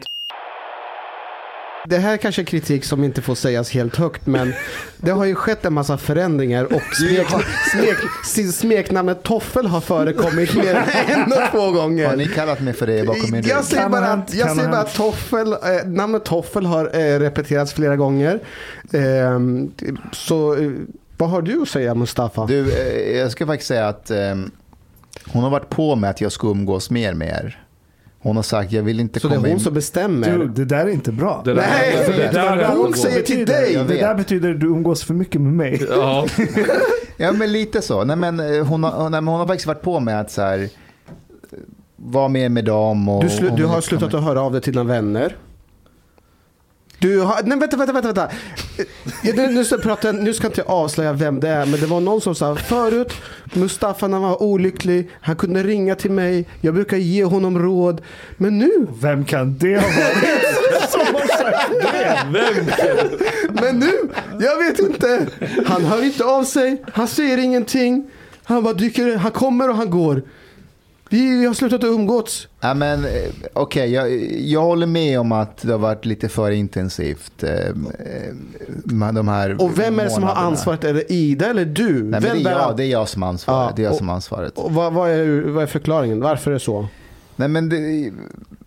[1.83, 4.53] Det här är kanske är kritik som inte får sägas helt högt, men
[4.97, 7.27] det har ju skett en massa förändringar och smek,
[8.25, 12.15] smek, smeknamnet Toffel har förekommit mer än en och två Har gånger.
[12.15, 13.51] ni kallat mig för det bakom min rygg?
[13.51, 17.73] Jag säger bara att, jag säger bara att Toffel, eh, namnet Toffel har eh, repeterats
[17.73, 18.39] flera gånger.
[18.93, 19.71] Ehm,
[20.11, 20.71] så eh,
[21.17, 22.45] vad har du att säga Mustafa?
[22.45, 24.35] Du, eh, jag ska faktiskt säga att eh,
[25.25, 27.63] hon har varit på med att jag ska umgås mer med er.
[28.23, 29.63] Hon har sagt jag vill inte så det är komma hon in.
[29.63, 30.37] som bestämmer?
[30.37, 31.41] Du, det där är inte bra.
[31.45, 33.83] Det där- Nej, det för där är hon hon säger till dig.
[33.87, 35.81] Det där betyder att du umgås för mycket med mig.
[35.89, 36.25] Ja,
[37.17, 38.03] Ja men lite så.
[38.03, 40.41] Nej, men, eh, hon, har, nej, men hon har faktiskt varit på med att så
[40.41, 40.67] här, eh,
[41.95, 43.09] vara mer med dem.
[43.09, 45.35] Och, Du, slu, du har slutat komma- att höra av dig till dina vänner.
[47.01, 48.29] Du har, nej vänta, vänta, vänta, vänta.
[48.77, 51.79] Eh, Nu, nu, ska jag prata, nu ska jag inte avslöja vem det är, men
[51.79, 53.13] det var någon som sa förut,
[53.53, 58.01] Mustafa när han var olycklig, han kunde ringa till mig, jag brukar ge honom råd.
[58.37, 58.69] Men nu,
[59.01, 62.17] Vem kan det ha varit som har sagt det?
[62.31, 62.65] vem?
[63.61, 63.91] men nu,
[64.39, 65.27] jag vet inte.
[65.65, 68.11] Han hör inte av sig, han säger ingenting.
[68.43, 70.21] Han bara dyker, han kommer och han går.
[71.11, 72.47] Vi, har slutat att umgås.
[72.59, 73.11] Ja, men, eh,
[73.53, 77.43] Okej, jag, jag håller med om att det har varit lite för intensivt.
[77.43, 77.73] Eh, eh,
[79.13, 80.83] de här Och vem är det som har ansvaret?
[80.83, 82.03] Är det Ida eller du?
[82.03, 83.69] Nej, vem det, är jag, det är jag som har ansvaret.
[83.69, 84.57] Ja, det är jag och- som har ansvaret.
[84.57, 86.19] Och vad, vad, är, vad är förklaringen?
[86.21, 86.87] Varför är det så?
[87.35, 88.11] Nej, men det,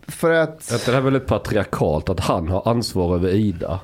[0.07, 0.71] för att...
[0.73, 3.79] Att det här är väldigt patriarkalt att han har ansvar över Ida.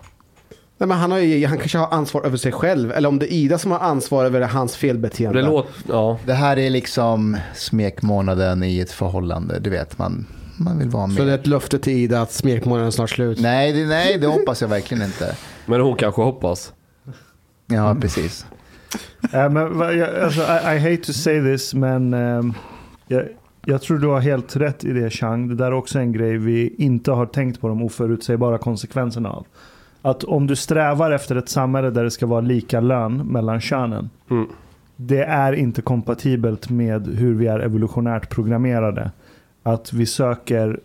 [0.82, 2.92] Nej, men han, har ju, han kanske har ansvar över sig själv.
[2.92, 5.42] Eller om det är Ida som har ansvar över hans felbeteende.
[5.42, 6.20] Det låter, ja.
[6.26, 9.60] Det här är liksom smekmånaden i ett förhållande.
[9.60, 10.26] Du vet, man,
[10.58, 11.18] man vill vara med.
[11.18, 13.40] Så det är ett löfte till Ida att smekmånaden är snart slut.
[13.40, 15.36] Nej, det, nej, det hoppas jag verkligen inte.
[15.66, 16.74] Men hon kanske hoppas.
[17.68, 18.46] Ja, precis.
[19.34, 19.82] Äh, men,
[20.24, 22.54] alltså, I, I hate to say this, men ehm,
[23.08, 23.24] jag,
[23.66, 25.48] jag tror du har helt rätt i det Chang.
[25.48, 29.46] Det där är också en grej vi inte har tänkt på de oförutsägbara konsekvenserna av.
[30.02, 34.10] Att om du strävar efter ett samhälle där det ska vara lika lön mellan könen.
[34.30, 34.48] Mm.
[34.96, 39.12] Det är inte kompatibelt med hur vi är evolutionärt programmerade.
[39.64, 40.80] Att vi söker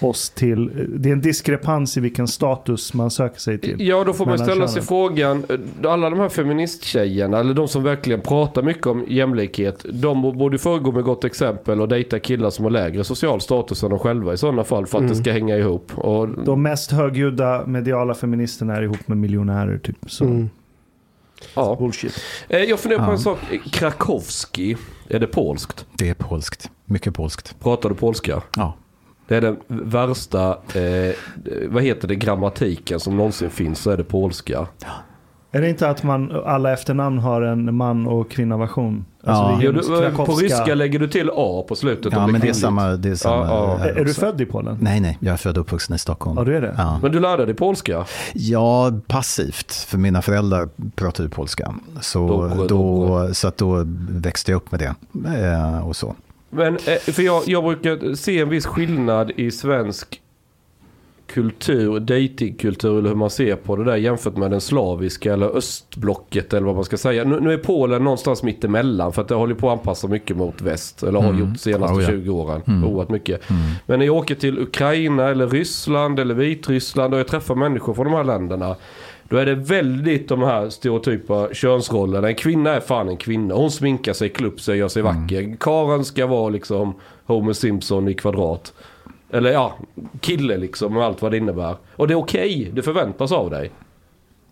[0.00, 3.86] oss till, det är en diskrepans i vilken status man söker sig till.
[3.88, 5.44] Ja, då får man ställa sig frågan.
[5.48, 9.84] eh, Alla de här feministtjejerna, eller de som verkligen pratar mycket om jämlikhet.
[9.92, 13.90] De borde föregå med gott exempel och dejta killar som har lägre social status än
[13.90, 14.86] de själva i sådana fall.
[14.86, 15.12] För att Mm.
[15.16, 15.92] det ska hänga ihop.
[15.98, 19.96] Och, De mest högljudda mediala feministerna är ihop med miljonärer typ.
[20.06, 20.50] Så Mm.
[21.54, 21.76] ja.
[21.80, 22.20] bullshit.
[22.48, 23.12] Eh, Jag funderar på Ja.
[23.12, 23.38] en sak.
[23.72, 24.76] Krakowski,
[25.08, 25.86] är det polskt?
[25.92, 26.70] Det är polskt.
[26.84, 27.54] Mycket polskt.
[27.60, 28.42] Pratar du polska?
[28.56, 28.74] Ja.
[29.28, 31.14] Det är den värsta, eh,
[31.68, 34.66] vad heter det, grammatiken som någonsin finns så är det polska.
[35.52, 39.72] Är det inte att man alla efternamn har en man och det är Ja, du,
[39.82, 40.44] på Krakowska.
[40.44, 42.12] ryska lägger du till A på slutet.
[42.12, 42.88] Ja, men det är samma.
[42.88, 44.78] Det är, samma Ja, Är, du född i Polen?
[44.80, 45.18] Nej, nej.
[45.20, 46.38] Jag är född och uppvuxen i Stockholm.
[46.38, 46.74] Ja, du är det?
[46.78, 46.98] Ja.
[47.02, 48.04] Men du lärde dig polska?
[48.34, 49.72] Ja, passivt.
[49.72, 51.74] För mina föräldrar pratar ju polska.
[52.00, 53.34] Så, Dobre, då, dobre.
[53.34, 54.94] så att då växte jag upp med det.
[55.48, 56.14] Eh, och så.
[56.50, 60.20] Men eh, för jag, jag brukar se en viss skillnad i svensk
[61.26, 66.52] kultur, datingkultur eller hur man ser på det där jämfört med den slaviska eller östblocket
[66.52, 67.24] eller vad man ska säga.
[67.24, 70.36] Nu, nu är Polen någonstans mitt emellan för att det håller på att anpassa mycket
[70.36, 71.02] mot väst.
[71.02, 71.40] Eller har Mm.
[71.40, 72.08] gjort de senaste Oh, ja.
[72.08, 72.62] 20 åren.
[72.66, 72.84] Mm.
[72.84, 73.50] Oerhört mycket.
[73.50, 73.62] Mm.
[73.86, 78.04] Men när jag åker till Ukraina eller Ryssland eller Vitryssland och jag träffar människor från
[78.06, 78.76] de här länderna.
[79.28, 82.28] Då är det väldigt de här stereotypa könsrollerna.
[82.28, 83.54] En kvinna är fan en kvinna.
[83.54, 85.22] Hon sminkar sig, klär upp sig, gör sig Mm.
[85.22, 85.56] vacker.
[85.60, 86.94] Karen ska vara liksom
[87.26, 88.72] Homer Simpson i kvadrat.
[89.30, 89.78] Eller ja,
[90.20, 91.76] kille liksom och allt vad det innebär.
[91.96, 93.70] Och det är okej, det förväntas av dig.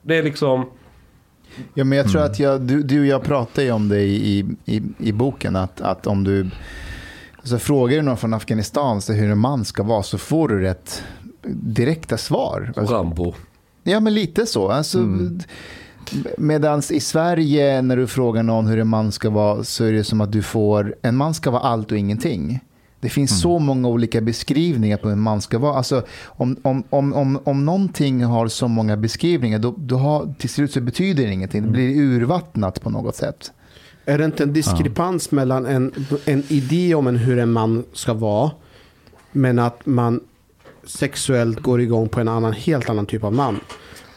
[0.02, 0.64] Det är liksom...
[1.74, 2.32] Ja, men jag tror Mm.
[2.32, 5.56] att jag, du, du och jag pratade ju om det i, i, i boken.
[5.56, 6.50] Att, att om du
[7.38, 10.60] alltså frågar du någon från Afghanistan så hur en man ska vara så får du
[10.60, 11.02] rätt
[11.62, 12.72] direkta svar.
[12.76, 13.34] Alltså, Rambo.
[13.86, 14.68] Ja, men lite så.
[14.68, 15.40] Alltså, Mm.
[16.38, 20.04] Medan i Sverige när du frågar någon hur en man ska vara så är det
[20.04, 22.60] som att du får, en man ska vara allt och ingenting.
[23.00, 23.38] Det finns Mm.
[23.40, 25.74] så många olika beskrivningar på hur en man ska vara.
[25.76, 30.50] Alltså, om, om, om, om, om någonting har så många beskrivningar, då, då har, till
[30.50, 31.62] slut så betyder det ingenting.
[31.62, 33.52] Det blir urvattnat på något sätt.
[34.04, 35.92] Är det inte en diskrepans mellan en,
[36.24, 38.50] en idé om en, hur en man ska vara,
[39.32, 40.20] men att man
[40.86, 43.60] sexuellt går igång på en annan, helt annan typ av man?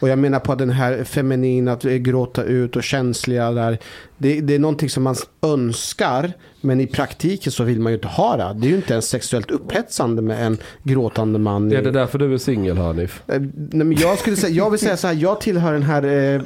[0.00, 3.78] Och jag menar på den här feminina, att gråta ut och känsliga där.
[4.18, 8.08] det, det är någonting som man önskar, men i praktiken så vill man ju inte
[8.08, 8.60] ha det.
[8.60, 11.72] Det är ju inte ens sexuellt upphetsande med en gråtande man.
[11.72, 13.22] i- Är det därför du är singel Hanif?
[13.26, 16.02] Eh, Nej, men jag, skulle säga, jag vill säga så här, jag tillhör den här
[16.04, 16.40] eh, eh,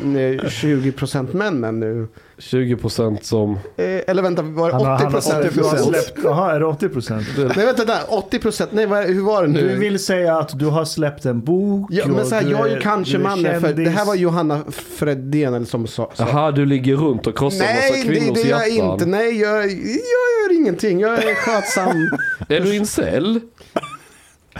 [0.48, 2.08] 20% männen nu.
[2.38, 3.52] 20% som...
[3.76, 5.22] Eh, eller vänta, var det Han har, han har 80%?
[5.22, 7.26] släppt, du har släppt, jaha, är det 80 procent?
[7.36, 9.68] Nej vänta där, 80%, nej vad, hur var det nu?
[9.68, 11.88] Du vill säga att du har släppt en bok?
[11.92, 15.54] Ja, men så här, jag är ju kanske mannen, för det här var Johanna Fredén
[15.54, 16.10] eller som sa.
[16.16, 19.06] Jaha, du ligger runt och krossar Nej, massa det, kvinnors det gör jag inte.
[19.06, 21.00] Nej, jag, jag gör ingenting.
[21.00, 22.10] Jag är skötsam.
[22.48, 23.40] Är du incel?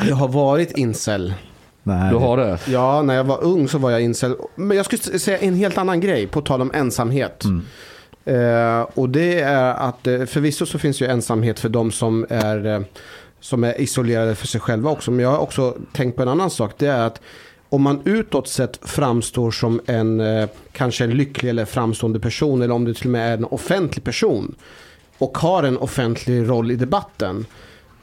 [0.09, 1.35] jag har varit incel.
[1.87, 2.59] Nej, Du har det?
[2.69, 4.37] Ja, när jag var ung så var jag incel.
[4.55, 7.45] Men jag skulle säga en helt annan grej på tal om ensamhet.
[8.25, 12.67] Eh, och det är att eh, förvisso så finns ju ensamhet för de som är,
[12.67, 12.81] eh,
[13.41, 15.11] som är isolerade för sig själva också.
[15.11, 16.73] Men jag har också tänkt på en annan sak.
[16.79, 17.21] Det är att
[17.69, 22.75] om man utåt sett framstår som en eh, kanske en lycklig eller framstående person eller
[22.75, 24.55] om du till och med är en offentlig person
[25.19, 27.47] och har en offentlig roll i debatten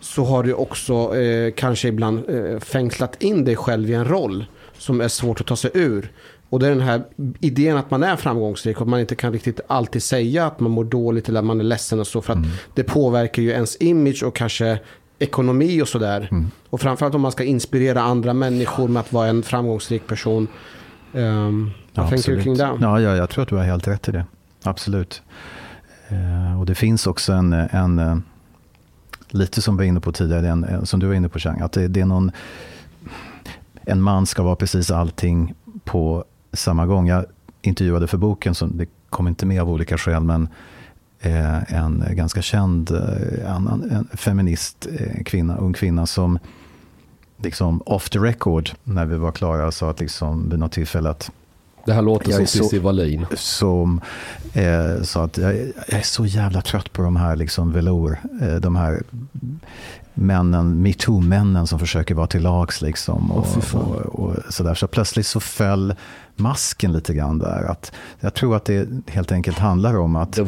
[0.01, 4.45] så har du också eh, kanske ibland eh, fängslat in dig själv i en roll
[4.77, 6.11] som är svårt att ta sig ur.
[6.49, 7.03] Och det är den här
[7.39, 10.71] idén att man är framgångsrik och att man inte kan riktigt alltid säga att man
[10.71, 12.39] mår dåligt eller att man är ledsen och så för att
[12.75, 14.79] det påverkar ju ens image och kanske
[15.19, 16.29] ekonomi och sådär.
[16.69, 20.47] Och framförallt om man ska inspirera andra människor med att vara en framgångsrik person.
[21.13, 22.77] Um, vad Ja, tänker du kring det?
[22.81, 24.25] Ja, ja, jag tror att du har helt rätt i det.
[24.63, 25.21] Absolut.
[26.07, 28.17] Eh, och det finns också en, en eh,
[29.33, 31.59] lite som vi var inne på tidigare, en, en, som du var inne på Chang,
[31.59, 32.31] att det, det är någon,
[33.85, 35.53] en man ska vara precis allting
[35.83, 37.07] på samma gång.
[37.07, 37.25] Jag
[37.61, 40.47] intervjuade för boken, som det kom inte med av olika skäl, men
[41.19, 46.39] eh, en ganska känd eh, annan, en feminist eh, kvinna, ung kvinna som
[47.37, 51.31] liksom off the record när vi var klara sa att liksom vid något tillfälle att
[51.85, 53.25] det här låter Jag som Cissi Wallin.
[53.35, 54.01] som
[54.53, 58.55] eh, sa att jag, jag är så jävla trött på de här liksom velour, eh,
[58.55, 59.03] de här
[60.13, 63.31] männen, metoo-männen som försöker vara till lags liksom.
[63.31, 63.81] Och, fy fan.
[63.81, 64.73] och, och sådär.
[64.73, 65.95] Så plötsligt så föll
[66.35, 67.63] masken lite grann där.
[67.71, 70.39] Att jag tror att det helt enkelt handlar om att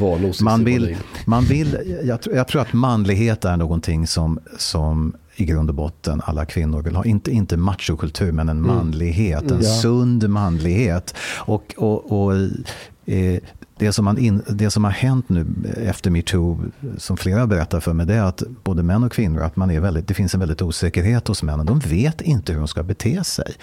[0.41, 5.45] man vill, man vill, jag, tror- jag tror att manlighet är någonting som, som i
[5.45, 7.05] grund och botten alla kvinnor vill ha.
[7.05, 9.51] Inte, inte machokultur, men en manlighet.
[9.51, 9.69] En Ja.
[9.81, 11.15] sund manlighet.
[11.37, 12.33] Och, och, och
[13.05, 13.39] eh,
[13.77, 15.45] det, som man in, det som har hänt nu
[15.85, 16.59] efter metoo,
[16.97, 19.79] som flera berättar för mig, det är att både män och kvinnor, att man är
[19.79, 21.65] väldigt, det finns en väldigt osäkerhet hos männen.
[21.65, 23.53] De vet inte hur de ska bete sig.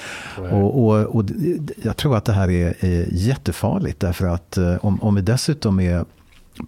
[0.50, 4.74] Och, och, och det- jag tror att det här är, är jättefarligt, därför att eh,
[4.80, 6.04] om, om vi dessutom är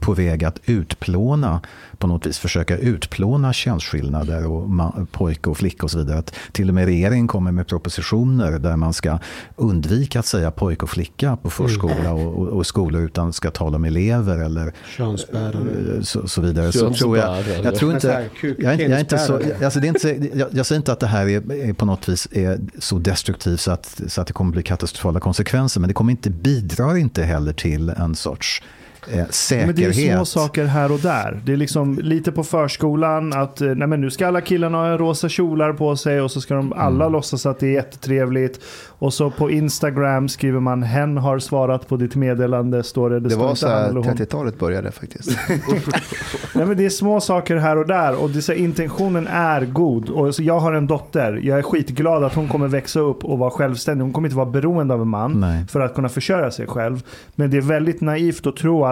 [0.00, 1.60] på väg att utplåna,
[1.98, 4.68] på något vis försöka utplåna könsskillnader och
[5.12, 6.18] pojke och flicka och så vidare.
[6.18, 9.18] Att till och med regeringen kommer med propositioner där man ska
[9.56, 13.76] undvika att säga pojke och flicka på förskola och, och, och skolor utan ska tala
[13.76, 16.72] om elever eller eh, så, så vidare.
[16.72, 18.28] Så tror jag, jag tror inte,
[18.58, 21.28] jag, jag, inte så, alltså det är inte, jag, jag säger inte att det här
[21.28, 24.62] är, är på något vis är så destruktivt så att, så att det kommer bli
[24.62, 25.80] katastrofala konsekvenser.
[25.80, 28.62] Men det kommer inte, bidrar inte heller till en sorts
[29.10, 29.66] eh, säkerhet.
[29.66, 31.40] Men det är små saker här och där.
[31.44, 34.96] Det är liksom lite på förskolan att eh, nej men nu ska alla killarna ha
[34.98, 37.12] rosa kjolar på sig och så ska de alla Mm.
[37.12, 38.60] låtsas att det är jättetrevligt.
[38.98, 42.82] Och så på Instagram skriver man hen har svarat på ditt meddelande.
[42.82, 44.14] Står det, det, Det var så här eller hon.
[44.16, 45.38] 30-talet började faktiskt.
[46.54, 49.26] Nej, men det är små saker här och där och det är så, här, intentionen
[49.26, 50.08] är god.
[50.08, 51.40] Och så jag har en dotter.
[51.42, 54.02] Jag är skitglad att hon kommer växa upp och vara självständig.
[54.04, 55.66] Hon kommer inte vara beroende av en man Nej.
[55.66, 57.02] för att kunna försörja sig själv.
[57.34, 58.91] Men det är väldigt naivt att tro att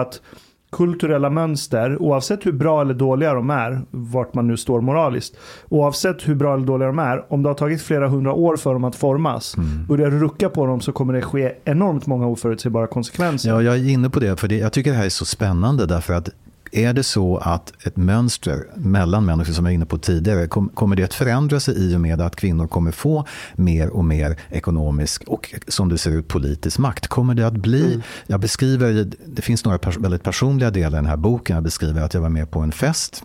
[0.71, 5.37] kulturella mönster, oavsett hur bra eller dåliga de är, vart man nu står moraliskt,
[5.69, 8.73] oavsett hur bra eller dåliga de är, om det har tagit flera hundra år för
[8.73, 9.55] dem att formas,
[9.87, 13.49] börjar du rucka på dem så kommer det ske enormt många oförutsägbara konsekvenser.
[13.49, 15.85] Ja, jag är inne på det, för det, jag tycker det här är så spännande
[15.85, 16.29] därför att
[16.71, 20.69] är det så att ett mönster mellan människor som jag var inne på tidigare, kom,
[20.69, 24.39] kommer det att förändra sig i och med att kvinnor kommer få mer och mer
[24.49, 27.07] ekonomisk och som det ser ut politisk makt?
[27.07, 31.05] Kommer det att bli, jag beskriver, det finns några pers- väldigt personliga delar i den
[31.05, 33.23] här boken, jag beskriver att jag var med på en fest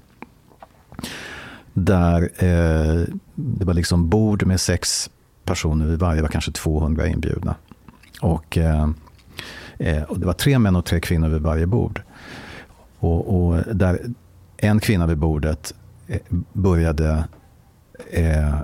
[1.79, 5.11] där eh, det var liksom bord med sex
[5.45, 7.55] personer vid varje, var kanske 200 inbjudna.
[8.21, 8.89] Och, eh,
[9.79, 12.03] eh, och det var tre män och tre kvinnor vid varje bord.
[13.07, 14.01] Och, och där
[14.57, 15.75] en kvinna vid bordet
[16.07, 16.21] eh,
[16.53, 17.25] började
[18.11, 18.59] eh,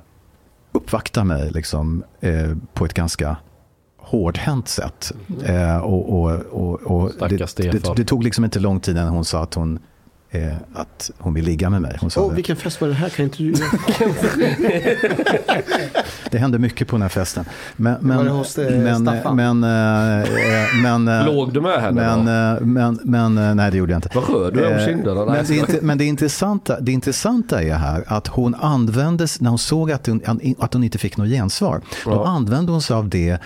[0.73, 3.37] uppvakta mig liksom, eh, på ett ganska
[3.97, 5.13] hårdhänt sätt.
[5.45, 9.25] Eh, och, och, och, och det, det, det tog liksom inte lång tid innan hon
[9.25, 9.79] sa att hon
[10.35, 11.97] eh, att hon vill ligga med mig.
[12.01, 12.35] Hon sa det.
[12.35, 13.09] vilken fest var det här?
[13.09, 13.53] Kan inte du...
[16.31, 17.45] det hände mycket på den här festen.
[17.77, 19.37] Men, men, Var det hos, eh, men, Staffan?
[19.37, 20.27] men, eh, eh,
[20.83, 22.33] men, eh, Låg du med henne men, då?
[22.33, 24.11] eh, men, men, eh, nej det gjorde jag inte.
[24.15, 25.25] Vad röd du om Eh, kinderna.
[25.25, 29.59] Men det, inte, men det, intressanta, det intressanta är här att hon användes, när hon
[29.59, 30.21] såg att hon,
[30.59, 32.27] att hon inte fick något gensvar, då Ja.
[32.27, 33.39] använde hon sig av det, eh,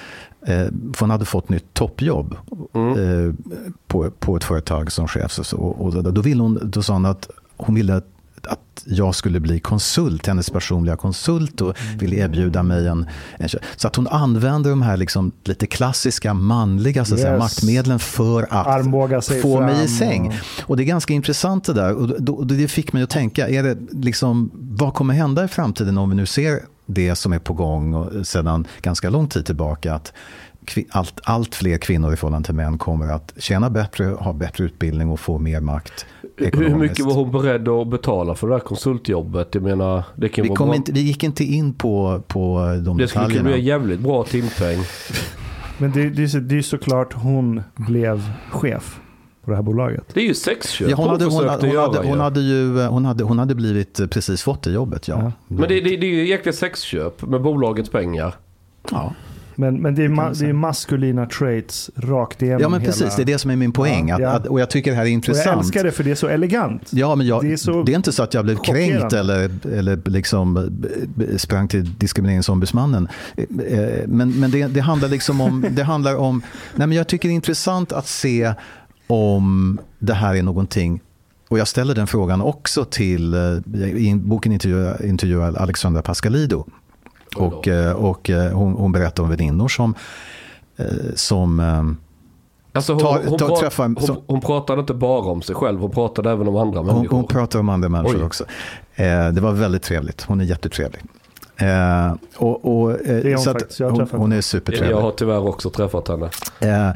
[0.94, 2.36] för hon hade fått nytt toppjobb
[2.74, 3.26] Mm.
[3.28, 3.34] eh,
[3.86, 5.38] på, på ett företag som chef.
[5.38, 8.06] Och, så, och då, ville hon, då sa hon att hon ville att
[8.48, 13.06] att jag skulle bli konsult, hennes personliga konsult och ville erbjuda mig en,
[13.38, 13.48] en.
[13.76, 17.40] Så att hon använder de här liksom lite klassiska manliga så att säga, Yes.
[17.42, 20.32] maktmedlen för att Armbåga sig få mig i fram säng.
[20.60, 21.94] Och det är ganska intressant det där.
[21.94, 25.48] Och då, då, det fick mig att tänka, är det liksom, vad kommer hända i
[25.48, 29.46] framtiden om vi nu ser det som är på gång och sedan ganska lång tid
[29.46, 29.94] tillbaka?
[29.94, 30.12] Att
[30.90, 35.10] allt, allt fler kvinnor i förhållande till män kommer att tjäna bättre, ha bättre utbildning
[35.10, 36.06] och få mer makt
[36.36, 36.76] Hur ekonomiskt.
[36.78, 39.48] mycket var hon beredd att betala för det här konsultjobbet?
[39.52, 40.76] Jag menar, det kan vi, vara kom bra.
[40.76, 43.42] inte, vi gick inte in på, på de Det skulle kunna detaljerna.
[43.48, 44.78] bli en jävligt bra timpeng.
[45.78, 49.00] Men det, det, det är såklart hon blev chef
[49.46, 50.04] på det här bolaget.
[50.14, 51.50] Det är ju sexköp Ja, hon, hade, hon, hon, göra
[51.86, 55.18] hade, hon, hade ju, hon, hade, hon hade blivit eh, precis fått det jobbet, ja.
[55.22, 55.32] Ja.
[55.48, 58.34] Men det, det, det är ju egentligen sexköp med bolagets pengar.
[58.90, 59.12] ja.
[59.58, 62.92] Men, men det, är ma, det är maskulina traits rakt igenom ja, men hela.
[62.92, 63.16] precis.
[63.16, 64.10] Det är det som är min poäng.
[64.10, 64.28] Att, Ja.
[64.30, 65.46] att, och jag tycker det här är Och intressant.
[65.46, 66.90] jag älskar det för det är så elegant.
[66.92, 69.50] Ja, men jag, Det det, är är så inte så att jag blev kränkt eller,
[69.72, 73.08] eller liksom eh, sprang till diskrimineringsombudsmannen.
[73.36, 73.44] Eh,
[74.06, 76.42] Men, men det, det handlar liksom om, det handlar om,
[76.74, 78.52] nej men jag tycker det är intressant att se
[79.06, 81.00] om det här är någonting
[81.48, 83.40] och jag ställer den frågan också till, eh,
[83.82, 86.64] i boken intervjuar, intervjuar Alexandra Pascalido.
[87.36, 89.94] Och, eh, och eh, hon, hon berättar om väninnor som,
[91.14, 91.60] som
[92.72, 95.80] Alltså hon, Ta- hon, ta- pra- träffa- hon, hon pratade inte bara om sig själv,
[95.80, 97.16] hon pratade även om andra Hon, människor.
[97.16, 98.24] hon pratar om andra människor Oj.
[98.24, 98.44] också.
[98.94, 100.22] Eh, det var väldigt trevligt.
[100.22, 101.00] Hon är jättetrevlig.
[101.56, 103.80] Eh, och, och, eh, Det är hon faktiskt.
[103.80, 104.90] Jag har hon, hon är supertrevlig.
[104.90, 106.30] jag har tyvärr också träffat henne.
[106.60, 106.90] Eh,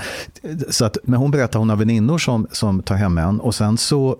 [0.70, 3.54] så att, men hon berättar att hon har väninnor som, som tar hem en och
[3.54, 4.16] sen så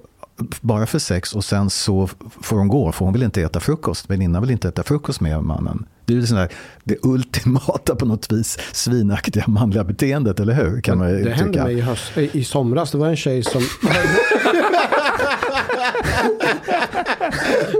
[0.61, 2.09] bara för sex och sen så
[2.43, 4.11] får hon gå för hon vill inte äta frukost.
[4.11, 5.87] Väninnan vill inte äta frukost med mannen.
[6.05, 6.49] Det är ju där,
[6.85, 10.81] det ultimata på något vis svinaktiga manliga beteendet, eller hur?
[10.81, 11.65] Kan man Det hände tycka.
[11.65, 12.91] mig i, höst, i i somras.
[12.91, 13.63] Det var en tjej som...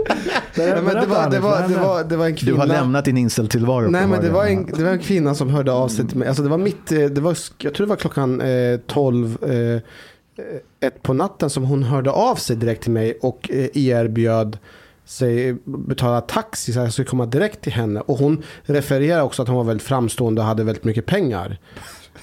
[0.65, 2.51] Nej, men det, var, det, var, det, var, det var en kvinna.
[2.51, 3.89] Du har lämnat din inceltillvaro.
[3.89, 6.27] Nej men det var, en, det var en kvinna som hörde av sig till mig.
[6.27, 9.81] Alltså det var mitt, eh, det var, jag tror det var klockan eh, 12, eh,
[10.79, 14.57] ett på natten som hon hörde av sig direkt till mig och eh, erbjöd
[15.05, 17.99] sig betala taxi så jag skulle komma direkt till henne.
[17.99, 21.57] Och hon refererar också att hon var väldigt framstående och hade väldigt mycket pengar.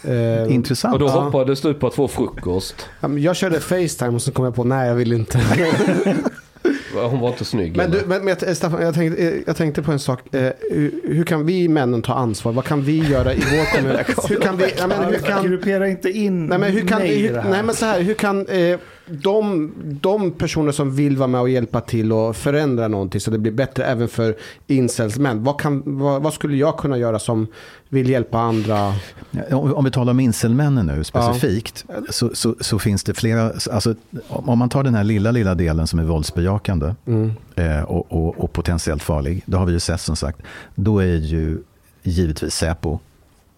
[0.05, 0.95] Eh, Intressant.
[0.95, 2.75] Och då hoppades du på att få frukost.
[3.19, 5.41] jag körde Facetime och så kom jag på nej jag vill inte.
[6.95, 7.77] Hon var inte snygg.
[7.77, 10.35] Men, du, men, men jag- Staffan, jag tänkte, eh, jag tänkte på en sak.
[10.35, 12.53] Eh, hur, hur kan vi männen ta ansvar?
[12.53, 13.97] Vad kan vi göra i vår kommun?
[14.29, 17.11] hur kan vi, ja, men, hur kan, Gruppera inte in nej, men hur kan, mig
[17.11, 17.51] i hur, det här.
[17.51, 18.79] nej men så här, hur kan eh,
[19.11, 23.39] de, de personer som vill vara med och hjälpa till och förändra någonting så det
[23.39, 24.37] blir bättre även för
[24.67, 25.45] incels män.
[25.45, 27.47] Vad, kan, vad, vad skulle jag kunna göra som
[27.89, 28.95] vill hjälpa andra?
[29.31, 33.53] Ja, Om om vi talar om incelmännen nu specifikt, så, så, så finns det flera,
[33.73, 33.95] alltså,
[34.29, 37.33] om man tar den här lilla, lilla delen som är våldsbejakande Mm.
[37.55, 40.39] eh, och, och, och potentiellt farlig, det har vi ju sett som sagt,
[40.75, 41.59] då är ju
[42.03, 42.99] givetvis Säpo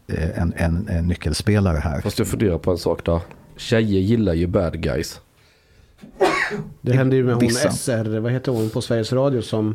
[0.09, 2.01] eh, en, en, en nyckelspelare här.
[2.01, 3.21] Fast jag funderar på en sak där.
[3.57, 5.21] Tjejer gillar ju bad guys.
[6.81, 7.71] Det hände ju med hon Vissa.
[7.71, 9.75] SR, vad heter hon på Sveriges Radio som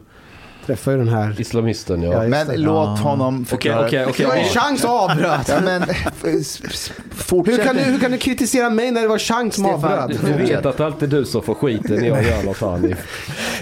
[0.66, 1.41] träffade ju den här.
[1.41, 2.24] Islamisten ja.
[2.24, 2.57] Ja, Men det.
[2.57, 3.86] låt honom Okej, förklara.
[3.86, 4.26] okej, Det okej.
[4.26, 5.47] var ju chans att avbröt.
[5.49, 5.82] Ja, men.
[7.45, 10.26] Hur kan, du, hur kan du kritisera mig när det var chans som Stefan, avbröt?
[10.26, 12.82] Du vet att det alltid är du som får skiten när jag gör något.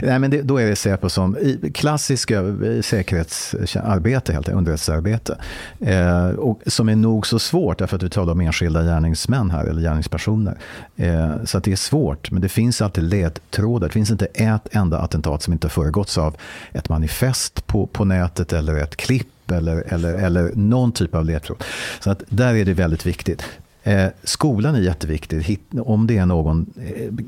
[0.02, 5.38] Nej, men det, då är det Säpo som i klassiska eh, säkerhetsarbete, helt enkelt, underrättelsearbete.
[5.80, 9.66] Eh, och som är nog så svårt, därför att vi talar om enskilda gärningsmän här,
[9.66, 10.58] eller gärningspersoner.
[10.96, 13.88] Eh, så att det är svårt, men det finns alltid ledtrådar.
[13.88, 16.36] Det finns inte ett enda attentat som inte föregåtts av
[16.72, 21.64] ett manifest på, på nätet eller ett klipp eller, eller, eller någon typ av ledtråd.
[22.00, 23.44] Så att där är det väldigt viktigt.
[23.86, 25.60] Eh, skolan är jätteviktig.
[25.80, 26.66] Om det är någon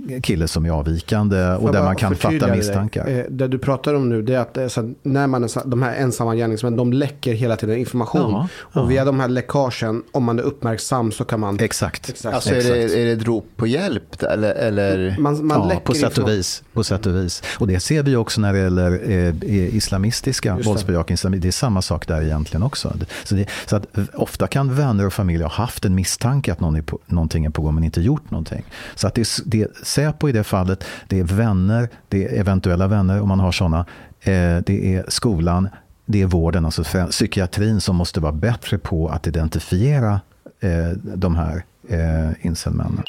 [0.09, 3.07] eh, kille som är avvikande och där man kan fatta misstankar.
[3.07, 5.81] Eh, Det du pratar om nu det är att så att när man är, de
[5.81, 8.31] här ensamma gärningsmän de läcker hela tiden information.
[8.31, 8.85] Ja, och ja.
[8.85, 11.59] via de här läckagen, om man är uppmärksam så kan man...
[11.59, 12.09] Exakt.
[12.09, 12.35] Exakt.
[12.35, 14.55] Alltså är det, är det ett rop på hjälp eller?
[14.55, 15.15] eller?
[15.19, 16.63] Man, man ja, läcker på sätt och vis.
[16.73, 17.43] På sätt och vis.
[17.59, 21.37] Och det ser vi också när det gäller eh, islamistiska, våldsbejakande islami.
[21.37, 22.93] Det är samma sak där egentligen också.
[23.23, 26.59] Så, det, så att ofta kan vänner och familj ha haft en misstanke misstanke att
[26.59, 28.63] någon är på, någonting är på gång men inte gjort någonting.
[28.95, 32.39] Så att det är, det är Säpo i det fallet, det är vänner, det är
[32.39, 33.85] eventuella vänner om man har sådana.
[34.21, 35.69] Eh, det är skolan,
[36.05, 40.21] det är vården, alltså psykiatrin som måste vara bättre på att identifiera
[40.61, 43.03] eh, de här eh, incelmännen.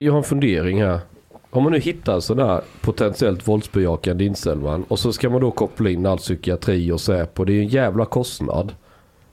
[0.00, 1.00] Jag har en fundering här.
[1.50, 5.50] Om man nu hittar en sån här potentiellt våldsbejakande incelman och så ska man då
[5.50, 7.44] koppla in all psykiatri och Säpo.
[7.44, 8.72] Det är ju en jävla kostnad.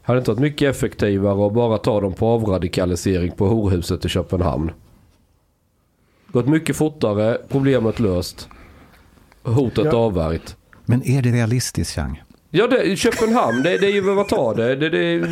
[0.05, 4.09] Hade det inte varit mycket effektivare att bara ta dem på avradikalisering på horhuset i
[4.09, 4.71] Köpenhamn?
[6.27, 8.49] Gått mycket fortare, problemet löst.
[9.43, 9.95] Hotet Ja.
[9.97, 10.55] avvärjt.
[10.85, 12.23] Men är det realistiskt, Chang?
[12.57, 14.75] Ja, det, Köpenhamn, det, det är ju vad tar det.
[14.75, 15.27] det, det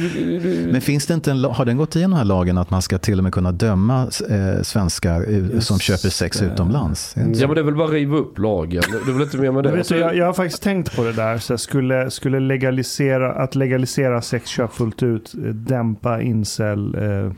[0.71, 2.97] Men finns det inte en, har den gått igenom den här lagen att man ska
[2.97, 7.13] till och med kunna döma eh, svenskar eh, som köper sex utomlands?
[7.13, 7.41] Det så?
[7.41, 8.83] ja, men det är väl bara att riva upp lagen.
[9.05, 9.69] Det är väl inte mer med det.
[9.69, 11.37] Vet Alltså, du, jag, jag har faktiskt tänkt på det där.
[11.37, 17.31] Så jag skulle, skulle legalisera, att legalisera sexköp fullt ut, eh, dämpa incel eh,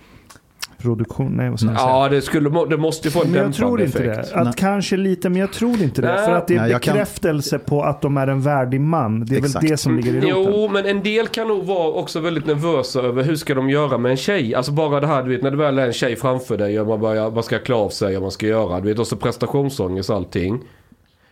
[0.86, 1.32] produktion.
[1.38, 1.90] Nej, vad ska jag säga?
[1.90, 4.30] ja, det, skulle, det måste ju få en Men jag dämpande tror inte effekt.
[4.34, 4.40] det.
[4.40, 4.54] Att Nej.
[4.58, 6.08] kanske lite, men jag tror inte det.
[6.16, 6.26] Nej.
[6.26, 9.26] För att det är Nej, jag kan- bekräftelse på att de är en värdig man.
[9.26, 9.64] Det är Exakt.
[9.64, 10.54] väl det som ligger i roten.
[10.54, 13.98] Jo, men en del kan nog vara också väldigt nervösa över hur ska de göra
[13.98, 14.56] med en tjej.
[14.56, 16.88] Alltså bara det här, du vet, när det väl är en tjej framför dig och
[16.88, 18.80] man, bara, man ska klä av sig och man ska göra.
[18.80, 20.60] Du vet, och så prestationsångest och allting.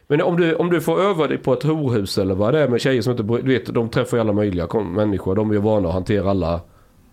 [0.07, 2.67] Men om du, om du får öva dig på ett horhus eller vad det är
[2.67, 5.35] med tjejer som inte, du vet, de träffar ju alla möjliga människor.
[5.35, 6.61] De är ju vana att hantera alla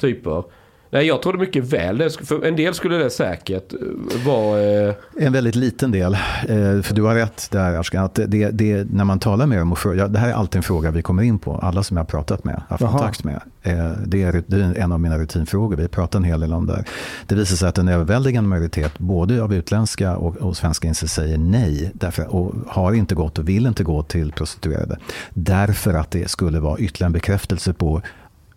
[0.01, 0.45] typer.
[0.93, 1.99] Nej, jag tror det mycket väl.
[1.99, 4.61] Det, för en del skulle det säkert eh, vara...
[4.62, 6.14] Eh, En väldigt liten del.
[6.14, 9.72] Eh, för du har rätt där, Ashkan, att det, det, när man talar med dem
[9.72, 12.05] och frågar, det här är alltid en fråga vi kommer in på, alla som jag
[12.05, 12.91] har pratat med, haft Jaha.
[12.91, 13.41] kontakt med.
[13.62, 16.66] Eh, det, är, det är en av mina rutinfrågor, vi pratar en hel del om
[16.66, 16.72] det.
[16.72, 16.84] här.
[17.26, 21.38] Det visar sig att en överväldigande majoritet, både av utländska och, och svenska inser säger
[21.38, 24.99] nej, därför, och har inte gått och vill inte gå till prostituerade.
[25.34, 28.03] Därför att det skulle vara ytterligare en bekräftelse på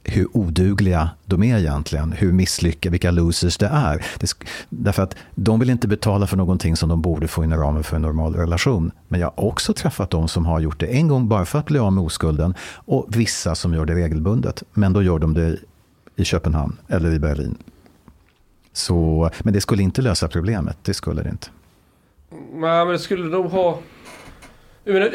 [0.04, 4.06] hur odugliga de är egentligen, hur misslyckade, vilka losers det är.
[4.20, 4.34] Det,
[4.70, 7.96] därför att de vill inte betala för någonting som de borde få inom ramen för
[7.96, 8.92] en normal relation.
[9.08, 11.66] Men jag har också träffat de som har gjort det en gång bara för att
[11.66, 14.64] bli av med oskulden och vissa som gör det regelbundet.
[14.74, 15.58] Men då gör de det
[16.16, 17.58] i Köpenhamn eller i Berlin.
[18.74, 21.48] Så, men det skulle inte lösa problemet, det skulle det inte.
[22.54, 23.80] Nej, men det skulle nog ha...
[24.86, 25.10] Menar,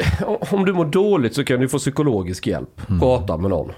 [0.53, 2.81] om du mår dåligt så kan du få psykologisk hjälp.
[2.99, 3.71] Prata med någon.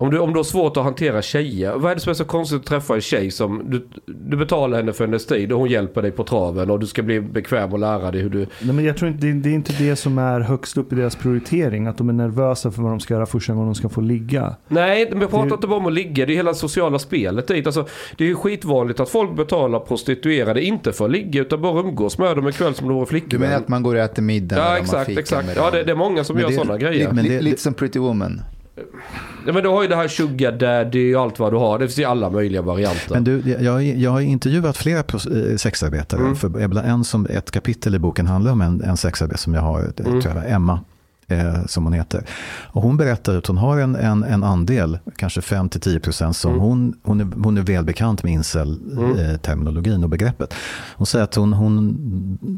[0.00, 1.72] Om du, om du har svårt att hantera tjejer.
[1.76, 3.62] Vad är det som är så konstigt att träffa en tjej som...
[3.70, 6.86] Du, du betalar henne för hennes tid och hon hjälper dig på traven och du
[6.86, 8.38] ska bli bekväm och lära dig hur du...
[8.38, 10.96] Nej, men jag tror inte, det, det är inte det som är högst upp i
[10.96, 11.86] deras prioritering.
[11.86, 14.56] Att de är nervösa för vad de ska göra första gången de ska få ligga.
[14.68, 16.26] Nej, men jag pratar Det- inte bara om att ligga.
[16.26, 17.66] Det är hela sociala spelet dit.
[17.66, 17.86] Alltså,
[18.16, 22.18] det är ju skitvanligt att folk betalar prostituerade inte för att ligga utan bara umgås
[22.18, 23.40] med dem en kväll som de vore Du flickvän.
[23.40, 25.48] menar att man går och äter middag Ja, exakt, exakt.
[25.56, 27.12] Ja, det, det är många som Men gör sådana grejer.
[27.12, 28.40] men Lite som Pretty Woman.
[29.46, 31.78] Ja, men du har ju det här sugar daddy och allt vad du har.
[31.78, 33.14] Det finns ju alla möjliga varianter.
[33.14, 36.20] Men du, jag, jag har intervjuat flera eh, sexarbetare.
[36.20, 36.36] Mm.
[36.36, 39.80] För en, som, ett kapitel i boken handlar om en, en sexarbetare som jag har,
[39.80, 40.20] mm.
[40.20, 40.80] tror jag, Emma.
[41.30, 42.24] Eh, som hon heter.
[42.66, 46.62] Och hon berättar att hon har en, en, en andel, kanske 5-10% som Mm.
[46.62, 50.54] hon, hon, är, hon är välbekant med incel-terminologin och begreppet.
[50.96, 51.98] Hon säger att hon, hon,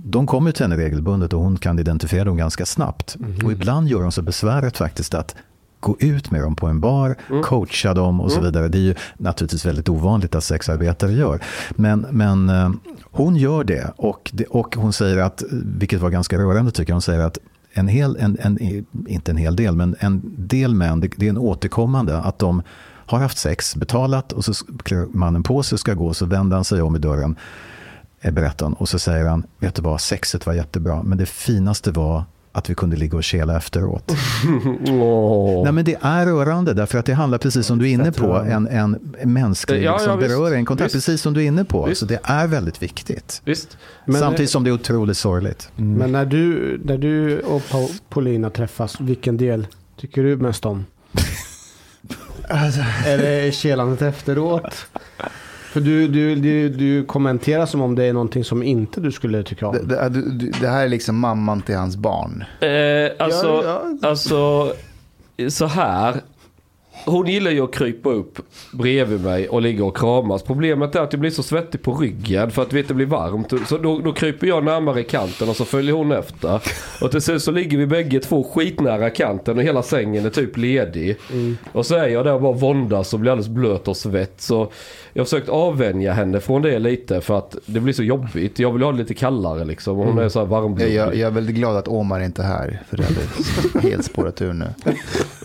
[0.05, 3.17] de kommer till henne regelbundet och hon kan identifiera dem ganska snabbt.
[3.45, 5.35] Och ibland gör hon så besväret faktiskt att
[5.81, 8.69] gå ut med dem på en bar, coacha dem och så vidare.
[8.69, 11.43] Det är ju naturligtvis väldigt ovanligt att sexarbetare gör.
[11.71, 12.71] Men, men eh,
[13.03, 16.95] hon gör det och, det och hon säger att, vilket var ganska rörande tycker jag,
[16.95, 17.39] hon säger att
[17.73, 21.31] en hel, en, en, inte en hel del, men en del män, det, det är
[21.31, 22.63] en återkommande att de
[23.07, 24.53] har haft sex, betalat och så
[24.83, 27.37] klär mannen på sig och ska gå, så vänder han sig om i dörren,
[28.21, 31.27] eh, berättar han, och så säger han, vet du vad, sexet var jättebra, men det
[31.27, 34.13] finaste var att vi kunde ligga och kela efteråt.
[34.89, 35.63] Åh.
[35.65, 38.33] Nej men det är rörande därför att det handlar precis som du är inne på,
[38.37, 40.29] en, en mänsklig Ja, ja, liksom, visst.
[40.31, 41.07] beröring, kontakt, Visst.
[41.07, 41.87] precis som du är inne på.
[41.87, 42.01] Visst.
[42.01, 43.43] Så det är väldigt viktigt.
[43.45, 43.77] Visst.
[44.05, 45.69] Men, Samtidigt som det är otroligt sorgligt.
[45.77, 49.67] men när, du, när du och Paul, Paulina träffas, vilken del
[50.01, 50.87] tycker du mest om?
[52.49, 54.87] Alltså, Är det kelandet efteråt?
[55.73, 59.43] För du, du, du, du kommenterar som om det är någonting som inte du skulle
[59.43, 59.89] tycka om.
[59.89, 62.45] det, det, det här är liksom mamman till hans barn.
[62.61, 64.09] Eh, alltså, Ja, ja.
[64.09, 64.73] alltså,
[65.49, 66.15] så här.
[67.07, 68.39] Hon gillar ju att krypa upp
[68.73, 70.43] bredvid mig och ligga och kramas.
[70.43, 73.53] Problemet är att jag blir så svettig på ryggen för att vet, det blir varmt.
[73.69, 76.61] Så då, då kryper jag närmare kanten och så följer hon efter.
[77.01, 80.57] Och till slut så ligger vi bägge två skitnära kanten och hela sängen är typ
[80.57, 81.17] ledig.
[81.73, 84.41] Och så är jag där och bara våndas och blir alldeles blöt och svett.
[84.41, 84.73] Så
[85.13, 88.59] jag har försökt avvänja henne från det lite för att det blir så jobbigt.
[88.59, 89.99] Jag vill ha det lite kallare liksom.
[89.99, 90.95] Och hon är så här Jag, varmblodig.
[90.95, 92.83] jag, jag är väldigt glad att Omar inte är här.
[92.89, 94.67] För det hade helt spårat ur nu.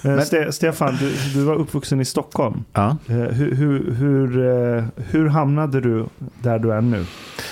[0.03, 2.63] Eh, Ste Stefan, du, du var uppvuxen i Stockholm.
[2.74, 2.97] Ja.
[3.07, 4.47] Eh, hur, hur, hur,
[4.78, 6.05] eh, hur hamnade du
[6.43, 7.05] där du är nu?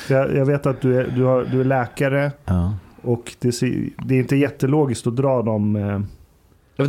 [0.10, 2.74] Jag, jag vet att du är, du, har, du är läkare Ja.
[3.02, 3.50] och det,
[4.06, 5.74] det är inte jättelogiskt att dra dem.
[6.76, 6.86] du,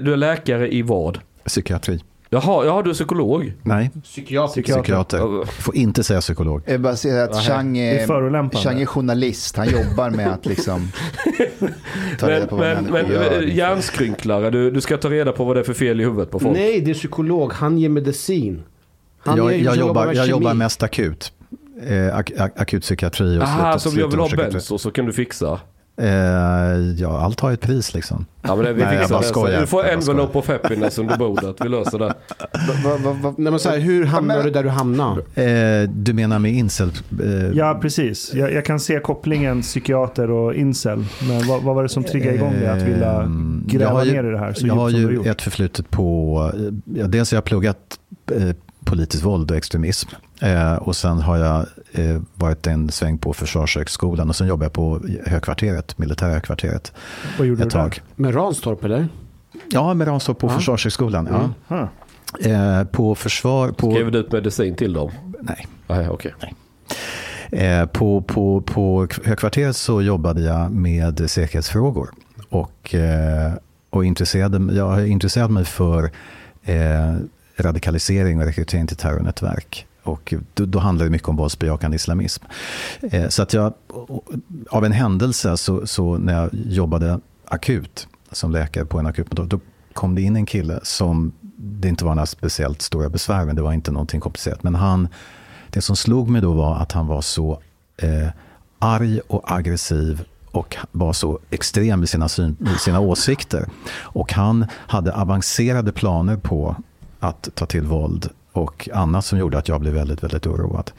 [0.00, 1.18] du är läkare i vad?
[1.44, 2.00] Psykiatri.
[2.44, 3.52] Jaha, jaha du är psykolog.
[3.62, 4.52] Nej, Psykiater.
[4.52, 4.82] Psykiater.
[4.82, 5.44] psykiater.
[5.62, 6.62] Får inte säga psykolog.
[6.64, 7.42] Jag vill bara säga att.
[7.46, 8.64] Chang Det är är, förolämpande.
[8.68, 9.56] Chang är journalist.
[9.56, 10.90] Han jobbar med att liksom
[12.18, 13.42] ta reda Men, på vad men, människor men gör.
[13.42, 16.30] eh, hjärnskrynklare, du, du ska ta reda på vad det är för fel i huvudet
[16.30, 16.56] på folk.
[16.58, 17.52] Nej, det är psykolog.
[17.52, 18.62] Han ger medicin.
[19.18, 21.32] Han Jag, är- jag, jobbar, med jag jobbar mest akut.
[21.86, 25.06] Eh, ak, ak, akutpsykiatri och Aha, slut- så om jag vill ha benzo så kan
[25.06, 25.60] du fixa?
[25.98, 26.08] Eh,
[26.96, 28.26] ja, allt har ett pris liksom.
[28.42, 29.60] Ja men det, vi Nej, jag fixar bara skojar.
[29.60, 31.56] Du får bara envelope of happiness under bordet.
[31.60, 32.14] Vi löser det.
[32.84, 35.18] Va, va, va, Nej, men så här, hur hamnar men- du där du hamnar?
[35.34, 36.88] Eh, du menar med incel?
[37.22, 38.34] Eh, Ja, precis.
[38.34, 41.04] Jag, jag kan se kopplingen psykiater och incel.
[41.28, 44.24] Men vad, vad var det som triggade igång dig att vilja jag gräva ju- ner
[44.24, 47.44] i det här så jag har ju ett förflutet på, eh, ja, dels har jag
[47.44, 47.78] pluggat
[48.34, 48.50] eh,
[48.84, 50.08] politiskt våld och extremism.
[50.40, 54.72] Eh, och sen har jag eh, varit en sväng på Försvarshögskolan och sen jobbar jag
[54.72, 56.92] på högkvarteret, militära högkvarteret
[57.38, 57.82] Vad gjorde ett du där?
[57.82, 58.00] tag.
[58.16, 59.08] Med Ranstorp eller?
[59.70, 60.50] Ja, de står på Ja.
[60.50, 61.28] Försvarshögskolan.
[61.30, 61.50] Ja.
[61.76, 61.88] Huh.
[62.52, 65.10] Eh, på försvar, på, Skrev du ut medicin till dem?
[65.40, 65.66] nej.
[65.86, 66.34] Nej, okej.
[67.52, 72.10] Eh, på, på, på högkvarteret så jobbade jag med säkerhetsfrågor.
[72.48, 73.52] Och, eh,
[73.90, 76.10] och intresserade, jag har intresserat mig för
[76.64, 77.14] eh,
[77.56, 79.86] radikalisering och rekrytering till terrornätverk.
[80.08, 82.44] Och då, då handlar det mycket om våldsbejakande islamism.
[83.02, 83.74] Eh, så att jag,
[84.70, 89.60] av en händelse, så, så när jag jobbade akut som läkare på en akutmottagning, då
[89.92, 93.62] kom det in en kille som det inte var några speciellt stora besvär med, det
[93.62, 94.62] var inte någonting komplicerat.
[94.62, 95.08] Men han,
[95.70, 97.60] det som slog mig då var att han var så
[97.96, 98.28] eh,
[98.78, 103.68] arg och aggressiv och var så extrem i sina, syn, i sina åsikter.
[104.00, 106.76] Och han hade avancerade planer på
[107.20, 110.90] att ta till våld och annat som gjorde att jag blev väldigt, väldigt oroad.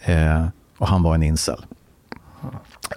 [0.00, 0.46] Eh,
[0.78, 1.66] och han var en incel.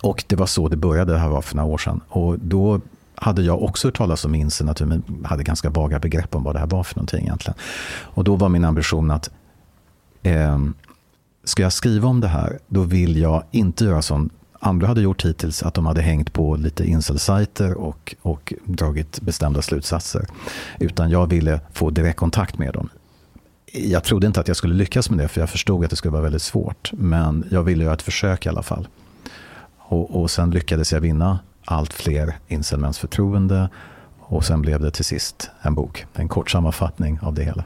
[0.04, 2.02] Och det var så det började, det här var för några år sedan.
[2.10, 2.82] Och då
[3.16, 6.56] hade jag också hört talas om incel, att men hade ganska vaga begrepp om vad
[6.56, 7.58] det här var för någonting egentligen.
[8.02, 9.30] Och då var min ambition att
[10.24, 10.60] eh,
[11.44, 14.30] ska jag skriva om det här, då vill jag inte göra som
[14.60, 19.62] andra hade gjort hittills, att de hade hängt på lite incelsajter och, och dragit bestämda
[19.62, 20.28] slutsatser.
[20.80, 22.90] Utan jag ville få direktkontakt med dem.
[23.74, 26.12] Jag trodde inte att jag skulle lyckas med det, för jag förstod att det skulle
[26.12, 26.92] vara väldigt svårt.
[26.94, 28.88] Men jag ville göra ett försök i alla fall.
[29.78, 33.70] Och, och sen lyckades jag vinna allt fler incelmäns förtroende.
[34.20, 37.64] Och sen blev det till sist en bok, en kort sammanfattning av det hela.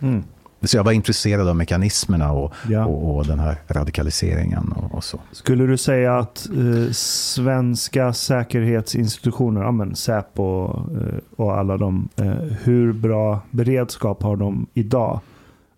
[0.00, 0.24] Mm.
[0.62, 2.84] Så jag var intresserad av mekanismerna och, Ja.
[2.86, 5.20] och, och den här radikaliseringen och, och så.
[5.32, 12.26] Skulle du säga att eh, svenska säkerhetsinstitutioner, ja, men Säpo eh, och alla de, eh,
[12.62, 15.20] hur bra beredskap har de idag?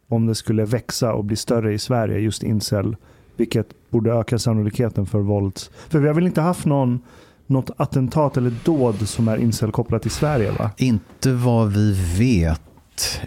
[0.08, 2.96] Om det skulle växa och bli större i Sverige, just incel,
[3.36, 5.70] vilket borde öka sannolikheten för vålds...
[5.88, 7.00] För vi har väl inte haft någon,
[7.46, 10.70] något attentat eller dåd som är incel-kopplat i Sverige va?
[10.76, 13.20] Inte vad vi vet.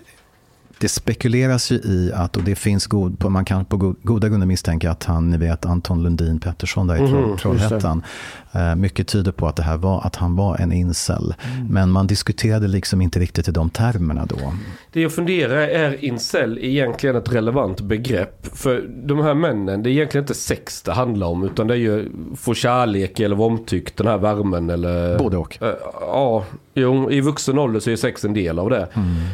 [0.81, 4.29] Det spekuleras ju i att, och det finns god, på, man kan på go- goda
[4.29, 8.03] grunder misstänka att han, ni vet Anton Lundin Pettersson där i Mhm, Trollhättan.
[8.51, 11.33] Eh, mycket tyder på att, det här var, att han var en incel.
[11.69, 14.53] Men man diskuterade liksom inte riktigt i de termerna då.
[14.91, 18.47] Det jag funderar är incel egentligen ett relevant begrepp?
[18.57, 21.43] För de här männen, det är egentligen inte sex det handlar om.
[21.43, 25.17] Utan det är ju få kärlek eller vara omtyckt, den här värmen eller...
[25.19, 25.57] Både och.
[25.61, 25.69] Eh,
[26.01, 26.43] Ja,
[26.73, 28.87] jo, i vuxen ålder så är sex en del av det.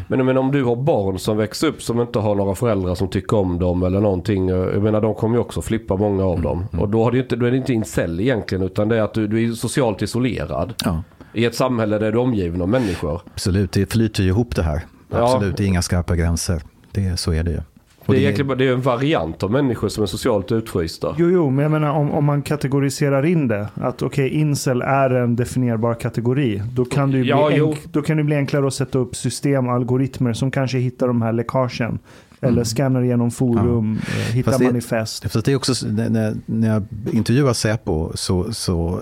[0.08, 2.96] Men jag menar om du har barn som växer upp som inte har några föräldrar
[2.96, 4.50] som tycker om dem eller någonting.
[4.50, 6.66] eh, Jag menar de kommer ju också flippa många av dem.
[6.80, 9.14] Och då, har det inte, då är det inte incel egentligen utan det är att
[9.14, 10.74] du, du är socialt isolerad.
[10.86, 13.22] Ja, I ett samhälle där du är omgiven av människor.
[13.34, 14.82] absolut, det flyter ju ihop det här.
[15.10, 15.18] Ja.
[15.36, 16.62] Absolut, det är inga skarpa gränser.
[16.92, 17.60] Det, så är det ju.
[18.08, 21.16] Och Det är egentligen bara- det är en variant av människor som är socialt utfrysta.
[21.18, 23.68] Jo, jo, men jag menar om, om man kategoriserar in det.
[23.74, 26.62] Att okej, incel är en definierbar kategori.
[26.74, 29.16] Då kan, det ju Ja, bli enk, då kan det bli enklare att sätta upp
[29.16, 32.00] system och algoritmer som kanske hittar de här läckagen.
[32.42, 35.32] Eller scannar igenom forum, eh, hittar Fast det- manifest.
[35.32, 39.02] Fast det är också, så- när, när- jag intervjuar Säpo så, så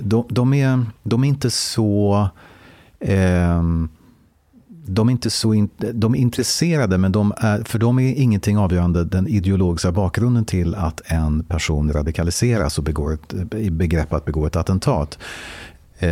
[0.00, 2.28] de, de, är, de är inte så...
[3.00, 3.88] ehm,
[4.86, 8.58] de är inte så in, de är intresserade, men de är, för dem är ingenting
[8.58, 14.24] avgörande den ideologiska bakgrunden till att en person radikaliseras och begår ett, i begrepp att
[14.24, 15.18] begå ett attentat.
[15.98, 16.08] Eh,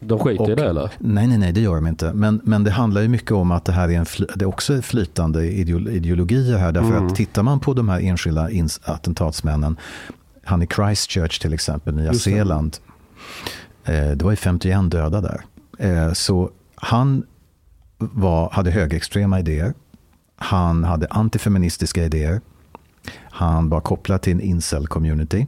[0.00, 0.90] De skiter i Och- det eller?
[0.98, 2.12] Nej, nej, nej, det gör de inte.
[2.12, 4.48] Men, men det handlar ju mycket om att det här är, en fly, det är
[4.48, 6.72] också flytande ideolo- ideologier här.
[6.72, 7.06] Därför Mm.
[7.06, 9.76] att tittar man på de här enskilda ins- attentatsmännen,
[10.44, 12.30] han i Christchurch till exempel, Nya Just det.
[12.30, 12.76] Zeeland,
[13.84, 15.40] eh, det var ju 51 döda där.
[15.78, 17.22] Eh, så han
[18.12, 19.74] var, hade högerextrema idéer.
[20.36, 22.40] Han hade antifeministiska idéer.
[23.30, 25.46] Han var kopplad till en incel-community.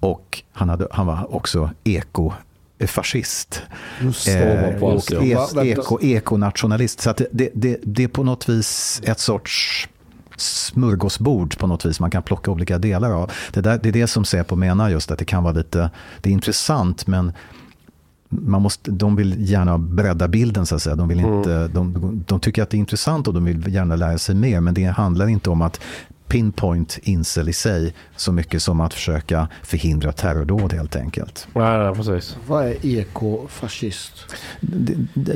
[0.00, 3.62] Och han, hade, han var också eko-fascist.
[4.00, 7.00] Just Eh, och e- eko, ekonationalist.
[7.00, 9.88] Så det, det, det är på något vis ett sorts
[10.36, 13.30] smörgåsbord på något vis man kan plocka olika delar av.
[13.52, 15.90] Det, där, det är det som Säpo menar just att det kan vara lite,
[16.20, 17.32] det är intressant men
[18.32, 20.96] man måste, de vill gärna bredda bilden så att säga.
[20.96, 24.18] De, vill inte, de, de tycker att det är intressant och de vill gärna lära
[24.18, 25.80] sig mer men det handlar inte om att
[26.30, 31.48] pinpoint incel i sig så mycket som att försöka förhindra terrordåd helt enkelt.
[31.54, 32.36] Nej, precis.
[32.46, 34.12] Vad är ekofascist?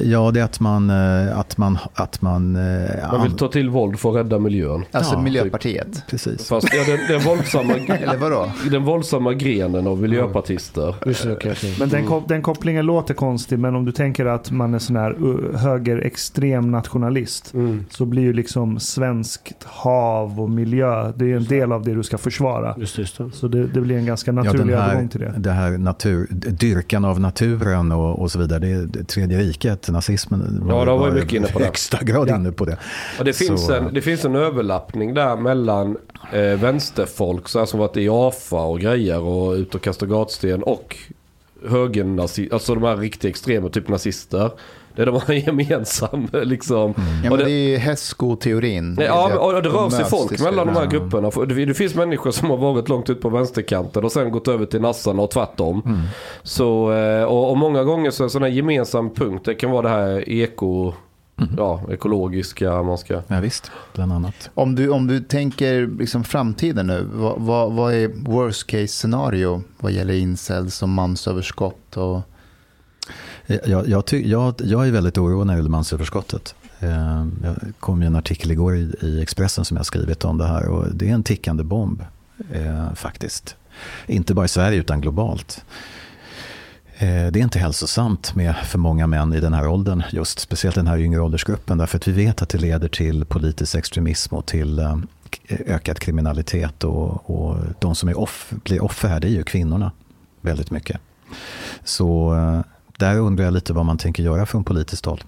[0.05, 0.91] Ja, det är att man...
[0.91, 4.85] eh, Att man, att man, eh, Man vill ta till våld för att rädda miljön.
[4.93, 6.03] Alltså Ja, Miljöpartiet.
[6.11, 6.49] Precis.
[6.49, 8.51] Fast ja, den, den, våldsamma, Eller vadå?
[8.71, 10.95] den våldsamma grenen av miljöpartister.
[11.07, 11.77] Just okej, okej.
[11.79, 15.17] Men den, den kopplingen låter konstig, men om du tänker att man är sån här
[15.59, 17.85] högerextrem nationalist Mm.
[17.91, 20.84] så blir ju liksom svenskt hav och miljö,
[21.17, 22.75] det är en del av det du ska försvara.
[22.79, 23.31] Just det, just det.
[23.33, 25.35] Så det, det blir en ganska Ja, naturlig övergång här, till det.
[25.37, 28.59] det här natur, dyrkan av naturen och, och så vidare.
[28.59, 31.65] Det är det tredje riket, nazismen Ja, de var ju mycket inne på det.
[31.65, 32.37] högsta grad Ja.
[32.37, 32.77] inne på det.
[33.19, 35.97] Och det, finns Så, en, det finns en överlappning där mellan
[36.33, 40.63] eh, vänsterfolk så här som varit i AFA och grejer och ut och kastar gatsten
[40.63, 40.97] och
[41.69, 44.51] högernazister, alltså de här riktigt extrema, typ nazister.
[44.97, 46.95] Det är de har gemensam liksom.
[47.25, 48.95] Ja, Och men det- det är ju hästsko-teorin.
[48.95, 51.31] Nej, Ja, och det rör sig folk mellan de här grupperna.
[51.47, 54.67] Det det finns människor som har varit långt ut på vänsterkanten och sen gått över
[54.67, 55.83] till nassarna och tvärtom.
[55.87, 56.01] Mm.
[56.43, 59.71] Så, eh, och, och många gånger så är en sån här gemensam punkt, det kan
[59.71, 60.93] vara det här eko,
[61.57, 63.23] ja, ekologiska, man ska...
[63.29, 64.51] Ja, visst, bland annat.
[64.55, 69.63] Om du, om du tänker liksom framtiden nu, vad, vad, vad är worst case scenario
[69.79, 71.97] vad gäller incels och mansöverskott?
[71.97, 72.21] Och,
[73.47, 76.55] Eh, jag, jag, ty, jag, jag är väldigt orolig när det gäller mansöverskottet.
[76.81, 80.39] Det ehm, Jag kom ju en artikel igår i, i Expressen som jag skrivit om
[80.39, 82.03] det här och det är en tickande bomb
[82.53, 83.57] eh, faktiskt.
[84.07, 85.65] Inte bara i Sverige utan globalt.
[86.99, 90.75] Eh, Det är inte hälsosamt med för många män i den här åldern, just speciellt
[90.77, 94.47] den här yngre åldersgruppen, därför att vi vet att det leder till politisk extremism och
[94.47, 94.97] till eh,
[95.49, 99.93] ökad kriminalitet och, och de som är off, blir offer här, det är ju kvinnorna
[100.41, 101.01] väldigt mycket.
[101.85, 102.61] Så eh,
[102.99, 105.25] där undrar jag lite vad man tänker göra från politiskt håll.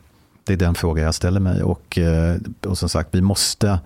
[0.46, 2.36] Det är den fråga jag ställer mig och, eh,
[2.66, 3.78] och som sagt vi måste,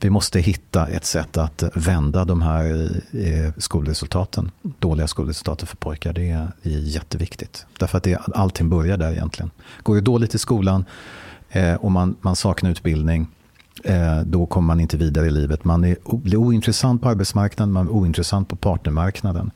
[0.00, 6.12] vi måste hitta ett sätt att vända de här eh, skolresultaten, dåliga skolresultaten för pojkar.
[6.12, 7.66] Det är, jätteviktigt.
[7.78, 9.50] Därför att det, allting börjar där egentligen.
[9.82, 10.84] Går det dåligt i skolan
[11.50, 13.26] eh, och man, man saknar utbildning
[14.24, 15.64] då kommer man inte vidare i livet.
[15.64, 19.50] Man är, blir ointressant på arbetsmarknaden, man är ointressant på partnermarknaden.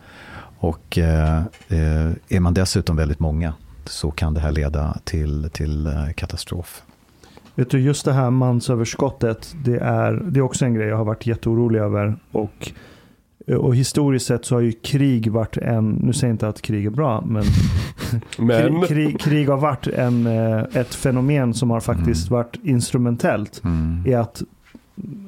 [0.60, 3.52] Och eh, eh, är man dessutom väldigt många
[3.85, 6.82] så kan det här leda till, till eh, katastrof.
[7.55, 11.05] Vet du, just det här mansöverskottet, det är, det är också en grej jag har
[11.05, 12.16] varit jätteorolig över.
[12.32, 12.72] Och,
[13.56, 16.86] och historiskt sett så har ju krig varit en, nu säger jag inte att krig
[16.86, 17.44] är bra, men
[18.39, 23.64] Men, krig, krig, krig har varit en, eh, ett fenomen som har faktiskt varit instrumentellt
[23.64, 24.02] Mm.
[24.06, 24.43] i att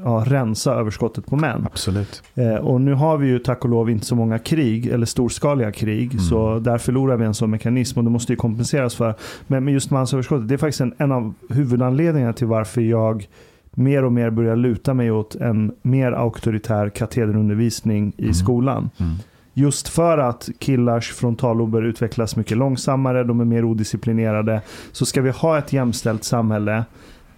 [0.04, 1.66] ja, rensa överskottet på män.
[1.66, 2.22] Absolut.
[2.34, 5.72] Eh, och nu har vi ju tack och lov inte så många krig, eller storskaliga
[5.72, 6.24] krig, Mm.
[6.24, 9.14] så där förlorar vi en sån mekanism och det måste ju kompenseras för.
[9.46, 13.28] Men med just mansöverskottet, det är faktiskt en, en av huvudanledningarna till varför jag
[13.74, 18.34] mer och mer börjar luta mig åt en mer auktoritär katederundervisning i Mm.
[18.34, 18.90] skolan.
[18.98, 19.12] Mm.
[19.54, 24.60] Just för att killars frontallober utvecklas mycket långsammare, de är mer odisciplinerade.
[24.92, 26.84] Så ska vi ha ett jämställt samhälle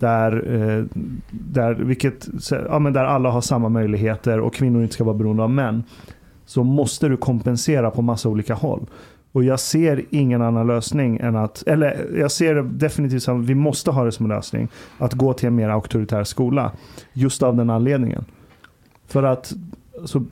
[0.03, 0.85] där, eh,
[1.31, 5.43] där, vilket, ja, men där alla har samma möjligheter och kvinnor inte ska vara beroende
[5.43, 5.85] av män.
[6.45, 8.87] Så måste du kompensera på massa olika håll.
[9.33, 13.55] Och jag ser ingen annan lösning än att, eller jag ser det definitivt som, vi
[13.55, 14.69] måste ha det som en lösning,
[14.99, 16.73] att gå till en mer auktoritär skola.
[17.13, 18.25] Just av den anledningen.
[19.07, 19.53] För att
[20.05, 20.25] så,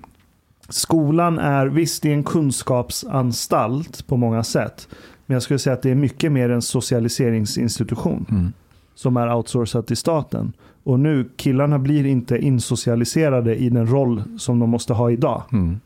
[0.69, 4.89] skolan är, visst det är en kunskapsanstalt på många sätt.
[5.27, 8.53] Men jag skulle säga att det är mycket mer en socialiseringsinstitution Mm
[9.01, 10.53] som är outsourcat till staten.
[10.85, 15.43] Och nu, killarna blir inte insocialiserade i den roll som de måste ha idag.
[15.53, 15.81] Mm.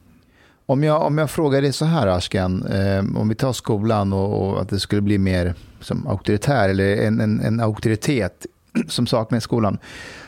[0.66, 4.48] Om jag, om jag frågar dig så här, Ashkan, eh, om vi tar skolan och,
[4.48, 8.46] och att det skulle bli mer som auktoritär, eller en, en, en auktoritet
[8.88, 9.78] som saknas i skolan.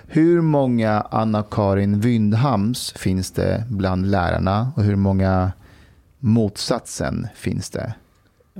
[0.06, 5.52] Hur många Anna-Karin Wyndhams finns det bland lärarna och hur många
[6.18, 7.94] motsatsen finns det?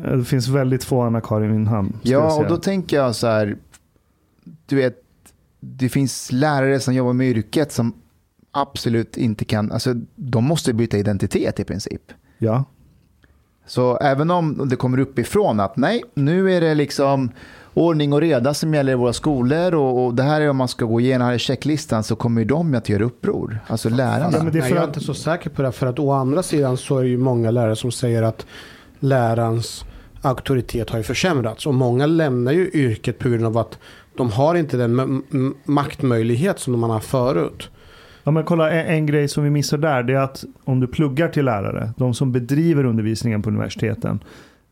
[0.05, 3.57] Eh, Det finns väldigt få Anna-Karin jag Ja, och då tänker jag så här,
[4.67, 5.03] du vet,
[5.61, 7.95] det finns lärare som jobbar med yrket som
[8.51, 12.03] absolut inte kan, alltså de måste byta identitet i princip.
[12.39, 12.65] Ja.
[13.67, 17.31] Så även om det kommer uppifrån att nej, nu är det liksom
[17.75, 20.69] ordning och reda som gäller i våra skolor och, och det här är om man
[20.69, 24.31] ska gå igenom här i checklistan så kommer ju de att göra uppror, alltså lärarna.
[24.33, 25.73] Ja, men det är Nej, för jag är inte så säker på det.
[25.73, 28.47] För att å andra sidan så är det ju många lärare som säger att
[28.99, 29.85] lärarens
[30.23, 31.67] auktoritet har ju försämrats.
[31.67, 33.79] Och många lämnar ju yrket på grund av att
[34.17, 35.23] de har inte den
[35.65, 37.71] maktmöjlighet som man har förut.
[38.27, 40.87] Ja, men kolla, en, en grej som vi missar där det är att om du
[40.87, 44.21] pluggar till lärare, de som bedriver undervisningen på universiteten,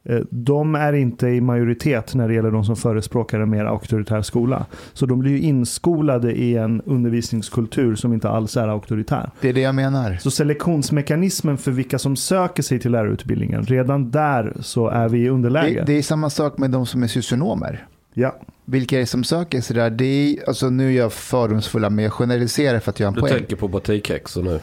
[0.05, 4.23] eh, de är inte i majoritet när det gäller de som förespråkar en mer auktoritär
[4.23, 4.67] skola.
[4.93, 9.31] Så de blir ju inskolade i en undervisningskultur som inte alls är auktoritär.
[9.41, 10.17] Det är det jag menar.
[10.21, 15.29] Så selektionsmekanismen för vilka som söker sig till lärarutbildningen, redan där så är vi i
[15.29, 15.75] underläge.
[15.75, 17.87] Det, det är samma sak med de som är socionomer.
[18.15, 18.37] Ja.
[18.65, 19.91] Vilka är det som söker sig där?
[19.91, 23.15] Det är, alltså nu är jag fördomsfulla, men jag generaliserar för att jag har en
[23.15, 23.33] Du poäng.
[23.39, 24.61] tänker på batikhäxor nu.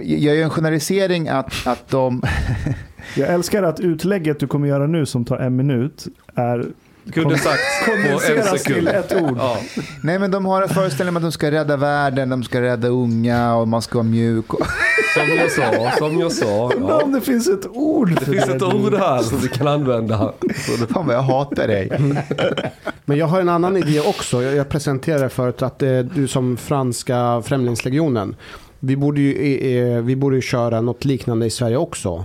[0.00, 2.22] Jag gör en generalisering att, att de...
[3.16, 6.66] Jag älskar att utlägget du kommer göra nu som tar en minut är
[7.12, 8.76] Kunde sagt på en kondenseras sekund.
[8.76, 9.36] till ett ord.
[9.38, 9.56] Ja.
[10.02, 12.88] Nej, men de har en föreställning om att de ska rädda världen, de ska rädda
[12.88, 14.54] unga och man ska vara mjuk.
[14.54, 14.66] Och...
[15.14, 16.72] Som jag sa, som jag sa.
[16.76, 17.02] Undrar Ja.
[17.02, 20.32] om det finns ett ord Det för finns ett ord här som vi kan använda.
[20.40, 21.90] Det- Fan vad jag hatar dig.
[23.04, 24.42] Men jag har en annan idé också.
[24.42, 28.36] Jag, jag presenterade förut att eh, du som franska främlingslegionen.
[28.80, 29.32] Vi borde ju,
[29.88, 32.24] eh, eh, vi borde ju köra något liknande i Sverige också.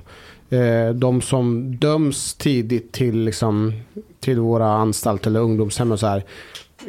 [0.49, 3.73] Eh, de som döms tidigt till, liksom,
[4.19, 6.23] till våra anstalter eller ungdomshem och så här.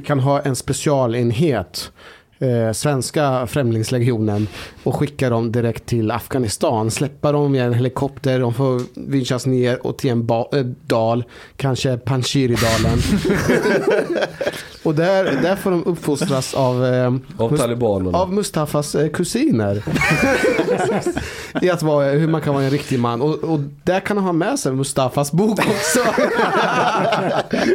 [0.07, 1.93] Kan ha en specialenhet.
[2.43, 4.49] Eh, svenska främlingslegionen
[4.83, 6.91] och skicka dem direkt till Afghanistan.
[6.91, 11.25] Släppa dem i en helikopter, de får vinschas ner och till en eh, dal,
[11.57, 12.99] kanske Panjshirdalen.
[14.83, 18.19] och där, där får de uppfostras av, eh, Av talibanerna.
[18.19, 19.83] av Mustafas eh, kusiner.
[21.63, 23.23] I att vara, hur man kan vara en riktig man.
[23.23, 26.01] Och, och där kan de ha med sig Mustafas bok också.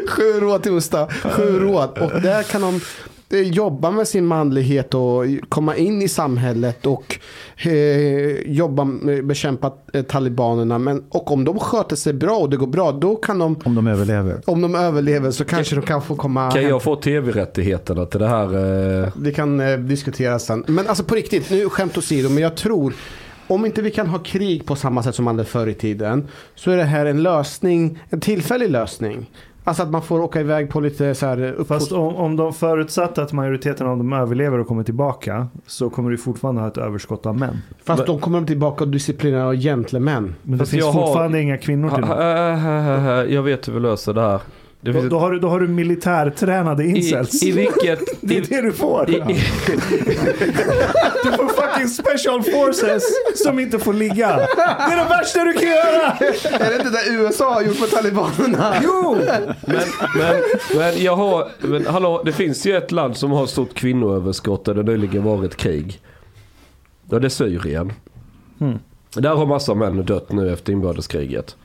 [0.07, 1.29] sju råd till Mustafa.
[1.29, 1.97] Sju råd.
[1.97, 2.81] Och där kan de
[3.29, 7.19] jobba med sin manlighet och komma in i samhället och
[7.65, 7.71] eh,
[8.51, 10.77] jobba med, bekämpa eh, talibanerna.
[10.77, 13.75] Men, och om de sköter sig bra och det går bra, då kan de, Om
[13.75, 14.41] de överlever.
[14.45, 16.69] om de överlever så kanske de kan få komma Kan hem.
[16.69, 18.45] jag få tv-rättigheterna till det här?
[19.03, 19.09] Eh...
[19.15, 20.63] Det kan eh, diskuteras sen.
[20.67, 22.93] Men alltså på riktigt, nu skämt åsido, men jag tror
[23.47, 26.27] om inte vi kan ha krig på samma sätt som man hade förr i tiden
[26.55, 29.29] så är det här en lösning, en tillfällig lösning.
[29.67, 32.53] Alltså att man får åka iväg på lite så här Fast uppfost- om, om de
[32.53, 36.77] förutsatt att majoriteten av dem överlever och kommer tillbaka så kommer du fortfarande ha ett
[36.77, 37.57] överskott av män.
[37.83, 40.35] Fast de kommer tillbaka och disciplinerade och gentlemän.
[40.43, 43.33] Men det Fast finns jag har- fortfarande inga kvinnor till dem.
[43.33, 44.39] Jag vet hur vi löser det här.
[44.81, 47.43] Det Då, då, har du, då har du militärtränade incels.
[47.43, 47.99] i, I vilket...
[48.21, 49.09] det är I, det du får.
[49.09, 49.17] i, i,
[51.23, 53.03] Du får fucking special forces
[53.43, 54.35] som inte får ligga.
[54.35, 56.11] Det är det värsta du kan göra!
[56.65, 58.75] är det inte det USA har gjort med talibanerna?
[58.83, 59.17] Jo!
[59.27, 59.55] men,
[60.17, 60.41] men,
[60.75, 61.47] men jag har...
[61.59, 65.55] Men hallå, det finns ju ett land som har stort kvinnoöverskott där det nyligen varit
[65.55, 66.01] krig.
[67.09, 67.93] Och det är Syrien.
[68.59, 68.79] Mm.
[69.15, 71.55] Där har massa män dött nu efter inbördeskriget.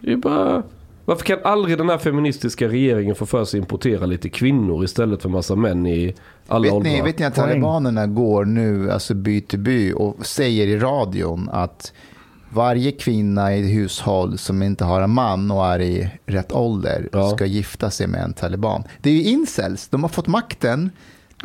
[0.00, 0.62] Det är bara...
[1.08, 5.22] Varför kan aldrig den här feministiska regeringen få för sig att importera lite kvinnor istället
[5.22, 6.14] för massa män i
[6.46, 6.90] alla Vet åldrar?
[6.92, 11.48] ni, vet ni att talibanerna går nu alltså by till by och säger i radion
[11.52, 11.92] att
[12.50, 17.08] varje kvinna i ett hushåll som inte har en man och är i rätt ålder
[17.12, 17.28] Ja.
[17.30, 18.82] ska gifta sig med en taliban.
[19.00, 20.90] Det är ju incels, de har fått makten,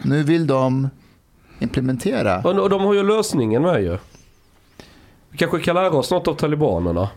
[0.04, 0.90] nu vill de
[1.60, 2.38] implementera.
[2.42, 3.98] Och och de har ju lösningen med ju.
[5.30, 7.10] Vi kanske kan lära oss något av talibanerna.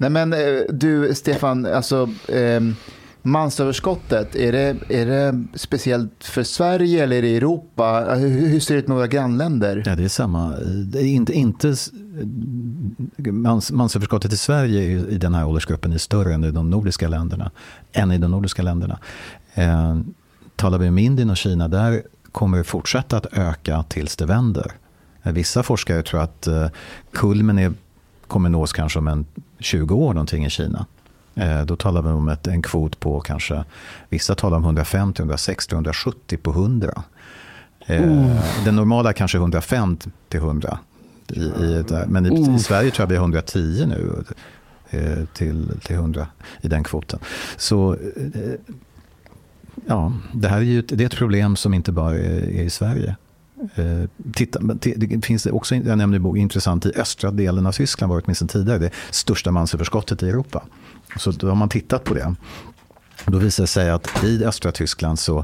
[0.00, 0.38] Nej men eh,
[0.70, 2.60] du Stefan, alltså eh,
[3.22, 7.84] mansöverskottet, är det, är det speciellt för Sverige eller är det Europa?
[7.84, 9.82] Alltså, hur, hur ser det ut med våra grannländer?
[9.86, 10.56] Ja, det är samma.
[10.84, 11.74] Det är inte, inte,
[13.16, 17.08] mans, mansöverskottet i Sverige i, i den här åldersgruppen är större än i de nordiska
[17.08, 17.50] länderna.
[17.92, 18.98] Än i de nordiska länderna.
[19.54, 19.98] Eh,
[20.56, 22.02] talar vi om Indien och Kina, där
[22.32, 24.72] kommer det fortsätta att öka tills det vänder.
[25.22, 26.66] Vissa forskare tror att eh,
[27.12, 27.72] kulmen är,
[28.26, 29.26] kommer nås kanske om en
[29.58, 30.86] 20 år någonting i Kina.
[31.34, 33.64] Eh, då talar vi om ett, en kvot på kanske,
[34.08, 37.02] vissa talar om 150, 160, 170 på 100.
[37.86, 39.96] Eh, Den normala kanske 105
[40.28, 40.78] till 100.
[41.28, 44.24] I, i, men i, i Sverige tror jag vi är 110 nu
[44.90, 46.26] eh, till, till 100
[46.60, 47.18] i den kvoten.
[47.56, 47.96] Så
[49.86, 52.62] ja, det här är ju ett, det är ett problem som inte bara är, är
[52.62, 53.16] i Sverige.
[53.74, 54.60] Eh, titta,
[54.96, 58.24] det finns också, jag nämnde i bok, intressant, i östra delen av Tyskland var det
[58.24, 60.64] åtminstone tidigare det största mansöverskottet i Europa.
[61.16, 62.34] Så då har man tittat på det.
[63.26, 65.38] Då visar det sig att i östra Tyskland så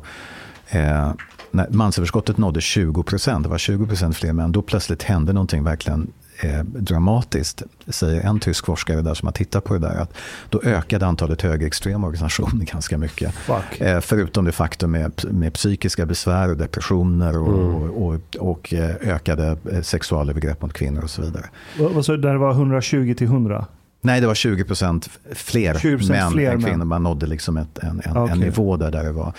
[0.69, 1.13] eh,
[1.51, 5.65] när mansöverskottet nådde 20 procent, det var 20 procent fler män, då plötsligt hände någonting
[5.65, 6.13] verkligen
[6.45, 10.13] eh, dramatiskt, säger en tysk forskare där som har tittat på det där, att
[10.51, 13.35] då ökade antalet högerextrema organisationer ganska mycket.
[13.79, 17.75] Eh, förutom det faktum med, med psykiska besvär och depressioner och, Mm.
[17.75, 21.45] och, och, och eh, ökade eh, sexualövergrepp mot kvinnor och så vidare.
[21.79, 23.67] Vad, sa du, där det var 120 till 100?
[24.01, 26.85] Nej, det var 20 procent fler 20% män fler än kvinnor.
[26.85, 28.33] Man nådde liksom ett, en, en, Okej.
[28.33, 29.33] en nivå där, där det var.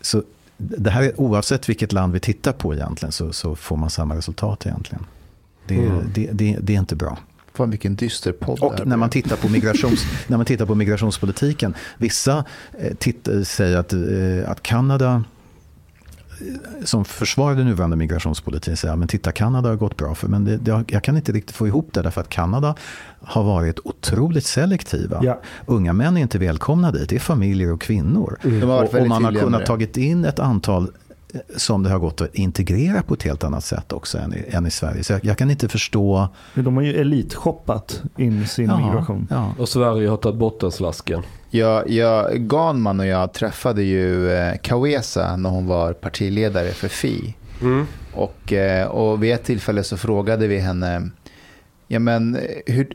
[0.00, 0.22] Så
[0.56, 4.16] det här är, oavsett vilket land vi tittar på egentligen så, så får man samma
[4.16, 5.04] resultat egentligen.
[5.66, 6.10] Det, Mm.
[6.14, 7.18] det, det, det är inte bra.
[7.54, 11.74] Fan vilken dyster podd Och när man tittar på, migrations, när man tittar på migrationspolitiken.
[11.98, 12.44] Vissa
[12.78, 15.24] eh, titt, säger att, eh, att Kanada
[16.40, 20.44] eh, som försvarar den nuvarande migrationspolitiken säger att titta Kanada har gått bra för men
[20.44, 22.74] det, det, jag kan inte riktigt få ihop det därför att Kanada
[23.20, 25.20] har varit otroligt selektiva.
[25.22, 25.40] Ja.
[25.66, 28.38] Unga män är inte välkomna dit, det är familjer och kvinnor.
[28.66, 30.88] Varit Och, och man har kunnat tagit in ett antal eh,
[31.56, 34.66] som det har gått att integrera på ett helt annat sätt också än i, än
[34.66, 35.04] i Sverige.
[35.04, 36.28] Så jag, jag kan inte förstå...
[36.54, 39.26] De har ju elitshoppat in sin migration.
[39.30, 39.54] ja.
[39.58, 41.22] Och Sverige har tagit bottenslasken.
[41.50, 47.34] Jag, jag, Ganman och jag träffade ju eh, Kawesa när hon var partiledare för Fi.
[47.62, 47.86] Mm.
[48.12, 51.10] Och, eh, och vid ett tillfälle så frågade vi henne,
[51.88, 52.88] ja men, eh, hur,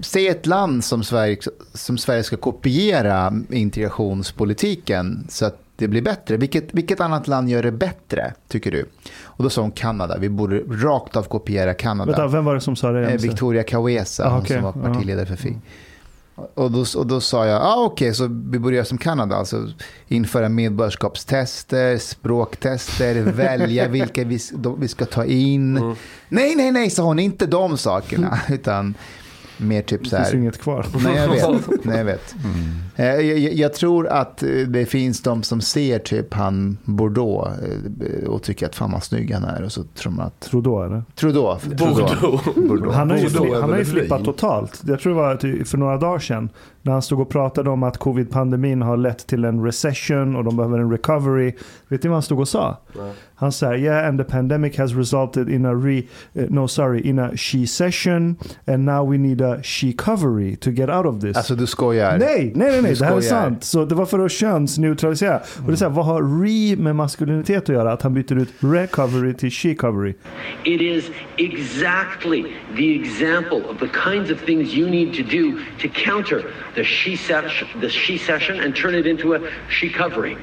[0.00, 1.36] säg ett land som Sverige,
[1.72, 6.36] som Sverige ska kopiera integrationspolitiken så att det blir bättre.
[6.36, 8.86] Vilket, vilket annat land gör det bättre, tycker du?
[9.22, 10.18] Och då sa hon Kanada.
[10.18, 12.10] Vi borde rakt av kopiera Kanada.
[12.12, 13.10] Vänta, vem var det som sa det?
[13.10, 13.20] Eh?
[13.20, 14.56] Victoria Kawesa, Ah, hon okej.
[14.56, 15.56] som var partiledare för Fi.
[16.54, 19.68] Och då, och då sa jag, ah, okej, så vi börjar som Kanada, alltså
[20.08, 25.76] införa medborgarskapstester, språktester, välja vilka vi, de, vi ska ta in.
[25.76, 25.94] Mm.
[26.28, 28.94] Nej, nej, nej, sa hon, inte de sakerna, utan
[29.58, 30.42] mer typ Det så finns ju här.
[30.42, 30.86] inget kvar.
[31.04, 31.68] Nej, jag vet.
[31.84, 32.34] Nej, jag, vet.
[32.96, 38.28] Eh, jag, jag, tror att eh, det finns de som ser typ han Bordeaux eh,
[38.28, 40.40] och tycker att fan vad snygg han är och så tror man att...
[40.40, 41.02] Trudeau eller?
[41.14, 41.58] Trudeau.
[41.58, 42.38] Trudeau.
[42.68, 42.96] Bordeaux.
[42.96, 44.82] Han har ju, Bordeaux han har ju flippat totalt.
[44.86, 46.48] Jag tror det var ty- för några dagar sedan.
[46.82, 50.56] När han stod och pratade om att covid-pandemin har lett till en recession och de
[50.56, 51.52] behöver en recovery.
[51.88, 52.78] Vet ni vad han stod och sa?
[52.98, 53.12] Nej.
[53.38, 55.98] Han sa yeah and the pandemic has resulted in a re,
[56.34, 58.36] eh, no sorry, in a she session
[58.66, 61.36] and now we need a she covery to get out of this.
[61.36, 62.18] Alltså du skojar.
[62.18, 62.92] Nej, nej, nej, nej.
[62.92, 63.64] Du det här är sant.
[63.64, 65.36] Så det var för att könsneutralisera.
[65.36, 67.92] Och det är så här, vad har re med maskulinitet att göra?
[67.92, 70.14] Att han byter ut recovery till she covery.
[70.64, 72.44] It is exactly
[72.76, 76.42] the example of the kinds of things you need to do to counter
[76.74, 79.38] the she session, the she session and turn it into a
[79.68, 80.36] she covery.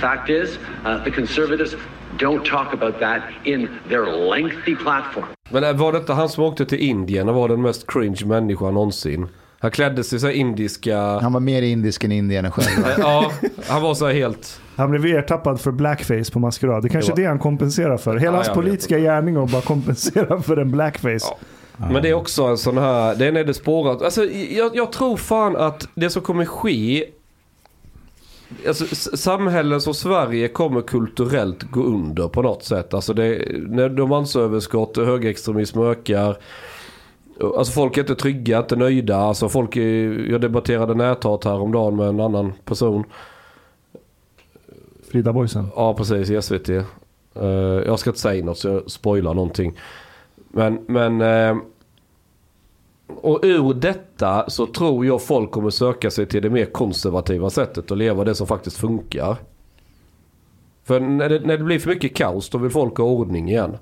[0.00, 1.76] Fact is, uh, the conservatives
[2.18, 5.24] don't talk about that in their lengthy platform.
[5.50, 8.20] Men äh, var det inte han som åkte till Indien och var den mest cringe
[8.26, 9.28] människan någonsin?
[9.58, 10.98] Han klädde sig så indiska...
[10.98, 12.86] Han var mer indisk än indien själv.
[12.98, 13.30] Ja,
[13.68, 14.60] han var så helt...
[14.76, 16.82] Han blev ertappad för blackface på maskerad.
[16.82, 18.16] Det är kanske Det är var- det han kompenserar för.
[18.16, 21.26] Hela Ja, hans politiska gärning och bara kompensera för en blackface.
[21.78, 21.88] Ja.
[21.92, 24.02] Men det är också en sån här, det är det spårat.
[24.02, 27.04] Alltså jag, jag tror fan att det som kommer ske
[28.66, 32.94] Alltså, samhällen som Sverige kommer kulturellt gå under på något sätt.
[32.94, 36.36] Alltså det, när domansöverskott och högerextremism ökar.
[37.56, 39.16] Alltså folk är inte trygga, inte nöjda.
[39.16, 43.04] Alltså folk är, jag debatterade näthat här om dagen med en annan person.
[45.10, 45.68] Frida Boysen.
[45.76, 46.30] Ja, precis.
[46.30, 46.68] I SVT.
[46.68, 46.84] Eh,
[47.86, 49.78] jag ska inte säga något så jag spoilar någonting.
[50.48, 51.20] Men, men...
[51.20, 51.56] eh,
[53.06, 57.90] och ur detta så tror jag folk kommer söka sig till det mer konservativa sättet
[57.90, 59.36] att leva det som faktiskt funkar.
[60.84, 63.76] För när det, när det blir för mycket kaos då vill folk ha ordning igen.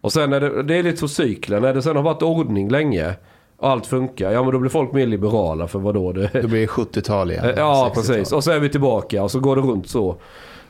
[0.00, 1.62] Och sen är det, det är lite så cyklen.
[1.62, 3.14] När det sen har varit ordning länge
[3.56, 4.30] och allt funkar.
[4.32, 6.12] Ja men då blir folk mer liberala för vadå?
[6.12, 7.44] Det, Då blir det 70-tal igen.
[7.56, 7.94] ja 60-tal.
[7.94, 8.32] precis.
[8.32, 10.16] Och så är vi tillbaka och så går det runt så.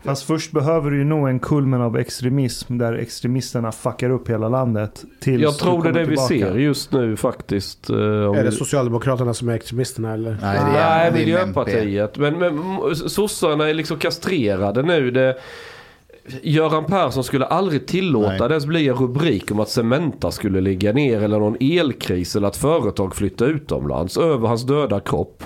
[0.05, 4.49] Fast först behöver du ju nå en kulmen av extremism där extremisterna fuckar upp hela
[4.49, 5.05] landet.
[5.21, 6.29] Tills Jag tror det är det vi tillbaka.
[6.29, 7.91] ser just nu faktiskt.
[7.91, 8.03] eh, om
[8.37, 10.31] Är det vi- Socialdemokraterna som är extremisterna eller?
[10.31, 10.39] Nej,
[10.73, 12.19] det är, Nej, det är Miljöpartiet.
[12.19, 12.61] Men, men
[12.95, 15.11] sossarna är liksom kastrerade nu.
[15.11, 15.37] Det,
[16.43, 18.39] Göran Persson skulle aldrig tillåta Nej.
[18.39, 22.49] det ens bli en rubrik om att Cementa skulle ligga ner eller någon elkris eller
[22.49, 25.45] att företag flyttar utomlands över hans döda kropp.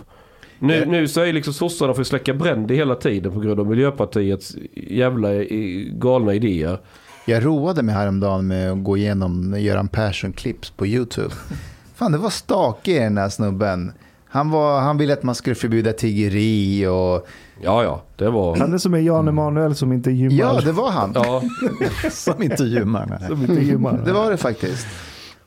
[0.59, 3.67] Nu, Det- nu så är liksom sossarna får släcka bränder hela tiden på grund av
[3.67, 5.29] Miljöpartiets jävla
[5.93, 6.79] galna idéer.
[7.27, 11.31] Jag roade mig häromdagen med att gå igenom Göran Persson-clips på YouTube.
[11.95, 13.93] Fan, det var stake i den här snubben.
[14.29, 17.27] Han, var, han ville att man skulle förbjuda tiggeri och...
[17.63, 18.57] Ja, ja, det var...
[18.57, 20.37] Han är som en Jan Emanuel som inte gymmar.
[20.37, 21.13] Ja, det var han.
[21.15, 21.43] Ja,
[22.11, 23.19] Som inte gymmar.
[23.29, 24.03] Som inte gymmar.
[24.05, 24.87] Det var det faktiskt.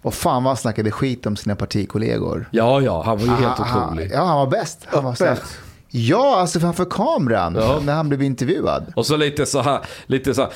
[0.02, 2.50] Och fan vad han snackade skit om sina partikollegor.
[2.52, 4.12] ja, ja han var ju helt Han- han- otrolig.
[4.14, 4.80] Ja, han var bäst.
[4.86, 5.38] Han var så här,
[5.90, 7.80] Ja, alltså framför kameran Ja.
[7.86, 8.94] när han blev intervjuad.
[8.96, 10.52] Och så lite så här, lite så här,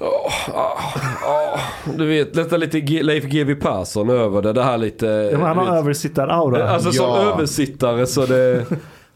[0.00, 0.96] åh, åh,
[1.26, 1.60] åh,
[1.96, 4.52] du vet, nästan lite G- Leif GW Persson över det.
[4.52, 5.06] Det här lite...
[5.06, 6.68] Ja, han har översittar-aura.
[6.68, 7.16] Alltså som Ja.
[7.18, 8.66] översittare så det...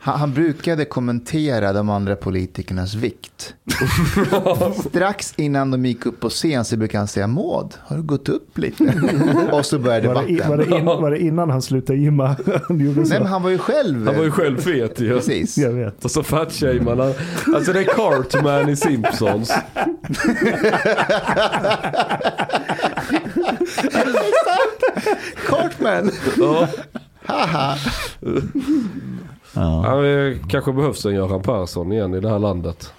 [0.06, 3.54] Han, han brukade kommentera de andra politikernas vikt.
[4.88, 8.28] Strax innan de gick upp på scen så brukade han säga Maud, har du gått
[8.28, 8.84] upp lite?
[9.52, 10.50] Och så började var, det, debatten.
[10.50, 12.36] var, det in, var det innan han slutade gymma?
[12.68, 13.10] han gjorde så?
[13.10, 14.06] Nej, men han var ju själv.
[14.06, 15.14] Han var ju själv fet ju.
[15.14, 15.58] Precis.
[15.58, 16.04] Jag vet.
[16.04, 17.54] Och så fatshamear han.
[17.54, 19.52] Alltså det är Cartman i Simpsons.
[25.46, 26.10] Cartman.
[26.38, 26.68] Ja.
[27.26, 27.76] Haha.
[29.56, 29.84] Ja.
[29.86, 32.92] Ja, det kanske behövs en Göran Persson igen i det här landet.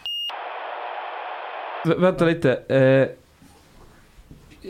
[1.85, 2.53] Vä- vänta lite.
[2.53, 3.07] Eh,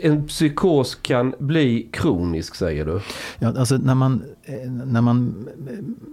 [0.02, 3.00] en psykos kan bli kronisk säger du?
[3.38, 5.48] Ja, alltså när man, eh, när man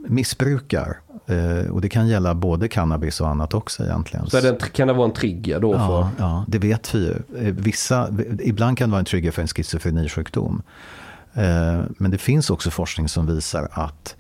[0.08, 0.98] missbrukar,
[1.28, 4.30] eh, och det kan gälla både cannabis och annat också egentligen.
[4.30, 5.80] Så det kan det vara en trigger då för?
[5.80, 7.12] Ja, ja, det vet vi ju.
[7.48, 10.62] Eh, Vissa, ibland kan det vara en trigger för en schizofrenisjukdom.
[11.98, 14.16] Men det finns också forskning som visar att,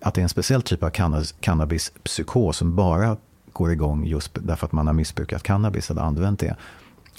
[0.00, 3.16] att det är en speciell typ av canna- cannabispsykos som bara
[3.52, 6.56] går igång just därför att man har missbrukat cannabis eller använt det.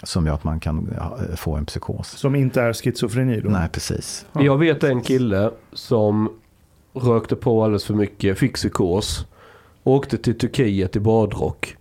[0.04, 2.08] Som gör att man kan ja, få en psykos.
[2.08, 3.50] Som inte är schizofreni då?
[3.50, 4.26] Nej, precis.
[4.34, 6.30] Jag vet en kille som
[6.94, 9.26] rökte på alldeles för mycket, fick psykos.
[9.84, 11.76] Åkte till Turkiet i badrock.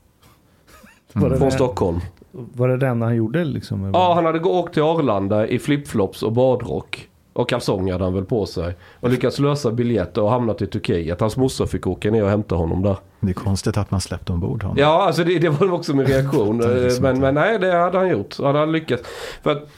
[1.12, 2.00] Var, det Från Stockholm.
[2.32, 3.90] var det den han gjorde liksom?
[3.94, 7.08] Ja, han hade åkt till Arlanda i flipflops och badrock.
[7.36, 8.74] Och kalsonger hade han väl på sig.
[9.00, 11.20] Och lyckats lösa biljetter och hamnat i Turkiet.
[11.20, 12.96] Hans morsa fick åka ner och hämta honom där.
[13.20, 14.78] Det är konstigt att man släppte ombord honom.
[14.78, 16.58] Ja, alltså det, det var också min reaktion.
[16.66, 18.36] Det men, men nej, det hade han gjort.
[18.38, 19.02] Han hade lyckats.
[19.42, 19.68] För att,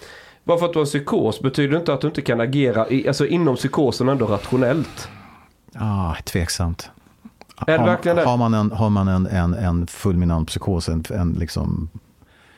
[0.44, 3.08] bara för att du har en psykos betyder inte att du inte kan agera i,
[3.08, 5.08] alltså inom psykosen ändå rationellt.
[5.74, 6.90] Ah, tveksamt.
[7.66, 8.24] Är det verkligen det?
[8.24, 11.90] har man en, har man en, en, en fulminant psykos, en, en liksom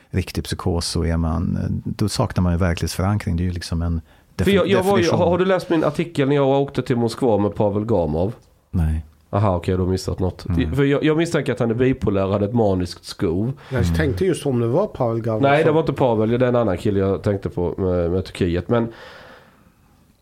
[0.09, 3.37] riktig psykos, så är man, då saknar man ju verklighetsförankring.
[3.37, 4.01] Det är ju liksom en
[4.43, 6.95] För jag, jag var ju, har, har du läst min artikel när jag åkte till
[6.97, 8.33] Moskva med Pavel Gamov?
[8.71, 9.05] Nej.
[9.29, 10.45] Aha, okej, du har missat något.
[10.49, 10.75] Mm.
[10.75, 13.53] För jag, jag misstänker att han är bipolär och hade ett maniskt skov.
[13.69, 15.43] Jag tänkte just om det var Pavel Galvin.
[15.49, 16.29] Nej, det var inte Pavel.
[16.29, 18.69] Det är en annan kille jag tänkte på med, med Turkiet.
[18.69, 18.93] Men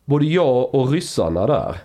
[0.06, 1.76] både jag och ryssarna där.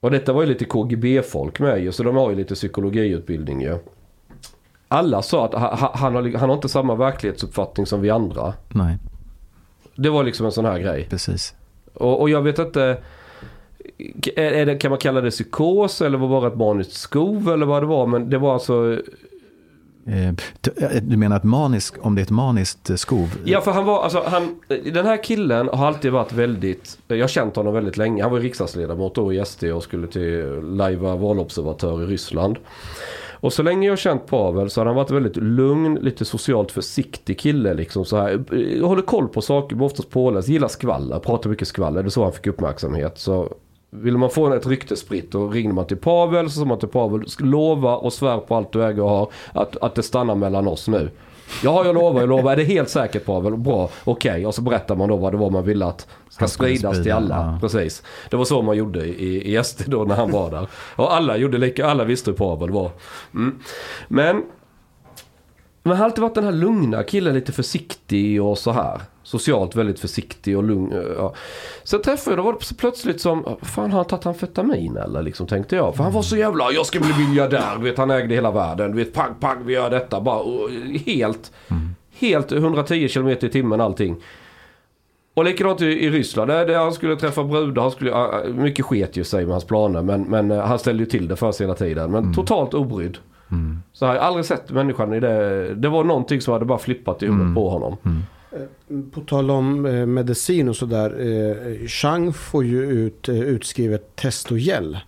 [0.00, 1.92] Och detta var ju lite KGB-folk med ju.
[1.92, 3.78] Så de har ju lite psykologiutbildning ju.
[4.88, 8.54] Alla sa att ha- ha- han har, han har inte samma verklighetsuppfattning som vi andra.
[8.68, 8.96] Nej,
[10.00, 11.06] Det var liksom en sån här grej.
[11.10, 11.54] precis.
[11.94, 12.96] Och, och jag vet inte.
[14.36, 17.82] Det, kan man kalla det psykos eller var det bara ett maniskt skov eller vad
[17.82, 18.06] det var?
[18.06, 18.92] Men det var alltså.
[20.06, 23.36] Eh, du- eh, Du menar att manisk, om det är ett maniskt eh, skov?
[23.44, 27.28] Ja för han var, alltså han, den här killen har alltid varit väldigt, jag har
[27.28, 28.22] känt honom väldigt länge.
[28.22, 32.56] Han var riksdagsledamot då i SD och skulle till lajva valobservatör i Ryssland.
[33.40, 36.72] Och så länge jag har känt Pavel så har han varit väldigt lugn, lite socialt
[36.72, 38.44] försiktig kille liksom så här.
[38.80, 42.02] Jag Håller koll på saker, oftast påläst, gillar skvaller, pratar mycket skvaller.
[42.02, 43.18] Det är så han fick uppmärksamhet.
[43.18, 43.52] Så
[43.90, 46.88] Vill man få ett rykte spritt då ringer man till Pavel så sa man till
[46.88, 50.68] Pavel lova och svär på allt du äger och har att, att det stannar mellan
[50.68, 51.10] oss nu.
[51.62, 52.52] Ja, jag lovar, jag lovar.
[52.52, 53.56] Är det helt säkert Pavel?
[53.56, 54.46] Bra, okej.
[54.46, 57.34] Och så berättar man då vad det var man ville att ska spridas till alla.
[57.34, 57.58] ja.
[57.60, 58.02] Precis.
[58.30, 60.68] Det var så man gjorde i, i SD då när han var där.
[60.96, 62.90] Och alla gjorde lika, alla visste hur Pavel var.
[63.34, 63.58] Mm.
[64.08, 64.36] Men,
[65.82, 69.00] men han har alltid varit den här lugna killen, lite försiktig och så här.
[69.28, 70.92] Socialt väldigt försiktig och lugn.
[71.16, 71.34] Ja.
[71.84, 75.46] Sen träffade jag, då var det plötsligt som, fan har han tagit amfetamin eller liksom
[75.46, 75.96] tänkte jag.
[75.96, 77.76] För han var så jävla, jag ska bli miljardär.
[77.76, 78.90] Du vet han ägde hela världen.
[78.90, 80.20] Du vet pang pang vi gör detta.
[80.20, 80.70] Bara och,
[81.06, 81.52] helt,
[82.18, 84.16] helt 110 km i timmen allting.
[85.34, 86.50] Och likadant i, i Ryssland.
[86.50, 87.82] Där, där han skulle träffa brudar.
[87.82, 88.14] Han skulle,
[88.54, 90.02] mycket sket ju sig med hans planer.
[90.02, 92.10] Men, men eh, han ställde ju till det för sig hela tiden.
[92.10, 93.18] Men totalt obrydd.
[93.92, 95.74] Så jag har aldrig sett människan i det.
[95.74, 97.96] Det var någonting som hade bara flippat i huvudet på honom.
[99.12, 101.20] På tal om eh, medicin och sådär.
[101.20, 104.98] Eh, Chang får ju ut eh, utskrivet testogel.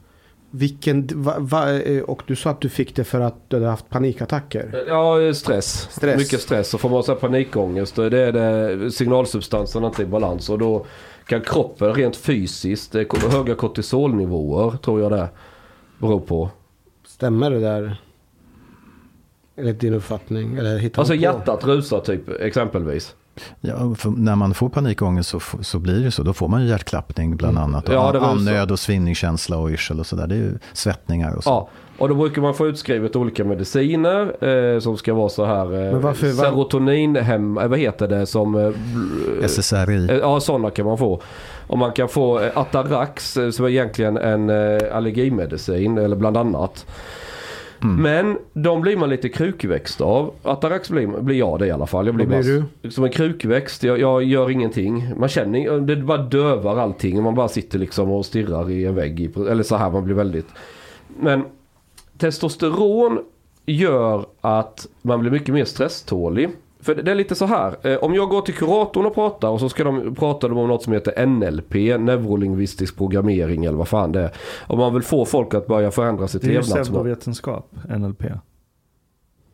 [0.50, 3.68] Vilken, va, va, eh, och du sa att du fick det för att du hade
[3.68, 4.84] haft panikattacker.
[4.88, 5.88] Ja, stress.
[5.90, 6.18] Stress.
[6.18, 6.74] Mycket stress.
[6.74, 7.96] Och får man så här panikångest.
[7.96, 10.50] Det är det signalsubstansen inte i balans.
[10.50, 10.86] Och då
[11.26, 12.94] kan kroppen rent fysiskt,
[13.32, 15.28] höga kortisolnivåer tror jag det
[15.98, 16.50] beror på.
[17.06, 17.96] Stämmer det där?
[19.56, 20.56] Eller din uppfattning?
[20.56, 23.14] Eller hittar Alltså hjärtat rusar typ exempelvis.
[23.60, 26.22] Ja, när man får panikångest så, så blir det så.
[26.22, 27.88] Då får man ju hjärtklappning bland annat.
[27.88, 28.14] Och Mm.
[28.14, 30.26] Ja, andnöd och svimningskänsla och yrsel och sådär.
[30.26, 31.50] Det är ju svettningar och så.
[31.50, 34.44] Ja, och då brukar man få utskrivet olika mediciner
[34.74, 38.54] eh, som ska vara så här eh, varför- var- serotoninhem, eh, vad heter det som...
[38.54, 40.10] Eh, SSRI.
[40.10, 41.22] eh, ja, sådana kan man få.
[41.66, 46.36] Och man kan få eh, Atarax eh, som är egentligen en eh, allergimedicin eller bland
[46.36, 46.86] annat.
[47.82, 48.02] Mm.
[48.02, 50.34] Men de blir man lite krukväxt av.
[50.42, 52.06] Atarax blir, blir jag det i alla fall.
[52.06, 53.82] Jag blir, Vad blir bara, Som en krukväxt.
[53.82, 55.14] Jag, jag gör ingenting.
[55.16, 57.22] Man känner det bara dövar allting.
[57.22, 59.36] Man bara sitter liksom och stirrar i en vägg.
[59.36, 60.48] Eller så här, man blir väldigt...
[61.20, 61.44] Men
[62.18, 63.18] testosteron
[63.66, 66.50] gör att man blir mycket mer stresstålig.
[66.82, 67.76] För det är lite så här.
[67.82, 70.82] Eh, om jag går till kuratorn och pratar och så ska de prata om något
[70.82, 74.30] som heter NLP, neurolingvistisk programmering eller vad fan det är.
[74.66, 76.84] Om man vill få folk att börja förändra sitt Det är ju levnadsmål.
[76.84, 78.22] pseudovetenskap, NLP.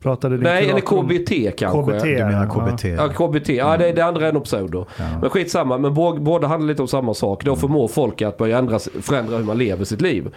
[0.01, 1.93] Pratade Nej, eller KBT kanske.
[1.93, 2.05] KBT.
[2.05, 2.71] Du menar ja.
[2.71, 2.85] KBT?
[2.85, 3.49] Ja, KBT.
[3.49, 4.87] Ja, det, det andra är nog pseudo.
[4.99, 5.05] Ja.
[5.21, 5.79] Men skitsamma.
[5.79, 7.45] Men bå- båda handlar lite om samma sak.
[7.45, 7.55] Mm.
[7.55, 10.35] Då förmår folk att börja ändra, förändra hur man lever sitt liv.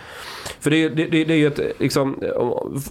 [0.60, 2.81] För det, det, det, det är ju ett, liksom, om-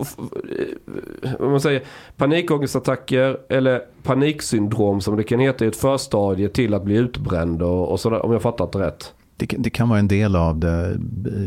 [1.23, 1.83] eh, om man säger
[2.17, 7.89] panikångestattacker eller paniksyndrom som det kan heta är ett förstadie till att bli utbränd och,
[7.93, 9.13] och sådär, om jag fattat det rätt.
[9.39, 10.99] Det, kan- det kan vara en del av det.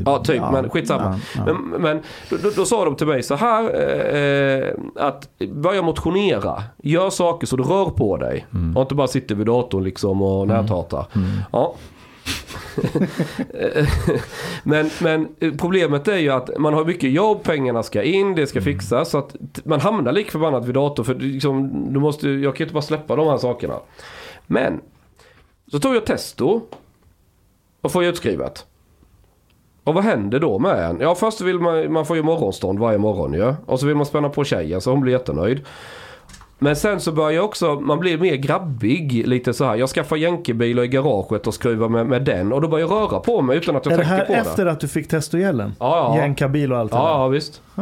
[0.06, 0.42] Ja, typ.
[0.52, 1.20] Men skitsamma.
[1.36, 1.54] Ja, ja.
[1.54, 2.00] Men, men
[2.30, 6.64] då, då, sa de till mig så här eh, att börja motionera.
[6.84, 8.46] Gör saker så du rör på dig.
[8.54, 8.78] Mm.
[8.78, 11.06] Och inte bara sitter vid datorn liksom och näthatar.
[11.52, 11.76] Ja.
[14.64, 15.28] men, men
[15.58, 18.74] problemet är ju att man har mycket jobb, pengarna ska in, det ska Mm.
[18.74, 19.10] fixas.
[19.10, 21.06] Så att man hamnar lik förbannat vid datorn.
[21.06, 23.76] För liksom, du måste, jag kan inte bara släppa de här sakerna.
[24.48, 24.80] Men
[25.72, 26.62] så tog jag testo
[27.82, 28.66] och får utskrivet.
[29.84, 30.98] Och vad händer då med en?
[31.02, 33.54] Ja först vill man, man får ju morgonstånd varje morgon ju.
[33.66, 35.62] Och så vill man spänna på tjejen så hon blir jättenöjd.
[36.60, 39.76] Men sen så börjar också, man blir mer grabbig lite så här.
[39.76, 42.54] Jag skaffar jänkebilar i garaget och skruvar med, med den.
[42.54, 44.50] Och då börjar jag röra på mig utan att jag Är det tänker här på
[44.50, 44.72] efter det.
[44.72, 45.74] att du fick testogällen?
[45.80, 46.22] Ja, ja.
[46.22, 47.10] Jänkarbil och allt det Ja, där?
[47.12, 47.62] ja visst.
[47.76, 47.82] Ah.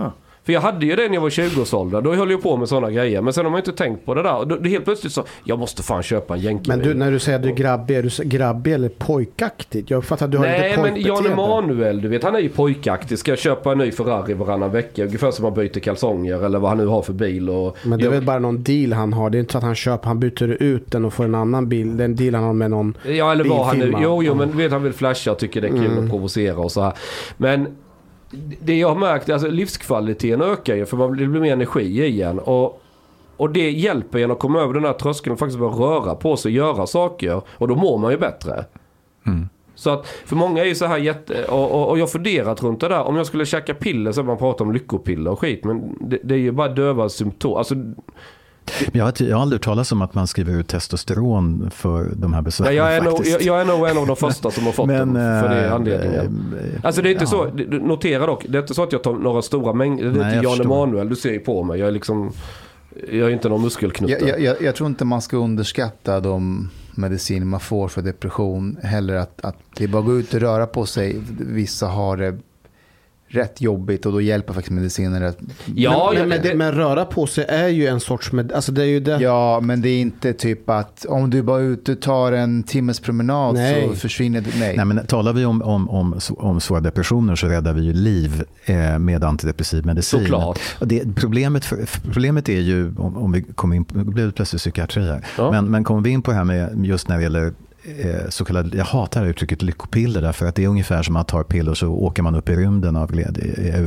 [0.49, 2.03] För jag hade ju det när jag var 20-årsåldern.
[2.03, 3.21] Då höll jag på med sådana grejer.
[3.21, 4.45] Men sen har man inte tänkt på det där.
[4.45, 6.77] Då, det helt plötsligt så, jag måste fan köpa en jänkebil.
[6.77, 9.89] Men du, när du säger att du är grabbig, är du grabbig eller pojkaktigt?
[9.89, 11.25] Jag uppfattar att du har Nej lite men Jan.
[11.25, 13.19] Emanuel, du vet han är ju pojkaktig.
[13.19, 15.03] Ska jag köpa en ny Ferrari varannan vecka?
[15.05, 17.49] Ungefär som man byter kalsonger eller vad han nu har för bil.
[17.49, 19.29] Och Men det är jag, väl bara någon deal han har.
[19.29, 21.69] Det är inte så att han köper, han byter ut den och får en annan
[21.69, 21.97] bil.
[21.97, 22.97] Det är en deal han har med någon.
[23.07, 23.93] Ja eller vad han nu...
[24.01, 26.03] Jo jo men vet han vill flasha och tycker det är kul Mm.
[26.03, 26.93] att provocera och så här.
[27.37, 27.67] Men
[28.61, 32.05] det jag har märkt, alltså livskvaliteten ökar ju för man blir, det blir mer energi
[32.05, 32.39] igen.
[32.39, 32.81] Och,
[33.37, 36.37] och det hjälper en att komma över den här tröskeln och faktiskt börja röra på
[36.37, 37.41] sig och göra saker.
[37.49, 38.65] Och då mår man ju bättre.
[39.27, 39.49] Mm.
[39.75, 41.45] Så att för många är ju så här jätte...
[41.45, 43.03] Och, och, och jag funderat runt det där.
[43.03, 45.63] Om jag skulle käka piller så man pratar om lyckopiller och skit.
[45.63, 47.57] Men det, det är ju bara döva symptom.
[47.57, 47.75] Alltså,
[48.93, 52.41] Jag, har, jag har aldrig talas om att man skriver ut testosteron för de här
[52.41, 52.69] besvären.
[52.69, 54.87] nej, jag, är nog, jag, jag är nog en av de första som har fått
[54.89, 56.53] dem för det eh, anledningen.
[56.75, 57.27] eh, Alltså det är inte ja.
[57.27, 60.03] så, notera dock, det är inte så att jag tar några stora mängder.
[60.03, 60.61] Det är Nej, inte Jan.
[60.61, 61.79] Emanuel, du ser ju på mig.
[61.79, 62.31] Jag är liksom,
[63.11, 64.13] jag är inte någon muskelknutte.
[64.13, 68.77] Jag, jag, jag, jag tror inte man ska underskatta de mediciner man får för depression.
[68.83, 71.21] Heller att, att det är bara att gå ut och röra på sig.
[71.39, 72.37] Vissa har det
[73.31, 75.37] rätt jobbigt och då hjälper faktiskt mediciner rätt.
[75.75, 78.81] Ja, men, men, det- men röra på sig är ju en sorts med, alltså det
[78.81, 79.17] är ju det.
[79.21, 82.63] Ja, men det är inte typ att om du bara är ute och tar en
[82.63, 83.87] timmes promenad Nej.
[83.89, 84.49] så försvinner det.
[84.59, 84.75] Nej.
[84.77, 88.43] Nej, men talar vi om, om, om, om svåra depressioner så räddar vi ju liv
[88.65, 90.19] eh, med antidepressiv medicin.
[90.19, 90.59] Såklart.
[90.79, 91.77] Och det, problemet, för,
[92.11, 95.25] problemet är ju, om, om vi kommer in på, nu blev det plötsligt psykiatri här,
[95.37, 95.51] Ja.
[95.51, 97.53] men, men kommer vi in på det här med just när det gäller
[98.29, 101.73] så kallade, jag hatar uttrycket lyckopiller därför att det är ungefär som att ta piller
[101.73, 103.43] så åker man upp i rymden av glädje.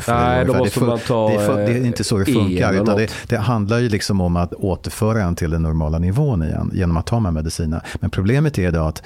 [0.09, 2.73] Nej, då måste det, man ta, det, är det är eh, inte så det funkar
[2.73, 6.70] utan det, det handlar ju liksom om att återföra en till den normala nivån igen
[6.74, 7.82] genom att ta de här medicinerna.
[8.01, 9.02] Men problemet är då att,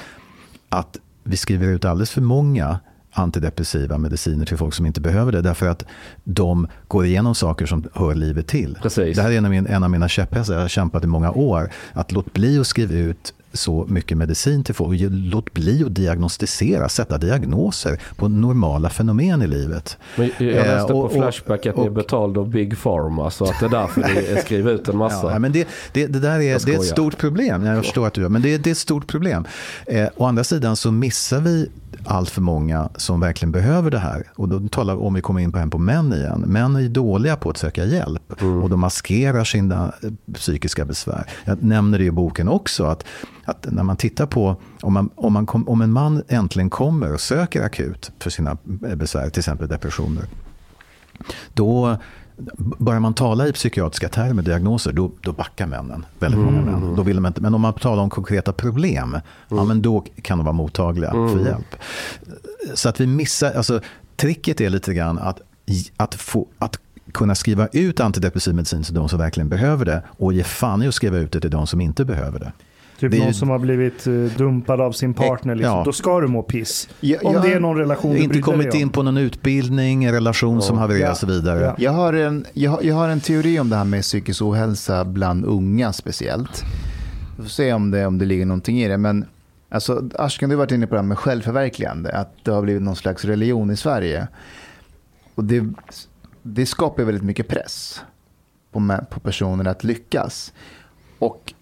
[0.68, 2.78] att vi skriver ut alldeles för många
[3.12, 5.42] antidepressiva mediciner till folk som inte behöver det.
[5.42, 5.84] Därför att
[6.24, 8.78] de går igenom saker som hör livet till.
[8.82, 9.16] Precis.
[9.16, 10.54] Det här är en av, min, en av mina käpphästar.
[10.54, 11.70] Jag har kämpat i många år.
[11.92, 15.00] Att låt bli att skriva ut så mycket medicin till folk.
[15.10, 19.98] Låt bli att diagnostisera, sätta diagnoser på normala fenomen i livet.
[20.16, 23.30] Men jag Eh, läste och- på Flashback att ni är betald av Big Pharma.
[23.30, 24.00] Så att det är därför
[24.34, 25.32] ni skriver ut en massa.
[25.32, 27.64] Ja, men det, det, det där är, det är ett stort problem.
[27.64, 29.44] Jag förstår att du gör, men det, det är ett stort problem.
[29.86, 31.68] Eh, å andra sidan så missar vi
[32.06, 34.30] allt för många som verkligen behöver det här.
[34.36, 36.40] Och då talar om vi kommer in på hem på män igen.
[36.46, 38.62] Män är dåliga på att söka hjälp Mm.
[38.62, 41.30] och de maskerar sina eh, psykiska besvär.
[41.44, 43.04] Jag nämner det i boken också att,
[43.44, 47.12] att när man tittar på om, man, om, man kom, om en man äntligen kommer
[47.12, 48.50] och söker akut för sina
[48.88, 50.24] eh, besvär, till exempel depressioner.
[51.54, 51.96] Då
[52.78, 56.06] börjar man tala i psykiatriska termer, diagnoser, då, då backar männen.
[56.18, 56.94] Väldigt många män.
[56.96, 59.18] Då vill de inte, men om man talar om konkreta problem,
[59.48, 61.76] ja, men då kan de vara mottagliga för hjälp.
[62.74, 63.80] Så att vi missar, alltså
[64.16, 65.40] tricket är lite grann att,
[65.96, 66.78] att, få, att
[67.12, 70.88] kunna skriva ut antidepressiv medicin till de som verkligen behöver det och ge fan i
[70.88, 72.52] att skriva ut det till de som inte behöver det.
[72.98, 75.54] Typ Det är någon ju- som har blivit eh, dumpad av sin partner.
[75.54, 75.76] Liksom.
[75.76, 75.82] Ja.
[75.84, 76.88] Då ska du må piss.
[77.00, 77.40] Ja, Om ja.
[77.40, 78.80] det är någon relation du Inte kommit om.
[78.80, 81.10] in på någon utbildning, en relation som havererar Ja.
[81.10, 81.60] och så vidare.
[81.64, 81.74] Ja.
[81.78, 85.04] Jag har, en, jag, har- jag har en teori om det här med psykisk ohälsa
[85.04, 86.62] bland unga speciellt.
[87.36, 88.96] Vi får se om det, om det ligger någonting i det.
[88.98, 89.24] Men
[89.68, 92.12] alltså, Ashkan, du har varit inne på det här med självförverkligande.
[92.12, 94.28] Att det har blivit någon slags religion i Sverige.
[95.34, 95.64] Och det,
[96.42, 98.00] det skapar väldigt mycket press
[98.72, 100.52] på, på personer att lyckas.
[101.18, 101.54] Och,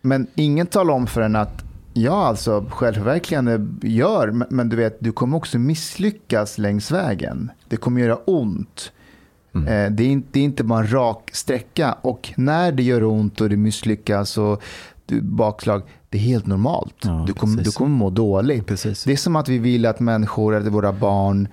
[0.00, 1.64] men ingen talar om för en att
[1.94, 7.50] Ja, alltså självförverkligande gör, men- du vet, du kommer också misslyckas längs vägen.
[7.68, 8.92] Det kommer göra ont.
[9.54, 11.92] Eh, Det, är inte, det är inte bara en rak sträcka.
[11.92, 14.62] Och när det gör ont och du misslyckas och
[15.06, 16.94] du bakslag, det är helt normalt.
[17.02, 18.66] Ja, du, kommer, du kommer må dåligt.
[18.66, 19.04] Precis.
[19.04, 21.48] Det är som att vi vill att människor, eller våra barn,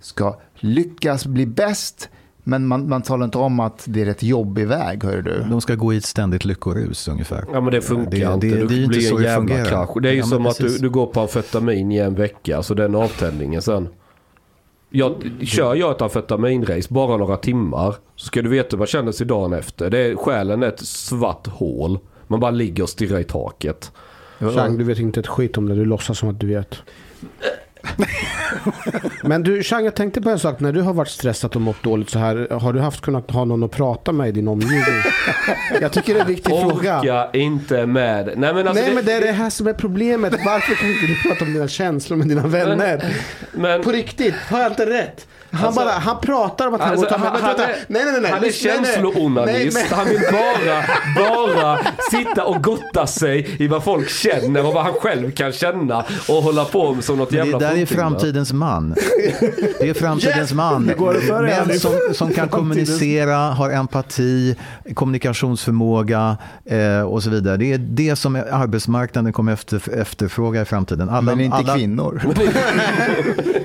[0.00, 2.08] ska lyckas bli bäst.
[2.44, 5.44] Men man, man talar inte om att det är ett jobbig väg, hör du.
[5.50, 7.44] De ska gå i ett ständigt lyckorus ungefär.
[7.52, 8.46] Ja men det funkar Det- inte.
[8.46, 9.64] det- du det är ju inte så det fungerar.
[9.64, 10.00] krasch.
[10.02, 12.62] Det är ju Ja, som att du, du går på amfetamin i en vecka.
[12.62, 13.88] Så den avtändningen sen.
[14.90, 17.94] Jag, kör jag ett amfetaminrace bara några timmar.
[18.16, 19.90] Så ska du veta hur man känner sig dagen efter.
[19.90, 21.98] Det är, själen är ett svart hål.
[22.26, 23.92] Man bara ligger och stirrar i taket.
[24.54, 25.74] Chang, du vet inte ett skit om det.
[25.74, 26.74] Du låtsas som att du vet.
[29.22, 30.60] Men du, Chang, jag tänkte på en sak.
[30.60, 32.48] När du har varit stressad och mått dåligt så här.
[32.50, 35.02] Har du haft kunnat ha någon att prata med i din omgivning?
[35.80, 37.00] Jag tycker det är en viktig fråga.
[37.00, 38.26] Orka inte med.
[38.36, 40.32] Nej men alltså Nej men det är det här som är problemet.
[40.44, 43.04] Varför kan inte du prata om dina känslor med dina vänner?
[43.52, 45.26] men, På riktigt, har jag inte rätt?
[45.52, 48.04] Han, Alltså- bara, han pratar om att han Alltså, går han, han, är, nej, nej,
[48.12, 48.30] nej, nej.
[48.30, 49.92] han är känsloonanist.
[49.92, 50.84] Han vill bara,
[51.52, 51.78] bara
[52.10, 56.04] sitta och gotta sig i vad folk känner och vad han själv kan känna.
[56.28, 58.94] Och hålla på med som något jävla det där är framtidens man.
[59.80, 60.86] Det är framtidens man.
[60.96, 64.56] för dig, Män som, som kan kommunicera, har empati,
[64.94, 67.56] kommunikationsförmåga eh, och så vidare.
[67.56, 71.08] Det är det som arbetsmarknaden kommer efter, efterfråga i framtiden.
[71.08, 72.22] Alla, Men inte alla, kvinnor.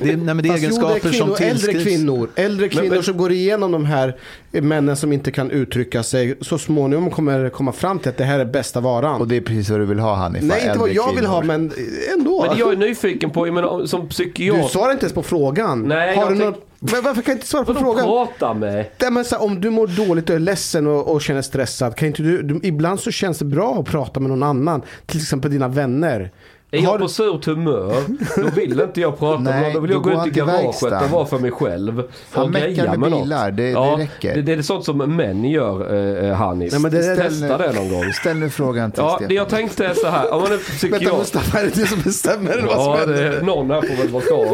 [0.01, 2.69] Det är, nej, men det är Fast jo, egenskaper det är som kvinnor, kvinnor, äldre
[2.69, 4.15] kvinnor men- som går igenom de här
[4.51, 6.35] männen som inte kan uttrycka sig.
[6.41, 9.21] Så småningom kommer komma fram till att det här är bästa varan.
[9.21, 10.43] Och det är precis vad du vill ha, Hanif.
[10.43, 11.57] Nej, inte vad jag vill ha, kvinnor.
[11.57, 11.71] men
[12.19, 12.45] ändå.
[12.49, 14.63] Men jag är nyfiken på, jag menar, som Du psykiater.
[14.67, 15.81] svarar inte ens på frågan.
[15.83, 16.53] Nej, har jag du.
[16.79, 18.05] Men Varför kan jag inte svara på Vadå frågan?
[18.05, 18.85] prata med?
[19.01, 21.95] Nej, men så här, om du mår dåligt och är ledsen och, och känner stressad,
[21.95, 22.59] kan inte du, du...
[22.63, 24.81] Ibland så känns det bra att prata med någon annan.
[25.05, 26.31] Till exempel dina vänner.
[26.71, 27.95] Är Har jag du- på surt humör,
[28.35, 29.73] då vill inte jag prata med Nej, någon.
[29.73, 32.03] Då vill jag gå går ut i garaget och vara för mig själv.
[32.31, 34.35] Han meckar med med bilar, det- det ja, räcker.
[34.35, 36.71] Det, det är sånt som män gör, eh, Hanif.
[36.71, 38.13] Nej, men det Testa det någon gång.
[38.13, 39.27] Ställ nu frågan till Ja, Stefan.
[39.29, 40.33] det jag tänkte är så här.
[40.33, 41.17] Om man är Vänta psykiater.
[41.17, 44.07] Mustafa, är det du som bestämmer eller vad som Ja, det, någon här får väl
[44.09, 44.45] vara kvar.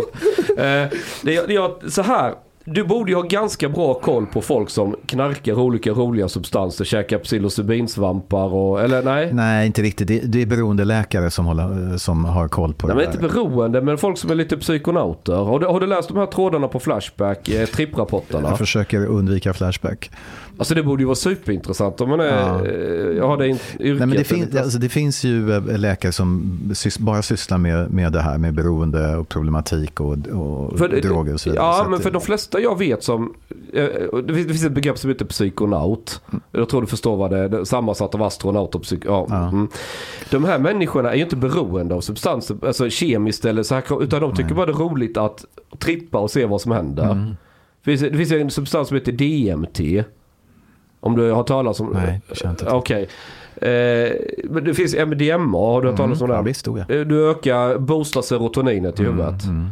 [0.58, 0.88] Eh,
[1.22, 2.34] det, det, jag- så här.
[2.66, 7.18] Du borde ju ha ganska bra koll på folk som knarkar olika roliga substanser, käkar
[7.20, 9.34] psilocybinsvampar och, eller nej?
[9.34, 10.08] Nej, inte riktigt.
[10.08, 13.26] Det, det är beroendeläkare som, håller, som har koll på Nej, det men där.
[13.26, 15.34] inte beroende, men folk som är lite psykonauter.
[15.34, 18.50] Har du, har du läst de här trådarna på Flashback, eh, tripprapporterna?
[18.50, 20.12] Jag försöker undvika Flashback.
[20.58, 22.66] Alltså det borde ju vara superintressant om man är, Ja.
[22.66, 23.62] eh, jag har det yrket.
[23.80, 27.92] Nej, men det, fin, alltså, det finns ju eh, läkare som sys, bara sysslar med,
[27.94, 31.66] med det här med beroende och problematik och, och För det- droger och så vidare.
[31.66, 33.34] Ja, Så men det- för de flesta jag vet som...
[33.74, 33.86] eh,
[34.28, 36.22] Det finns, det ett begrepp som heter psykonaut.
[36.52, 37.50] Jag tror du förstår vad det är.
[37.50, 39.02] Det är Sammansatt av astronaut och psyk...
[39.06, 39.28] Ja.
[39.30, 39.48] Ja.
[39.48, 39.68] Mm.
[40.30, 44.22] De här människorna är ju inte beroende av substanser, alltså kemiskt eller så här, utan
[44.22, 45.46] de tycker bara det är roligt att
[45.80, 47.12] trippa och se vad som händer.
[47.12, 47.26] Mm.
[47.84, 50.04] Det, finns, det finns en substans som heter DMT.
[51.04, 51.90] Om du har talat om...
[51.94, 52.74] Nej, jag känner inte till.
[52.74, 53.08] Okej.
[53.56, 54.12] Eh,
[54.44, 56.40] men det finns MDMA, har du hört talas om Mm, det?
[56.40, 56.96] ja, visst, oh ja.
[56.96, 59.44] Eh, Du ökar, boostar serotoninet i huvudet.
[59.44, 59.68] Mm.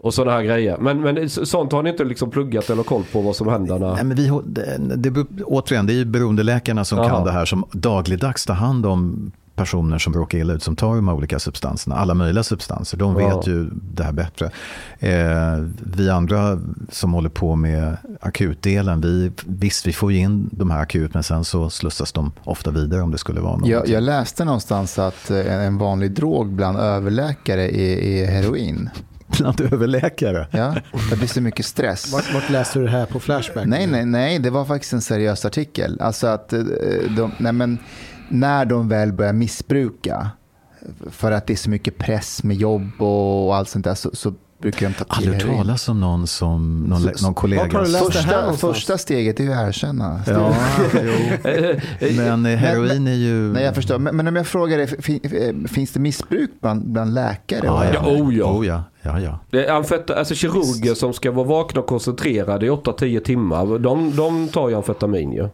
[0.00, 0.76] Och sådana här grejer.
[0.80, 3.78] Men, men så- sånt har ni inte liksom pluggat eller koll på vad som händer
[3.78, 3.94] när...
[3.94, 7.08] Nej, men vi, det, det, återigen, det är ju beroendeläkarna som Jaha.
[7.10, 10.96] kan det här som dagligdags tar hand om personer som råkar illa ut som tar
[10.96, 12.96] de här olika substanserna, alla möjliga substanser.
[12.98, 13.36] De Ja.
[13.36, 14.50] vet ju det här bättre.
[14.98, 15.64] Eh,
[15.96, 16.58] vi andra
[16.90, 21.22] som håller på med akutdelen, vi, visst vi får ju in de här akut men
[21.22, 23.68] sen så slussas de ofta vidare om det skulle vara något.
[23.68, 28.90] Jag, jag läste någonstans att eh, en, en vanlig drog bland överläkare är, är heroin.
[29.38, 30.46] Bland överläkare.
[30.50, 30.74] Ja,
[31.10, 32.12] det blir så mycket stress.
[32.12, 33.66] Vart, vart läste du det här på Flashback?
[33.66, 36.00] Nej, nej, nej, det var faktiskt en seriös artikel.
[36.00, 36.60] Alltså att eh,
[37.16, 37.78] de, nej, men,
[38.28, 40.30] när de väl börjar missbruka,
[41.10, 44.34] för att det är så mycket press med jobb och allt sånt där, så, så
[44.60, 47.84] brukar de ta till Aldrig hört talas om någon, som, någon, Så- någon kollega.
[47.84, 50.20] Första, första steget är ju att erkänna.
[50.26, 50.54] Ja,
[50.94, 52.10] jo.
[52.16, 53.52] Men eh, heroin är ju...
[53.52, 53.98] Nej, jag förstår.
[53.98, 54.88] Men, men om jag frågar dig,
[55.48, 57.60] eh, finns det missbruk bland, bland läkare?
[57.64, 57.90] Ja, ja.
[57.94, 58.44] Ja, oh ja.
[58.44, 58.82] Oh, ja.
[59.02, 59.38] ja, ja.
[59.50, 59.72] Det är
[60.18, 63.78] alltså kirurger som ska vara vakna och koncentrerade i 8-10 timmar.
[63.78, 65.48] De, de tar ju amfetamin ju.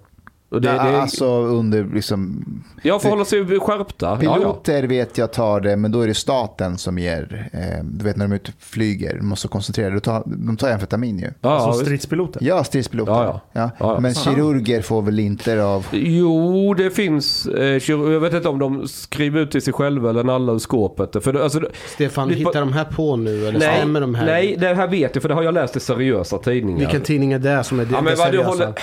[0.53, 2.45] Och det, Ja, det, Alltså under liksom...
[2.83, 4.07] ja, för att hålla sig skärpta.
[4.07, 4.35] Ja, ja.
[4.37, 7.49] Piloter vet jag tar det, men då är det staten som ger...
[7.53, 10.01] Eh, du vet när de är ute flyger, de måste koncentrera sig.
[10.01, 11.25] Tar, de tar amfetamin ju.
[11.25, 12.41] Ja, ja, Alltså stridspiloter.
[12.45, 13.13] Ja, stridspiloter.
[13.13, 13.41] Ja, ja.
[13.53, 14.01] Ja, ja.
[14.01, 15.87] Men kirurger får väl inte av...
[15.93, 17.47] Jo, det finns.
[17.47, 20.59] Eh, kirurg- jag vet inte om de skriver ut till sig själva eller nallar ur
[20.59, 21.25] skåpet.
[21.25, 21.61] För det, alltså,
[21.95, 23.47] Stefan, Det hittar de här på nu?
[23.49, 24.27] Eller nej, stämmer de här?
[24.27, 26.79] nej, det här vet jag för det har jag läst i seriösa tidningar.
[26.79, 28.49] Vilken tidning är det som är det, Ja, men det vad du seriösa?
[28.51, 28.75] håller-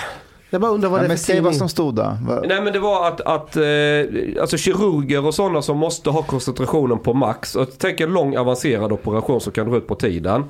[0.50, 1.96] Jag bara undrar vad Ja, det är men för säg vad som stod.
[1.98, 2.18] Va-
[2.48, 6.98] Nej men det var att, att eh, alltså kirurger och sådana som måste ha koncentrationen
[6.98, 7.56] på max.
[7.56, 10.44] Och tänk en lång avancerad operation som kan dra ut på tiden.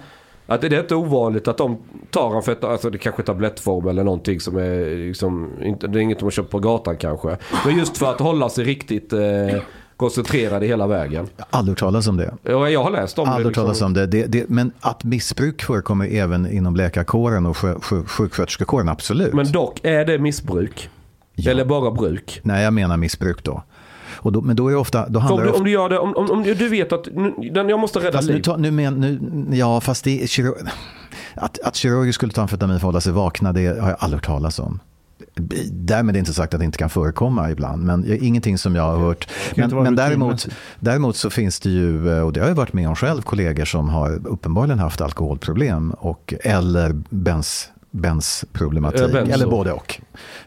[0.47, 1.79] Att det är inte ovanligt att de
[2.11, 6.01] tar amfetamin, alltså det kanske är tablettform eller någonting som är liksom, inte, det är
[6.03, 7.37] inget de har köpt på gatan kanske.
[7.67, 9.21] Men just för att hålla sig riktigt eh,
[10.01, 11.27] koncentrerade hela vägen.
[11.51, 12.35] Aldrig hört talas om det.
[12.43, 13.49] Ja, jag har läst om Aldrig det.
[13.49, 13.87] hört talas Liksom.
[13.87, 14.07] om det.
[14.07, 14.49] Det, det.
[14.49, 19.35] Men att missbruk förekommer även inom läkarkåren och sjö, sjö, sjuksköterskekåren, absolut.
[19.35, 20.89] Men dock, är det missbruk?
[21.35, 21.51] Ja.
[21.51, 22.41] Eller bara bruk?
[22.43, 23.63] Nej, jag menar missbruk då.
[24.23, 25.09] Då men då är det ofta...
[25.09, 27.35] Då handlar om, du, om du gör det, om, om, om du vet att nu,
[27.53, 28.43] jag måste rädda Fast nu, liv.
[28.43, 30.55] ta, nu, men, nu, ja, fast det är kirurg,
[31.35, 34.17] att, att kirurger skulle ta amfetamin för att hålla sig vakna, det har jag aldrig
[34.17, 34.81] hört talas om.
[35.71, 38.99] Därmed är inte sagt att det inte kan förekomma ibland, men ingenting som jag har
[38.99, 39.29] hört.
[39.57, 40.49] Men, men däremot,
[40.81, 43.89] däremot så finns det ju, och det har jag varit med om själv, kollegor som
[43.89, 49.33] har uppenbarligen haft alkoholproblem och, eller bens, bensproblematik, benzo.
[49.33, 50.01] eller både och.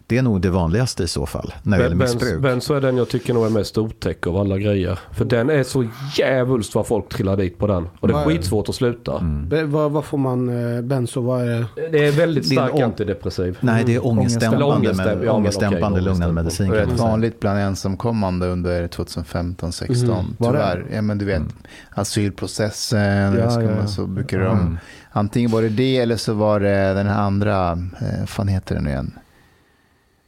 [0.07, 2.41] Det är nog det vanligaste i så fall, när det gäller missbruk.
[2.41, 4.99] Benzo är den jag tycker nog är mest otäck av alla grejer.
[5.11, 5.87] För den är så
[6.17, 7.87] jävulst vad folk trillar dit på den.
[7.99, 9.19] Och det är är- skitsvårt att sluta.
[9.47, 11.21] Be- vad, vad får man eh, benzo?
[11.21, 11.89] Vad är det?
[11.91, 13.57] Det är väldigt är stark ång- antidepressiv.
[13.61, 16.43] Nej, det är ångestdämpande, Ångestdämpande, med, ja, ångestdämpande okej, lugnande ångestdämpande.
[16.43, 16.69] medicin.
[16.69, 20.05] Det är rätt vanligt bland ensamkommande under 2015-16.
[20.05, 20.35] Mhm.
[20.37, 20.59] Var det?
[20.59, 20.85] Tyvärr.
[20.95, 21.41] Ja, men du vet,
[21.89, 23.35] asylprocessen.
[23.37, 23.87] Ja, ja.
[23.87, 24.77] så brukar de, Mm.
[25.15, 27.71] Antingen var det det eller så var det den här andra.
[27.71, 29.11] Eh, fan heter den nu igen?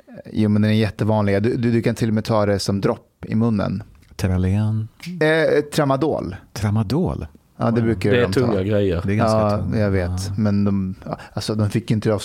[0.07, 1.39] Eh, Jo, men den är jättevanliga.
[1.39, 3.83] Du, du, du kan till och med ta det som dropp i munnen.
[4.15, 4.87] Terralen,
[5.21, 6.35] Eh, tramadol.
[6.53, 7.27] tramadol.
[7.57, 8.39] Ja, det brukar Det är de ta.
[8.39, 9.01] tunga grejer.
[9.05, 9.75] Det är ganska Ja, tungt.
[9.77, 10.37] jag vet.
[10.37, 12.21] Men de, ja, alltså, de fick inte det av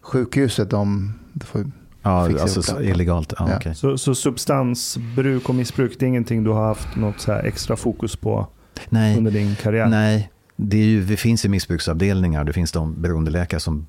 [0.00, 0.70] sjukhuset.
[0.70, 1.64] De, de får,
[2.02, 3.34] Ja, alltså illegalt.
[3.38, 3.56] Ja, Ja.
[3.56, 3.74] okej.
[3.74, 7.76] Så, så substansbruk och missbruk, det är ingenting du har haft något så här extra
[7.76, 8.46] fokus på
[8.88, 9.86] Nej, under din karriär?
[9.86, 10.30] nej.
[10.60, 12.44] Det, är ju, det finns ju missbruksavdelningar.
[12.44, 13.86] Det finns de beroendeläkare som...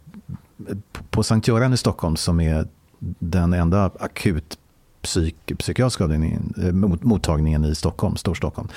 [1.09, 2.67] På Sankt Göran i Stockholm som är
[3.19, 4.57] den enda akut
[5.01, 8.67] psyk, psykiatriska eh, mot, mottagningen i Stockholm, Storstockholm.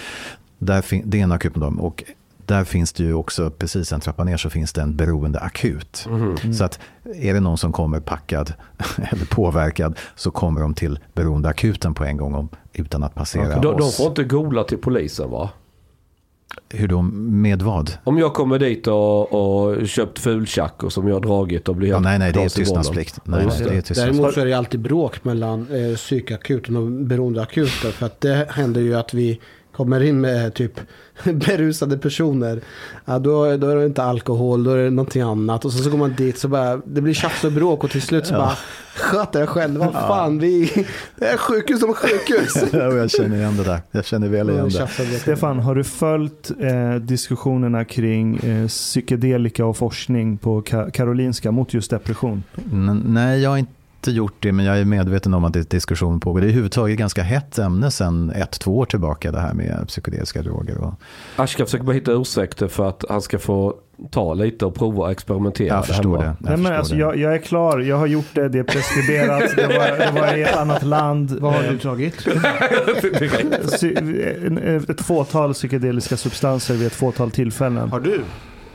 [0.58, 1.80] Där fin, det är en akutmottagning.
[1.80, 2.04] Och
[2.46, 6.06] där finns det ju också, precis en trappa ner så finns det en beroende akut.
[6.10, 6.54] Mhm.
[6.54, 6.78] Så att
[7.14, 8.52] är det någon som kommer packad
[8.96, 13.62] eller påverkad så kommer de till beroendeakuten på en gång om, utan att passera För
[13.62, 13.96] de, de oss.
[13.96, 15.50] får inte gola till polisen va?
[16.68, 17.02] Hur då?
[17.02, 17.92] Med vad?
[18.04, 21.88] Om jag kommer dit och, och köpt fultjack och som jag har dragit och blir
[21.88, 23.20] Ja, nej, nej, det är tystnadsplikt.
[23.24, 23.64] Nej, nej, det.
[23.64, 24.16] det är tystnadsplikt.
[24.16, 27.92] Däremot så är det alltid bråk mellan eh, psykakuten och beroendeakuten.
[27.92, 29.40] För att det händer ju att vi
[29.76, 30.80] kommer in med typ
[31.24, 32.60] berusade personer.
[33.04, 35.64] Ja, då, då är det inte alkohol, då är det någonting annat.
[35.64, 38.02] Och så, så går man dit så bara, det blir tjafs och bråk och till
[38.02, 38.52] slut så bara,
[38.96, 39.92] sköt er själva.
[39.92, 40.86] Fan, vi,
[41.16, 42.54] det är sjukhus som sjukhus.
[42.72, 43.80] Ja, jag känner igen det där.
[43.90, 45.18] Jag känner väl igen det.
[45.20, 51.74] Stefan, har du följt eh, diskussionerna kring eh, psykedelika och forskning på Ka- Karolinska mot
[51.74, 52.42] just depression?
[52.72, 53.72] N- Nej, jag har inte
[54.10, 56.40] gjort det, men jag är medveten om att det är diskussion pågår.
[56.40, 59.84] Det är överhuvudtaget ett ganska hett ämne sedan ett, två år tillbaka, det här med
[59.88, 60.78] psykedeliska droger.
[60.78, 60.94] Och,
[61.36, 63.74] Ashka försöker bara hitta ursäkter för att han ska få
[64.10, 65.74] ta lite och prova och experimentera.
[65.74, 66.22] jag förstår hemma.
[66.22, 66.24] det.
[66.26, 67.00] Jag Nej, men förstår alltså, det.
[67.00, 70.36] jag, jag är klar, jag har gjort det, det är preskriberat, det var, det var
[70.36, 71.30] i ett annat land.
[71.40, 72.26] Vad har Eh, du tagit?
[74.46, 77.90] En- Ett fåtal psykedeliska substanser vid ett fåtal tillfällen.
[77.90, 78.20] Har du?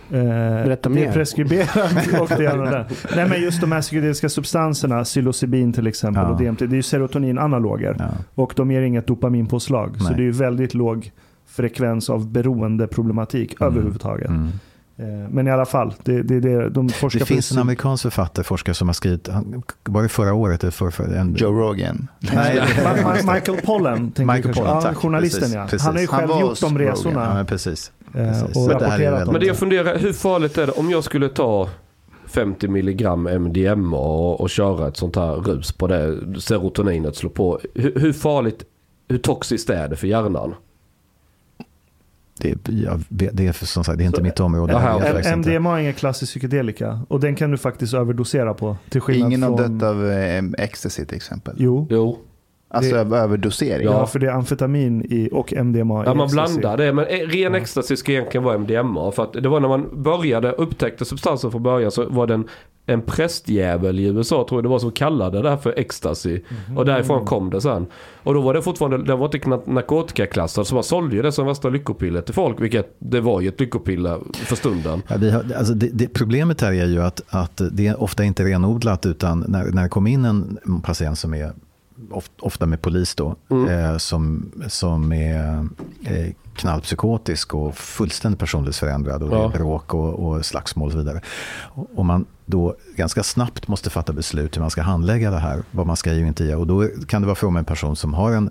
[0.09, 1.01] Berätta mer.
[1.01, 2.85] Det är preskriberat och det andra där.
[3.15, 6.29] Nej men just de här psykedeliska substanserna, psilocybin till exempel Ja.
[6.29, 7.95] och DMT, det är ju serotoninanaloger.
[7.99, 8.05] Ja.
[8.35, 9.95] Och de ger inget dopaminpåslag.
[9.97, 10.13] Så Nej.
[10.15, 11.11] det är ju väldigt låg
[11.49, 13.73] frekvens av beroendeproblematik Mm.
[13.73, 14.29] överhuvudtaget.
[14.29, 14.47] Mm.
[14.99, 18.43] Eh, Men i alla fall, det, det, det, de forskar Det finns en amerikansk författare,
[18.43, 20.63] forskare som har skrivit, han- var det förra året?
[20.63, 22.07] Eller för, för, en, Joe Rogan.
[22.19, 22.61] Nej,
[23.33, 24.53] Michael Pollan, Michael.
[24.55, 25.63] Pollan, ja, journalisten Precis, ja.
[25.69, 25.85] precis.
[25.85, 27.35] Han har ju själv gjort de resorna.
[27.37, 27.91] ja, precis.
[28.17, 28.57] Eh, precis.
[28.57, 31.29] och det rapporterat om Men det jag funderar, hur farligt är det om jag skulle
[31.29, 31.69] ta
[32.25, 37.59] 50 milligram MDMA och, och köra ett sånt här rus på det, serotoninet slår på.
[37.75, 38.63] Hur, hur farligt,
[39.09, 40.55] hur toxiskt är det för hjärnan?
[42.39, 44.73] det, jag, vet- det är för, som sagt, det är inte Så- mitt område.
[44.73, 45.37] Jaha, jag.
[45.37, 47.01] MDMA är ingen klassisk psykedelika.
[47.07, 48.77] Och den kan du faktiskt överdosera på.
[48.89, 49.83] Till skillnad Ingen från...
[49.83, 51.55] av av eh, ecstasy till exempel.
[51.57, 51.87] Jo.
[51.89, 52.19] Jo.
[52.69, 53.85] Alltså Det- över- överdosering.
[53.85, 53.91] Ja.
[53.91, 54.05] Ja.
[54.05, 56.93] för det är amfetamin i, och MDMA Ja, i man blandar det.
[56.93, 59.11] Men eh, ren ecstasy ska egentligen vara MDMA.
[59.11, 62.33] För att det var när man började, upptäckte substansen från början så var det
[62.85, 66.39] en, prästjävel i USA tror jag det var som kallade det här för ecstasy.
[66.77, 67.85] Och därifrån kom det sen.
[68.23, 71.45] Och då var det fortfarande, den var inte narkotikaklassad så man sålde ju det som
[71.47, 72.61] värsta lyckopiller till folk.
[72.61, 75.01] Vilket det var ju ett lyckopiller för stunden.
[75.07, 78.23] Ja, vi har, alltså det, det, problemet här är ju att, att det är ofta
[78.23, 81.51] inte renodlat utan när, när det kommer in en patient som är
[82.39, 83.35] ofta med polis då,
[83.69, 85.67] eh, som, som är
[86.05, 89.45] eh, knallpsykotisk och fullständigt personlighetsförändrad och det Ja.
[89.45, 91.21] är bråk och, och slagsmål och så vidare.
[91.59, 95.63] Och, och man då ganska snabbt måste fatta beslut hur man ska handlägga det här,
[95.71, 96.55] vad man ska ge och inte ge.
[96.55, 98.49] Och då kan det vara fråga om en person som har en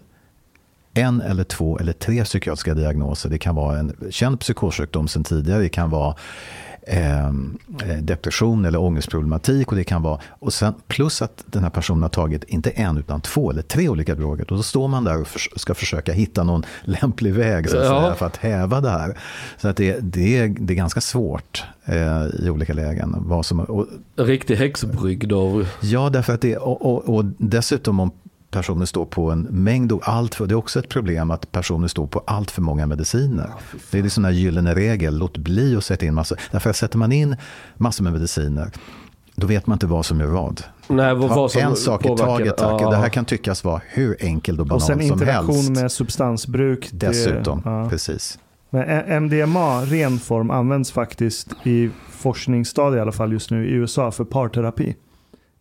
[0.94, 3.28] en eller två eller tre psykiatriska diagnoser.
[3.31, 5.62] Det kan vara en känd psykossjukdom sedan tidigare.
[5.62, 6.14] Det kan vara
[6.87, 7.31] eh,
[8.03, 9.69] depression eller ångestproblematik.
[9.73, 12.99] Och det kan vara, och sen, plus att den här personen har tagit inte en
[12.99, 14.51] utan två eller tre olika droger.
[14.51, 17.85] Och då står man där och förs- ska försöka hitta någon lämplig väg så att
[17.85, 18.01] Ja.
[18.03, 19.19] säga, för att häva det här.
[19.59, 23.15] Så att det, det, är, det är ganska svårt eh, i olika lägen.
[23.19, 23.87] Vad som, och,
[24.17, 25.67] riktig häxbrygd av...
[25.83, 28.11] Ja, därför att det, och, och, och dessutom om
[28.57, 31.89] personer står på en mängd, och allt för, det är också ett problem att personer
[31.89, 33.51] står på allt för många mediciner.
[33.91, 36.39] det är liksom en gyllene regel, låt bli att sätta in massor.
[36.51, 37.37] Därför att sätter man in
[37.77, 38.70] massor med mediciner,
[39.35, 40.62] då vet man inte vad som är vad.
[40.89, 42.81] Nej, vad, vad som en sak i taget, tack.
[42.83, 42.91] Ja.
[42.91, 45.70] Det här kan tyckas vara hur enkelt och Och banalt sen som interaktion helst.
[45.70, 46.89] med substansbruk.
[46.93, 47.87] det- Dessutom, ja.
[47.91, 48.39] precis.
[48.70, 54.11] Men MDMA, ren form, används faktiskt i forskningsstadie i alla fall just nu i USA
[54.11, 54.95] för parterapi.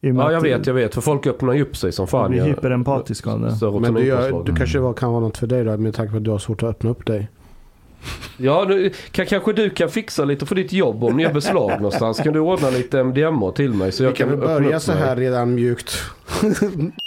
[0.09, 0.93] Ja, jag vet, jag vet.
[0.93, 2.21] För folk öppnar ju upp sig som fan.
[2.21, 3.79] Man blir Jag- hyperempatisk av det.
[3.79, 6.17] Men du, gör, du kanske var, kan vara något för dig då, med tanke på
[6.17, 7.27] att du har svårt att öppna upp dig.
[8.37, 11.71] Ja, nu, kan, kanske du kan fixa lite för ditt jobb om ni har beslag
[11.77, 12.17] någonstans.
[12.19, 13.91] Kan du ordna lite MDMA till mig?
[13.91, 15.97] Så jag Vi kan öppna börja så här redan mjukt.